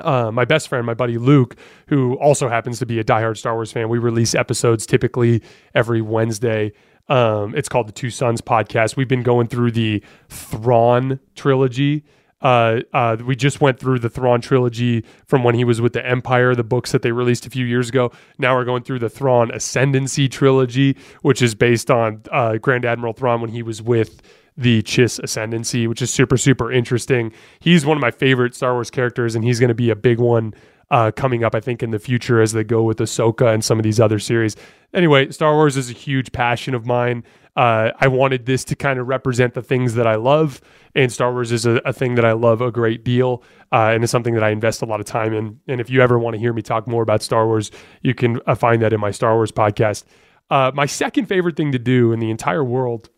uh, 0.05 0.31
my 0.33 0.45
best 0.45 0.69
friend, 0.69 0.87
my 0.87 0.95
buddy 0.95 1.19
Luke, 1.19 1.57
who 1.89 2.15
also 2.19 2.49
happens 2.49 2.79
to 2.79 2.87
be 2.87 2.99
a 2.99 3.05
diehard 3.05 3.37
Star 3.37 3.55
Wars 3.55 3.73
fan, 3.73 3.89
we 3.89 3.99
release 3.99 4.35
episodes 4.35 4.87
typically 4.87 5.43
every 5.75 6.01
Wednesday. 6.01 6.73
Um, 7.09 7.55
it's 7.57 7.69
called 7.69 7.89
the 7.89 7.93
Two 7.93 8.11
Sons 8.11 8.41
podcast. 8.41 8.97
We've 8.97 9.09
been 9.09 9.23
going 9.23 9.49
through 9.49 9.73
the 9.73 10.03
Thrawn 10.29 11.19
trilogy. 11.35 12.05
Uh, 12.41 12.81
uh, 12.95 13.17
we 13.25 13.37
just 13.37 13.61
went 13.61 13.79
through 13.79 13.99
the 13.99 14.09
Thrawn 14.09 14.41
trilogy 14.41 15.05
from 15.27 15.45
when 15.45 15.55
he 15.55 15.65
was 15.65 15.81
with 15.81 15.93
the 15.93 16.07
Empire, 16.07 16.55
the 16.55 16.65
books 16.65 16.93
that 16.93 17.03
they 17.03 17.13
released 17.13 17.47
a 17.47 17.51
few 17.51 17.67
years 17.67 17.89
ago. 17.89 18.13
Now 18.39 18.55
we're 18.55 18.65
going 18.65 18.83
through 18.83 19.01
the 19.01 19.11
Thrawn 19.11 19.51
Ascendancy 19.51 20.29
trilogy, 20.29 20.97
which 21.23 21.43
is 21.43 21.55
based 21.55 21.91
on 21.91 22.23
uh, 22.31 22.57
Grand 22.57 22.85
Admiral 22.85 23.13
Thrawn 23.13 23.41
when 23.41 23.51
he 23.51 23.63
was 23.63 23.83
with 23.83 24.23
the 24.61 24.83
Chiss 24.83 25.19
Ascendancy, 25.23 25.87
which 25.87 26.03
is 26.03 26.13
super, 26.13 26.37
super 26.37 26.71
interesting. 26.71 27.33
He's 27.61 27.87
one 27.87 27.97
of 27.97 28.01
my 28.01 28.11
favorite 28.11 28.55
Star 28.55 28.75
Wars 28.75 28.91
characters, 28.91 29.35
and 29.35 29.43
he's 29.43 29.59
going 29.59 29.69
to 29.69 29.75
be 29.75 29.89
a 29.89 29.97
big 29.97 30.19
one 30.19 30.55
uh, 30.91 31.11
coming 31.13 31.45
up, 31.45 31.55
I 31.55 31.61
think, 31.61 31.83
in 31.83 31.93
the 31.93 31.99
future 31.99 32.43
as 32.43 32.53
they 32.53 32.63
go 32.63 32.83
with 32.83 32.99
Ahsoka 32.99 33.53
and 33.53 33.65
some 33.65 33.79
of 33.79 33.85
these 33.85 33.99
other 33.99 34.19
series. 34.19 34.57
Anyway, 34.93 35.31
Star 35.31 35.55
Wars 35.55 35.77
is 35.77 35.89
a 35.89 35.95
huge 35.95 36.33
passion 36.33 36.75
of 36.75 36.85
mine. 36.85 37.25
Uh, 37.57 37.91
I 37.99 38.09
wanted 38.09 38.45
this 38.45 38.65
to 38.65 38.77
kind 38.77 38.99
of 38.99 39.09
represent 39.09 39.55
the 39.55 39.63
things 39.63 39.95
that 39.95 40.07
I 40.07 40.17
love, 40.17 40.61
and 40.95 41.11
Star 41.11 41.33
Wars 41.33 41.53
is 41.53 41.65
a, 41.65 41.81
a 41.87 41.93
thing 41.93 42.17
that 42.17 42.25
I 42.25 42.33
love 42.33 42.61
a 42.61 42.71
great 42.71 43.03
deal, 43.03 43.43
uh, 43.73 43.93
and 43.95 44.05
it's 44.05 44.11
something 44.11 44.35
that 44.35 44.45
I 44.45 44.51
invest 44.51 44.83
a 44.83 44.87
lot 44.87 45.01
of 45.01 45.07
time 45.07 45.33
in. 45.33 45.59
And 45.69 45.81
if 45.81 45.89
you 45.89 46.03
ever 46.03 46.19
want 46.19 46.35
to 46.35 46.41
hear 46.41 46.53
me 46.53 46.61
talk 46.61 46.87
more 46.87 47.03
about 47.03 47.23
Star 47.23 47.47
Wars, 47.47 47.71
you 48.03 48.15
can 48.15 48.41
uh, 48.47 48.55
find 48.55 48.83
that 48.83 48.93
in 48.93 49.01
my 49.01 49.11
Star 49.11 49.35
Wars 49.37 49.53
podcast. 49.53 50.05
Uh, 50.51 50.71
my 50.75 50.87
second 50.87 51.27
favorite 51.27 51.57
thing 51.57 51.73
to 51.73 51.79
do 51.79 52.13
in 52.13 52.19
the 52.19 52.31
entire 52.31 52.65
world 52.65 53.09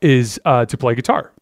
is 0.00 0.40
uh, 0.44 0.64
to 0.66 0.76
play 0.76 0.94
guitar, 0.94 1.32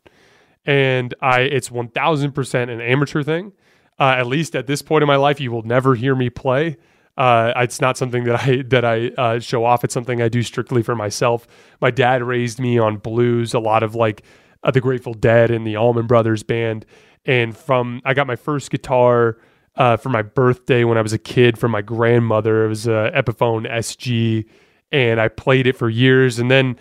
and 0.67 1.15
I 1.21 1.41
it's 1.41 1.71
one 1.71 1.89
thousand 1.89 2.33
percent 2.33 2.71
an 2.71 2.81
amateur 2.81 3.23
thing. 3.23 3.53
Uh, 3.99 4.15
at 4.17 4.27
least 4.27 4.57
at 4.57 4.67
this 4.67 4.81
point 4.81 5.03
in 5.03 5.07
my 5.07 5.17
life, 5.17 5.41
you 5.41 5.53
will 5.53 5.63
never 5.63 5.95
hear 5.95 6.15
me 6.15 6.31
play. 6.31 6.77
Uh, 7.17 7.53
it's 7.57 7.83
not 7.83 7.99
something 7.99 8.25
that 8.25 8.41
I 8.41 8.63
that 8.69 8.85
I 8.85 9.09
uh, 9.19 9.39
show 9.41 9.65
off. 9.65 9.85
It's 9.85 9.95
something 9.95 10.23
I 10.23 10.29
do 10.29 10.43
strictly 10.43 10.83
for 10.83 10.95
myself. 10.95 11.47
My 11.81 11.91
dad 11.91 12.23
raised 12.23 12.59
me 12.59 12.79
on 12.79 12.97
blues, 12.97 13.53
a 13.53 13.59
lot 13.59 13.83
of 13.83 13.95
like 13.95 14.23
uh, 14.63 14.71
the 14.71 14.81
Grateful 14.81 15.15
Dead 15.15 15.51
and 15.51 15.67
the 15.67 15.77
Allman 15.77 16.07
Brothers 16.07 16.43
Band. 16.43 16.87
And 17.27 17.55
from 17.55 18.01
I 18.05 18.15
got 18.15 18.27
my 18.27 18.37
first 18.37 18.71
guitar 18.71 19.37
uh, 19.77 19.97
for 19.97 20.09
my 20.09 20.23
birthday 20.23 20.85
when 20.85 20.97
I 20.97 21.03
was 21.03 21.13
a 21.13 21.19
kid 21.19 21.59
from 21.59 21.73
my 21.73 21.83
grandmother. 21.83 22.65
It 22.65 22.69
was 22.69 22.87
a 22.87 23.13
Epiphone 23.15 23.71
SG, 23.71 24.47
and 24.91 25.21
I 25.21 25.29
played 25.29 25.67
it 25.67 25.77
for 25.77 25.91
years. 25.91 26.39
And 26.39 26.51
then 26.51 26.77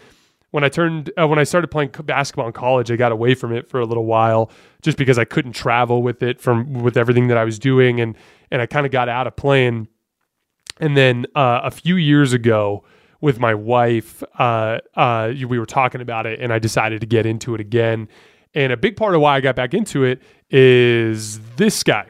when 0.51 0.63
I 0.63 0.69
turned 0.69 1.11
uh, 1.19 1.27
when 1.27 1.39
I 1.39 1.43
started 1.43 1.67
playing 1.69 1.91
basketball 2.03 2.47
in 2.47 2.53
college, 2.53 2.91
I 2.91 2.95
got 2.95 3.11
away 3.11 3.35
from 3.35 3.53
it 3.53 3.67
for 3.67 3.79
a 3.79 3.85
little 3.85 4.05
while 4.05 4.51
just 4.81 4.97
because 4.97 5.17
I 5.17 5.25
couldn't 5.25 5.53
travel 5.53 6.01
with 6.01 6.23
it 6.23 6.41
from 6.41 6.73
with 6.73 6.97
everything 6.97 7.27
that 7.27 7.37
I 7.37 7.43
was 7.43 7.59
doing, 7.59 8.01
and 8.01 8.15
and 8.51 8.61
I 8.61 8.65
kind 8.65 8.85
of 8.85 8.91
got 8.91 9.09
out 9.09 9.27
of 9.27 9.35
playing. 9.35 9.87
And 10.79 10.95
then 10.95 11.25
uh, 11.35 11.61
a 11.63 11.71
few 11.71 11.97
years 11.97 12.31
ago, 12.33 12.85
with 13.21 13.39
my 13.39 13.53
wife, 13.53 14.23
uh, 14.37 14.79
uh, 14.95 15.33
we 15.47 15.59
were 15.59 15.65
talking 15.65 16.01
about 16.01 16.25
it, 16.25 16.39
and 16.39 16.53
I 16.53 16.59
decided 16.59 17.01
to 17.01 17.07
get 17.07 17.25
into 17.25 17.53
it 17.53 17.61
again. 17.61 18.07
And 18.53 18.71
a 18.73 18.77
big 18.77 18.95
part 18.95 19.13
of 19.13 19.21
why 19.21 19.35
I 19.35 19.41
got 19.41 19.55
back 19.55 19.73
into 19.73 20.03
it 20.03 20.21
is 20.49 21.39
this 21.57 21.83
guy, 21.83 22.09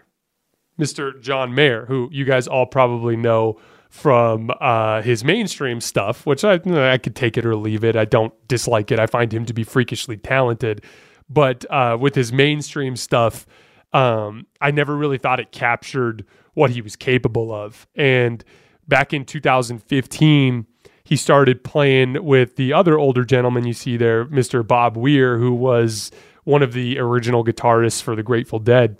Mr. 0.79 1.19
John 1.21 1.53
Mayer, 1.53 1.85
who 1.85 2.09
you 2.11 2.25
guys 2.25 2.47
all 2.47 2.65
probably 2.65 3.17
know 3.17 3.59
from 3.89 4.51
uh, 4.61 5.01
his 5.01 5.23
mainstream 5.23 5.81
stuff, 5.81 6.25
which 6.25 6.43
I 6.43 6.59
I 6.93 6.97
could 6.97 7.15
take 7.15 7.37
it 7.37 7.45
or 7.45 7.55
leave 7.55 7.83
it. 7.83 7.95
I 7.95 8.05
don't 8.05 8.33
dislike 8.47 8.91
it. 8.91 8.99
I 8.99 9.07
find 9.07 9.33
him 9.33 9.45
to 9.45 9.53
be 9.53 9.63
freakishly 9.63 10.15
talented, 10.15 10.83
but 11.29 11.65
uh, 11.69 11.97
with 11.99 12.15
his 12.15 12.31
mainstream 12.31 12.95
stuff, 12.95 13.45
um, 13.91 14.45
I 14.61 14.71
never 14.71 14.95
really 14.95 15.17
thought 15.17 15.39
it 15.39 15.51
captured 15.51 16.25
what 16.53 16.69
he 16.71 16.81
was 16.81 16.95
capable 16.95 17.51
of. 17.51 17.87
And 17.95 18.43
back 18.87 19.13
in 19.13 19.25
2015, 19.25 20.65
he 21.03 21.15
started 21.15 21.63
playing 21.63 22.23
with 22.23 22.55
the 22.55 22.73
other 22.73 22.99
older 22.99 23.23
gentleman 23.23 23.65
you 23.65 23.73
see 23.73 23.97
there, 23.97 24.25
Mr. 24.25 24.65
Bob 24.65 24.95
Weir, 24.95 25.37
who 25.37 25.53
was 25.53 26.11
one 26.43 26.61
of 26.61 26.73
the 26.73 26.99
original 26.99 27.43
guitarists 27.43 28.01
for 28.01 28.15
the 28.15 28.23
Grateful 28.23 28.59
Dead. 28.59 28.99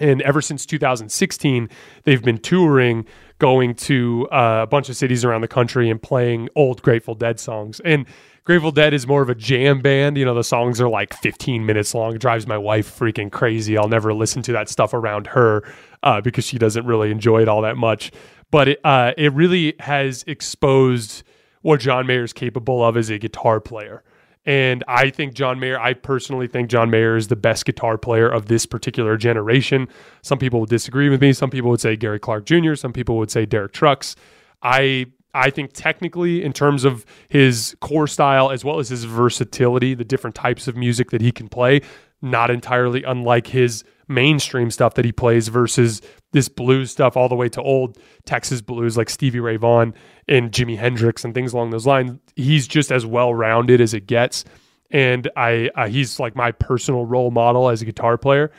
And 0.00 0.22
ever 0.22 0.40
since 0.40 0.64
2016, 0.66 1.68
they've 2.04 2.22
been 2.22 2.38
touring 2.38 3.06
going 3.38 3.74
to 3.74 4.28
uh, 4.30 4.60
a 4.62 4.66
bunch 4.66 4.88
of 4.88 4.96
cities 4.96 5.24
around 5.24 5.42
the 5.42 5.48
country 5.48 5.90
and 5.90 6.02
playing 6.02 6.48
old 6.54 6.82
Grateful 6.82 7.14
Dead 7.14 7.38
songs. 7.38 7.80
And 7.84 8.06
Grateful 8.44 8.72
Dead 8.72 8.94
is 8.94 9.06
more 9.06 9.22
of 9.22 9.28
a 9.28 9.34
jam 9.34 9.80
band. 9.80 10.16
You 10.16 10.24
know, 10.24 10.34
the 10.34 10.42
songs 10.42 10.80
are 10.80 10.88
like 10.88 11.14
15 11.14 11.66
minutes 11.66 11.94
long. 11.94 12.14
It 12.14 12.20
drives 12.20 12.46
my 12.46 12.58
wife 12.58 12.98
freaking 12.98 13.30
crazy. 13.30 13.76
I'll 13.76 13.88
never 13.88 14.14
listen 14.14 14.42
to 14.42 14.52
that 14.52 14.68
stuff 14.68 14.94
around 14.94 15.28
her 15.28 15.62
uh, 16.02 16.20
because 16.20 16.44
she 16.44 16.58
doesn't 16.58 16.86
really 16.86 17.10
enjoy 17.10 17.42
it 17.42 17.48
all 17.48 17.62
that 17.62 17.76
much. 17.76 18.10
But 18.50 18.68
it, 18.68 18.80
uh, 18.84 19.12
it 19.16 19.32
really 19.34 19.74
has 19.80 20.24
exposed 20.26 21.22
what 21.62 21.80
John 21.80 22.06
Mayer 22.06 22.24
is 22.24 22.32
capable 22.32 22.82
of 22.84 22.96
as 22.96 23.10
a 23.10 23.18
guitar 23.18 23.60
player. 23.60 24.02
And 24.48 24.82
I 24.88 25.10
think 25.10 25.34
John 25.34 25.60
Mayer, 25.60 25.78
I 25.78 25.92
personally 25.92 26.46
think 26.46 26.70
John 26.70 26.88
Mayer 26.88 27.16
is 27.16 27.28
the 27.28 27.36
best 27.36 27.66
guitar 27.66 27.98
player 27.98 28.26
of 28.26 28.46
this 28.46 28.64
particular 28.64 29.18
generation. 29.18 29.88
Some 30.22 30.38
people 30.38 30.58
would 30.60 30.70
disagree 30.70 31.10
with 31.10 31.20
me. 31.20 31.34
Some 31.34 31.50
people 31.50 31.68
would 31.68 31.82
say 31.82 31.96
Gary 31.96 32.18
Clark 32.18 32.46
Jr., 32.46 32.74
some 32.74 32.94
people 32.94 33.18
would 33.18 33.30
say 33.30 33.44
Derek 33.44 33.72
Trucks. 33.72 34.16
I 34.62 35.04
I 35.34 35.50
think 35.50 35.72
technically, 35.74 36.42
in 36.42 36.54
terms 36.54 36.86
of 36.86 37.04
his 37.28 37.76
core 37.80 38.06
style 38.06 38.50
as 38.50 38.64
well 38.64 38.78
as 38.78 38.88
his 38.88 39.04
versatility, 39.04 39.92
the 39.92 40.02
different 40.02 40.34
types 40.34 40.66
of 40.66 40.74
music 40.74 41.10
that 41.10 41.20
he 41.20 41.30
can 41.30 41.50
play, 41.50 41.82
not 42.22 42.50
entirely 42.50 43.02
unlike 43.02 43.48
his 43.48 43.84
mainstream 44.08 44.70
stuff 44.70 44.94
that 44.94 45.04
he 45.04 45.12
plays 45.12 45.48
versus 45.48 46.00
this 46.32 46.48
blues 46.48 46.90
stuff 46.90 47.16
all 47.16 47.28
the 47.28 47.34
way 47.34 47.48
to 47.48 47.62
old 47.62 47.98
Texas 48.24 48.60
blues 48.60 48.96
like 48.96 49.10
Stevie 49.10 49.40
Ray 49.40 49.56
Vaughan 49.56 49.94
and 50.26 50.50
Jimi 50.50 50.76
Hendrix 50.76 51.24
and 51.24 51.34
things 51.34 51.52
along 51.52 51.70
those 51.70 51.86
lines. 51.86 52.18
He's 52.36 52.66
just 52.66 52.90
as 52.90 53.06
well 53.06 53.34
rounded 53.34 53.80
as 53.80 53.94
it 53.94 54.06
gets, 54.06 54.44
and 54.90 55.30
I 55.36 55.70
uh, 55.74 55.88
he's 55.88 56.18
like 56.18 56.34
my 56.34 56.52
personal 56.52 57.04
role 57.04 57.30
model 57.30 57.68
as 57.68 57.82
a 57.82 57.84
guitar 57.84 58.18
player. 58.18 58.50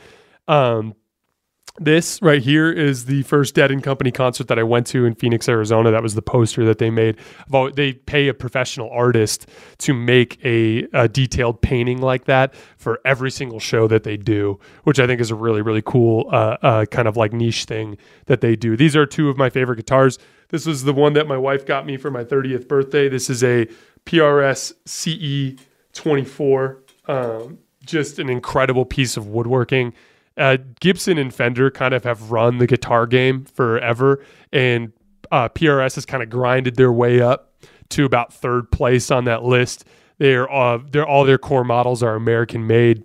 Um, 0.48 0.96
this 1.80 2.22
right 2.22 2.42
here 2.42 2.72
is 2.72 3.06
the 3.06 3.24
first 3.24 3.56
Dead 3.56 3.72
and 3.72 3.82
Company 3.82 4.12
concert 4.12 4.48
that 4.50 4.60
I 4.60 4.64
went 4.64 4.88
to 4.88 5.06
in 5.06 5.16
Phoenix, 5.16 5.48
Arizona. 5.48 5.92
That 5.92 6.04
was 6.04 6.16
the 6.16 6.22
poster 6.22 6.66
that 6.66 6.78
they 6.78 6.90
made. 6.90 7.18
They 7.74 7.94
pay 7.94 8.28
a 8.28 8.34
professional 8.34 8.90
artist 8.92 9.48
to 9.80 9.94
make 9.94 10.44
a, 10.44 10.88
a, 10.94 11.08
detailed 11.08 11.62
painting 11.62 12.02
like 12.02 12.26
that 12.26 12.54
for 12.78 13.00
every 13.06 13.32
single 13.32 13.60
show 13.60 13.88
that 13.88 14.04
they 14.04 14.18
do, 14.18 14.60
which 14.84 15.00
I 15.00 15.08
think 15.08 15.22
is 15.22 15.32
a 15.32 15.36
really, 15.36 15.62
really 15.62 15.82
cool 15.82 16.30
uh, 16.32 16.58
uh, 16.62 16.86
kind 16.86 17.08
of 17.08 17.18
like 17.18 17.34
niche 17.34 17.66
thing 17.66 17.98
that 18.26 18.42
they 18.42 18.56
do. 18.56 18.76
These 18.76 18.96
are 18.96 19.06
two 19.06 19.30
of 19.30 19.38
my 19.38 19.50
favorite 19.50 19.78
guitars. 19.78 20.20
This 20.50 20.66
was 20.66 20.84
the 20.84 20.94
one 20.94 21.14
that 21.14 21.28
my 21.28 21.38
wife 21.38 21.66
got 21.66 21.86
me 21.86 21.98
for 21.98 22.12
my 22.12 22.24
30th 22.24 22.68
birthday. 22.68 23.08
This 23.08 23.30
is 23.30 23.44
a 23.44 23.68
PRS 24.06 24.74
CE 24.86 25.60
24. 25.94 26.84
Um, 27.08 27.60
just 27.86 28.20
an 28.20 28.30
incredible 28.30 28.86
piece 28.86 29.18
of 29.18 29.28
woodworking. 29.28 29.94
Uh, 30.38 30.58
Gibson 30.80 31.18
and 31.18 31.34
Fender 31.34 31.70
kind 31.70 31.94
of 31.94 32.04
have 32.04 32.32
run 32.32 32.58
the 32.60 32.68
guitar 32.68 33.06
game 33.06 33.46
forever, 33.46 34.24
and 34.54 34.94
uh, 35.32 35.50
PRS 35.50 35.96
has 35.96 36.06
kind 36.06 36.24
of 36.24 36.30
grinded 36.30 36.76
their 36.76 36.92
way 36.92 37.22
up 37.22 37.54
to 37.90 38.06
about 38.06 38.34
third 38.34 38.72
place 38.72 39.12
on 39.12 39.26
that 39.26 39.44
list. 39.44 39.86
They're, 40.18 40.52
uh, 40.52 40.80
they're 40.90 41.08
all 41.08 41.24
their 41.26 41.38
core 41.38 41.64
models 41.64 42.04
are 42.04 42.16
American 42.16 42.68
made 42.68 43.04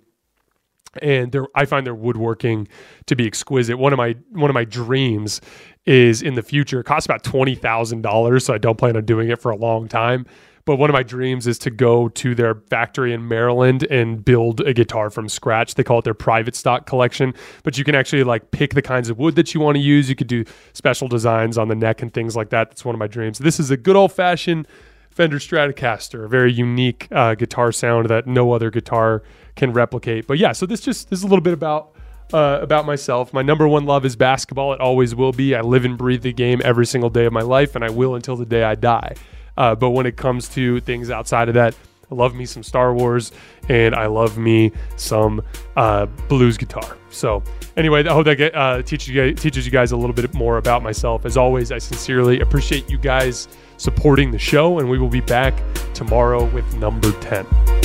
and 1.01 1.35
I 1.55 1.65
find 1.65 1.85
their 1.85 1.95
woodworking 1.95 2.67
to 3.07 3.15
be 3.15 3.27
exquisite. 3.27 3.77
One 3.77 3.93
of 3.93 3.97
my 3.97 4.15
one 4.31 4.49
of 4.49 4.53
my 4.53 4.65
dreams 4.65 5.41
is 5.85 6.21
in 6.21 6.35
the 6.35 6.41
future. 6.41 6.79
It 6.79 6.85
costs 6.85 7.05
about 7.05 7.23
twenty 7.23 7.55
thousand 7.55 8.01
dollars, 8.01 8.45
so 8.45 8.53
I 8.53 8.57
don't 8.57 8.77
plan 8.77 8.95
on 8.95 9.05
doing 9.05 9.29
it 9.29 9.41
for 9.41 9.51
a 9.51 9.55
long 9.55 9.87
time. 9.87 10.25
But 10.65 10.77
one 10.77 10.89
of 10.89 10.95
my 10.95 11.03
dreams 11.03 11.45
is 11.45 11.59
to 11.59 11.69
go 11.69 12.09
to 12.09 12.33
their 12.33 12.55
factory 12.55 13.13
in 13.13 13.27
Maryland 13.27 13.83
and 13.91 14.25
build 14.25 14.61
a 14.61 14.73
guitar 14.73 15.11
from 15.11 15.29
scratch. 15.29 15.75
They 15.75 15.83
call 15.83 15.99
it 15.99 16.05
their 16.05 16.15
private 16.15 16.55
stock 16.55 16.87
collection, 16.87 17.35
but 17.63 17.77
you 17.77 17.83
can 17.83 17.93
actually 17.93 18.23
like 18.23 18.49
pick 18.49 18.73
the 18.73 18.81
kinds 18.81 19.09
of 19.09 19.19
wood 19.19 19.35
that 19.35 19.53
you 19.53 19.59
want 19.59 19.75
to 19.75 19.81
use. 19.81 20.09
You 20.09 20.15
could 20.15 20.27
do 20.27 20.43
special 20.73 21.07
designs 21.07 21.59
on 21.59 21.67
the 21.67 21.75
neck 21.75 22.01
and 22.01 22.11
things 22.11 22.35
like 22.35 22.49
that. 22.49 22.69
That's 22.69 22.83
one 22.83 22.95
of 22.95 22.99
my 22.99 23.07
dreams. 23.07 23.37
This 23.37 23.59
is 23.59 23.69
a 23.69 23.77
good 23.77 23.95
old 23.95 24.11
fashioned 24.11 24.67
Fender 25.11 25.37
Stratocaster, 25.37 26.25
a 26.25 26.27
very 26.27 26.51
unique 26.51 27.07
uh, 27.11 27.35
guitar 27.35 27.71
sound 27.71 28.09
that 28.09 28.27
no 28.27 28.51
other 28.51 28.69
guitar 28.69 29.23
can 29.55 29.71
replicate. 29.71 30.27
But 30.27 30.39
yeah, 30.39 30.51
so 30.51 30.65
this 30.65 30.81
just 30.81 31.09
this 31.09 31.19
is 31.19 31.23
a 31.23 31.27
little 31.27 31.43
bit 31.43 31.53
about 31.53 31.95
uh, 32.33 32.59
about 32.61 32.85
myself. 32.85 33.31
My 33.31 33.41
number 33.41 33.67
one 33.67 33.85
love 33.85 34.03
is 34.03 34.15
basketball. 34.15 34.73
It 34.73 34.81
always 34.81 35.15
will 35.15 35.31
be. 35.31 35.55
I 35.55 35.61
live 35.61 35.85
and 35.85 35.97
breathe 35.97 36.23
the 36.23 36.33
game 36.33 36.61
every 36.65 36.85
single 36.85 37.09
day 37.09 37.25
of 37.25 37.31
my 37.31 37.43
life, 37.43 37.75
and 37.75 37.85
I 37.85 37.91
will 37.91 38.15
until 38.15 38.35
the 38.35 38.45
day 38.45 38.63
I 38.63 38.75
die. 38.75 39.15
Uh, 39.57 39.75
but 39.75 39.91
when 39.91 40.05
it 40.05 40.17
comes 40.17 40.49
to 40.49 40.79
things 40.81 41.09
outside 41.09 41.47
of 41.47 41.55
that, 41.55 41.75
I 42.11 42.15
love 42.15 42.35
me 42.35 42.45
some 42.45 42.63
Star 42.63 42.93
Wars 42.93 43.31
and 43.67 43.95
I 43.95 44.05
love 44.05 44.37
me 44.37 44.71
some 44.95 45.41
uh, 45.75 46.05
blues 46.27 46.57
guitar. 46.57 46.97
So, 47.09 47.43
anyway, 47.77 48.05
I 48.05 48.13
hope 48.13 48.25
that 48.25 48.37
get, 48.37 48.55
uh, 48.55 48.83
you 48.85 48.97
guys, 48.97 49.41
teaches 49.41 49.65
you 49.65 49.71
guys 49.71 49.91
a 49.91 49.97
little 49.97 50.13
bit 50.13 50.33
more 50.33 50.57
about 50.57 50.83
myself. 50.83 51.25
As 51.25 51.37
always, 51.37 51.71
I 51.71 51.77
sincerely 51.77 52.41
appreciate 52.41 52.89
you 52.89 52.97
guys 52.97 53.47
supporting 53.77 54.31
the 54.31 54.39
show, 54.39 54.79
and 54.79 54.89
we 54.89 54.97
will 54.97 55.09
be 55.09 55.21
back 55.21 55.53
tomorrow 55.93 56.45
with 56.45 56.75
number 56.75 57.11
10. 57.21 57.84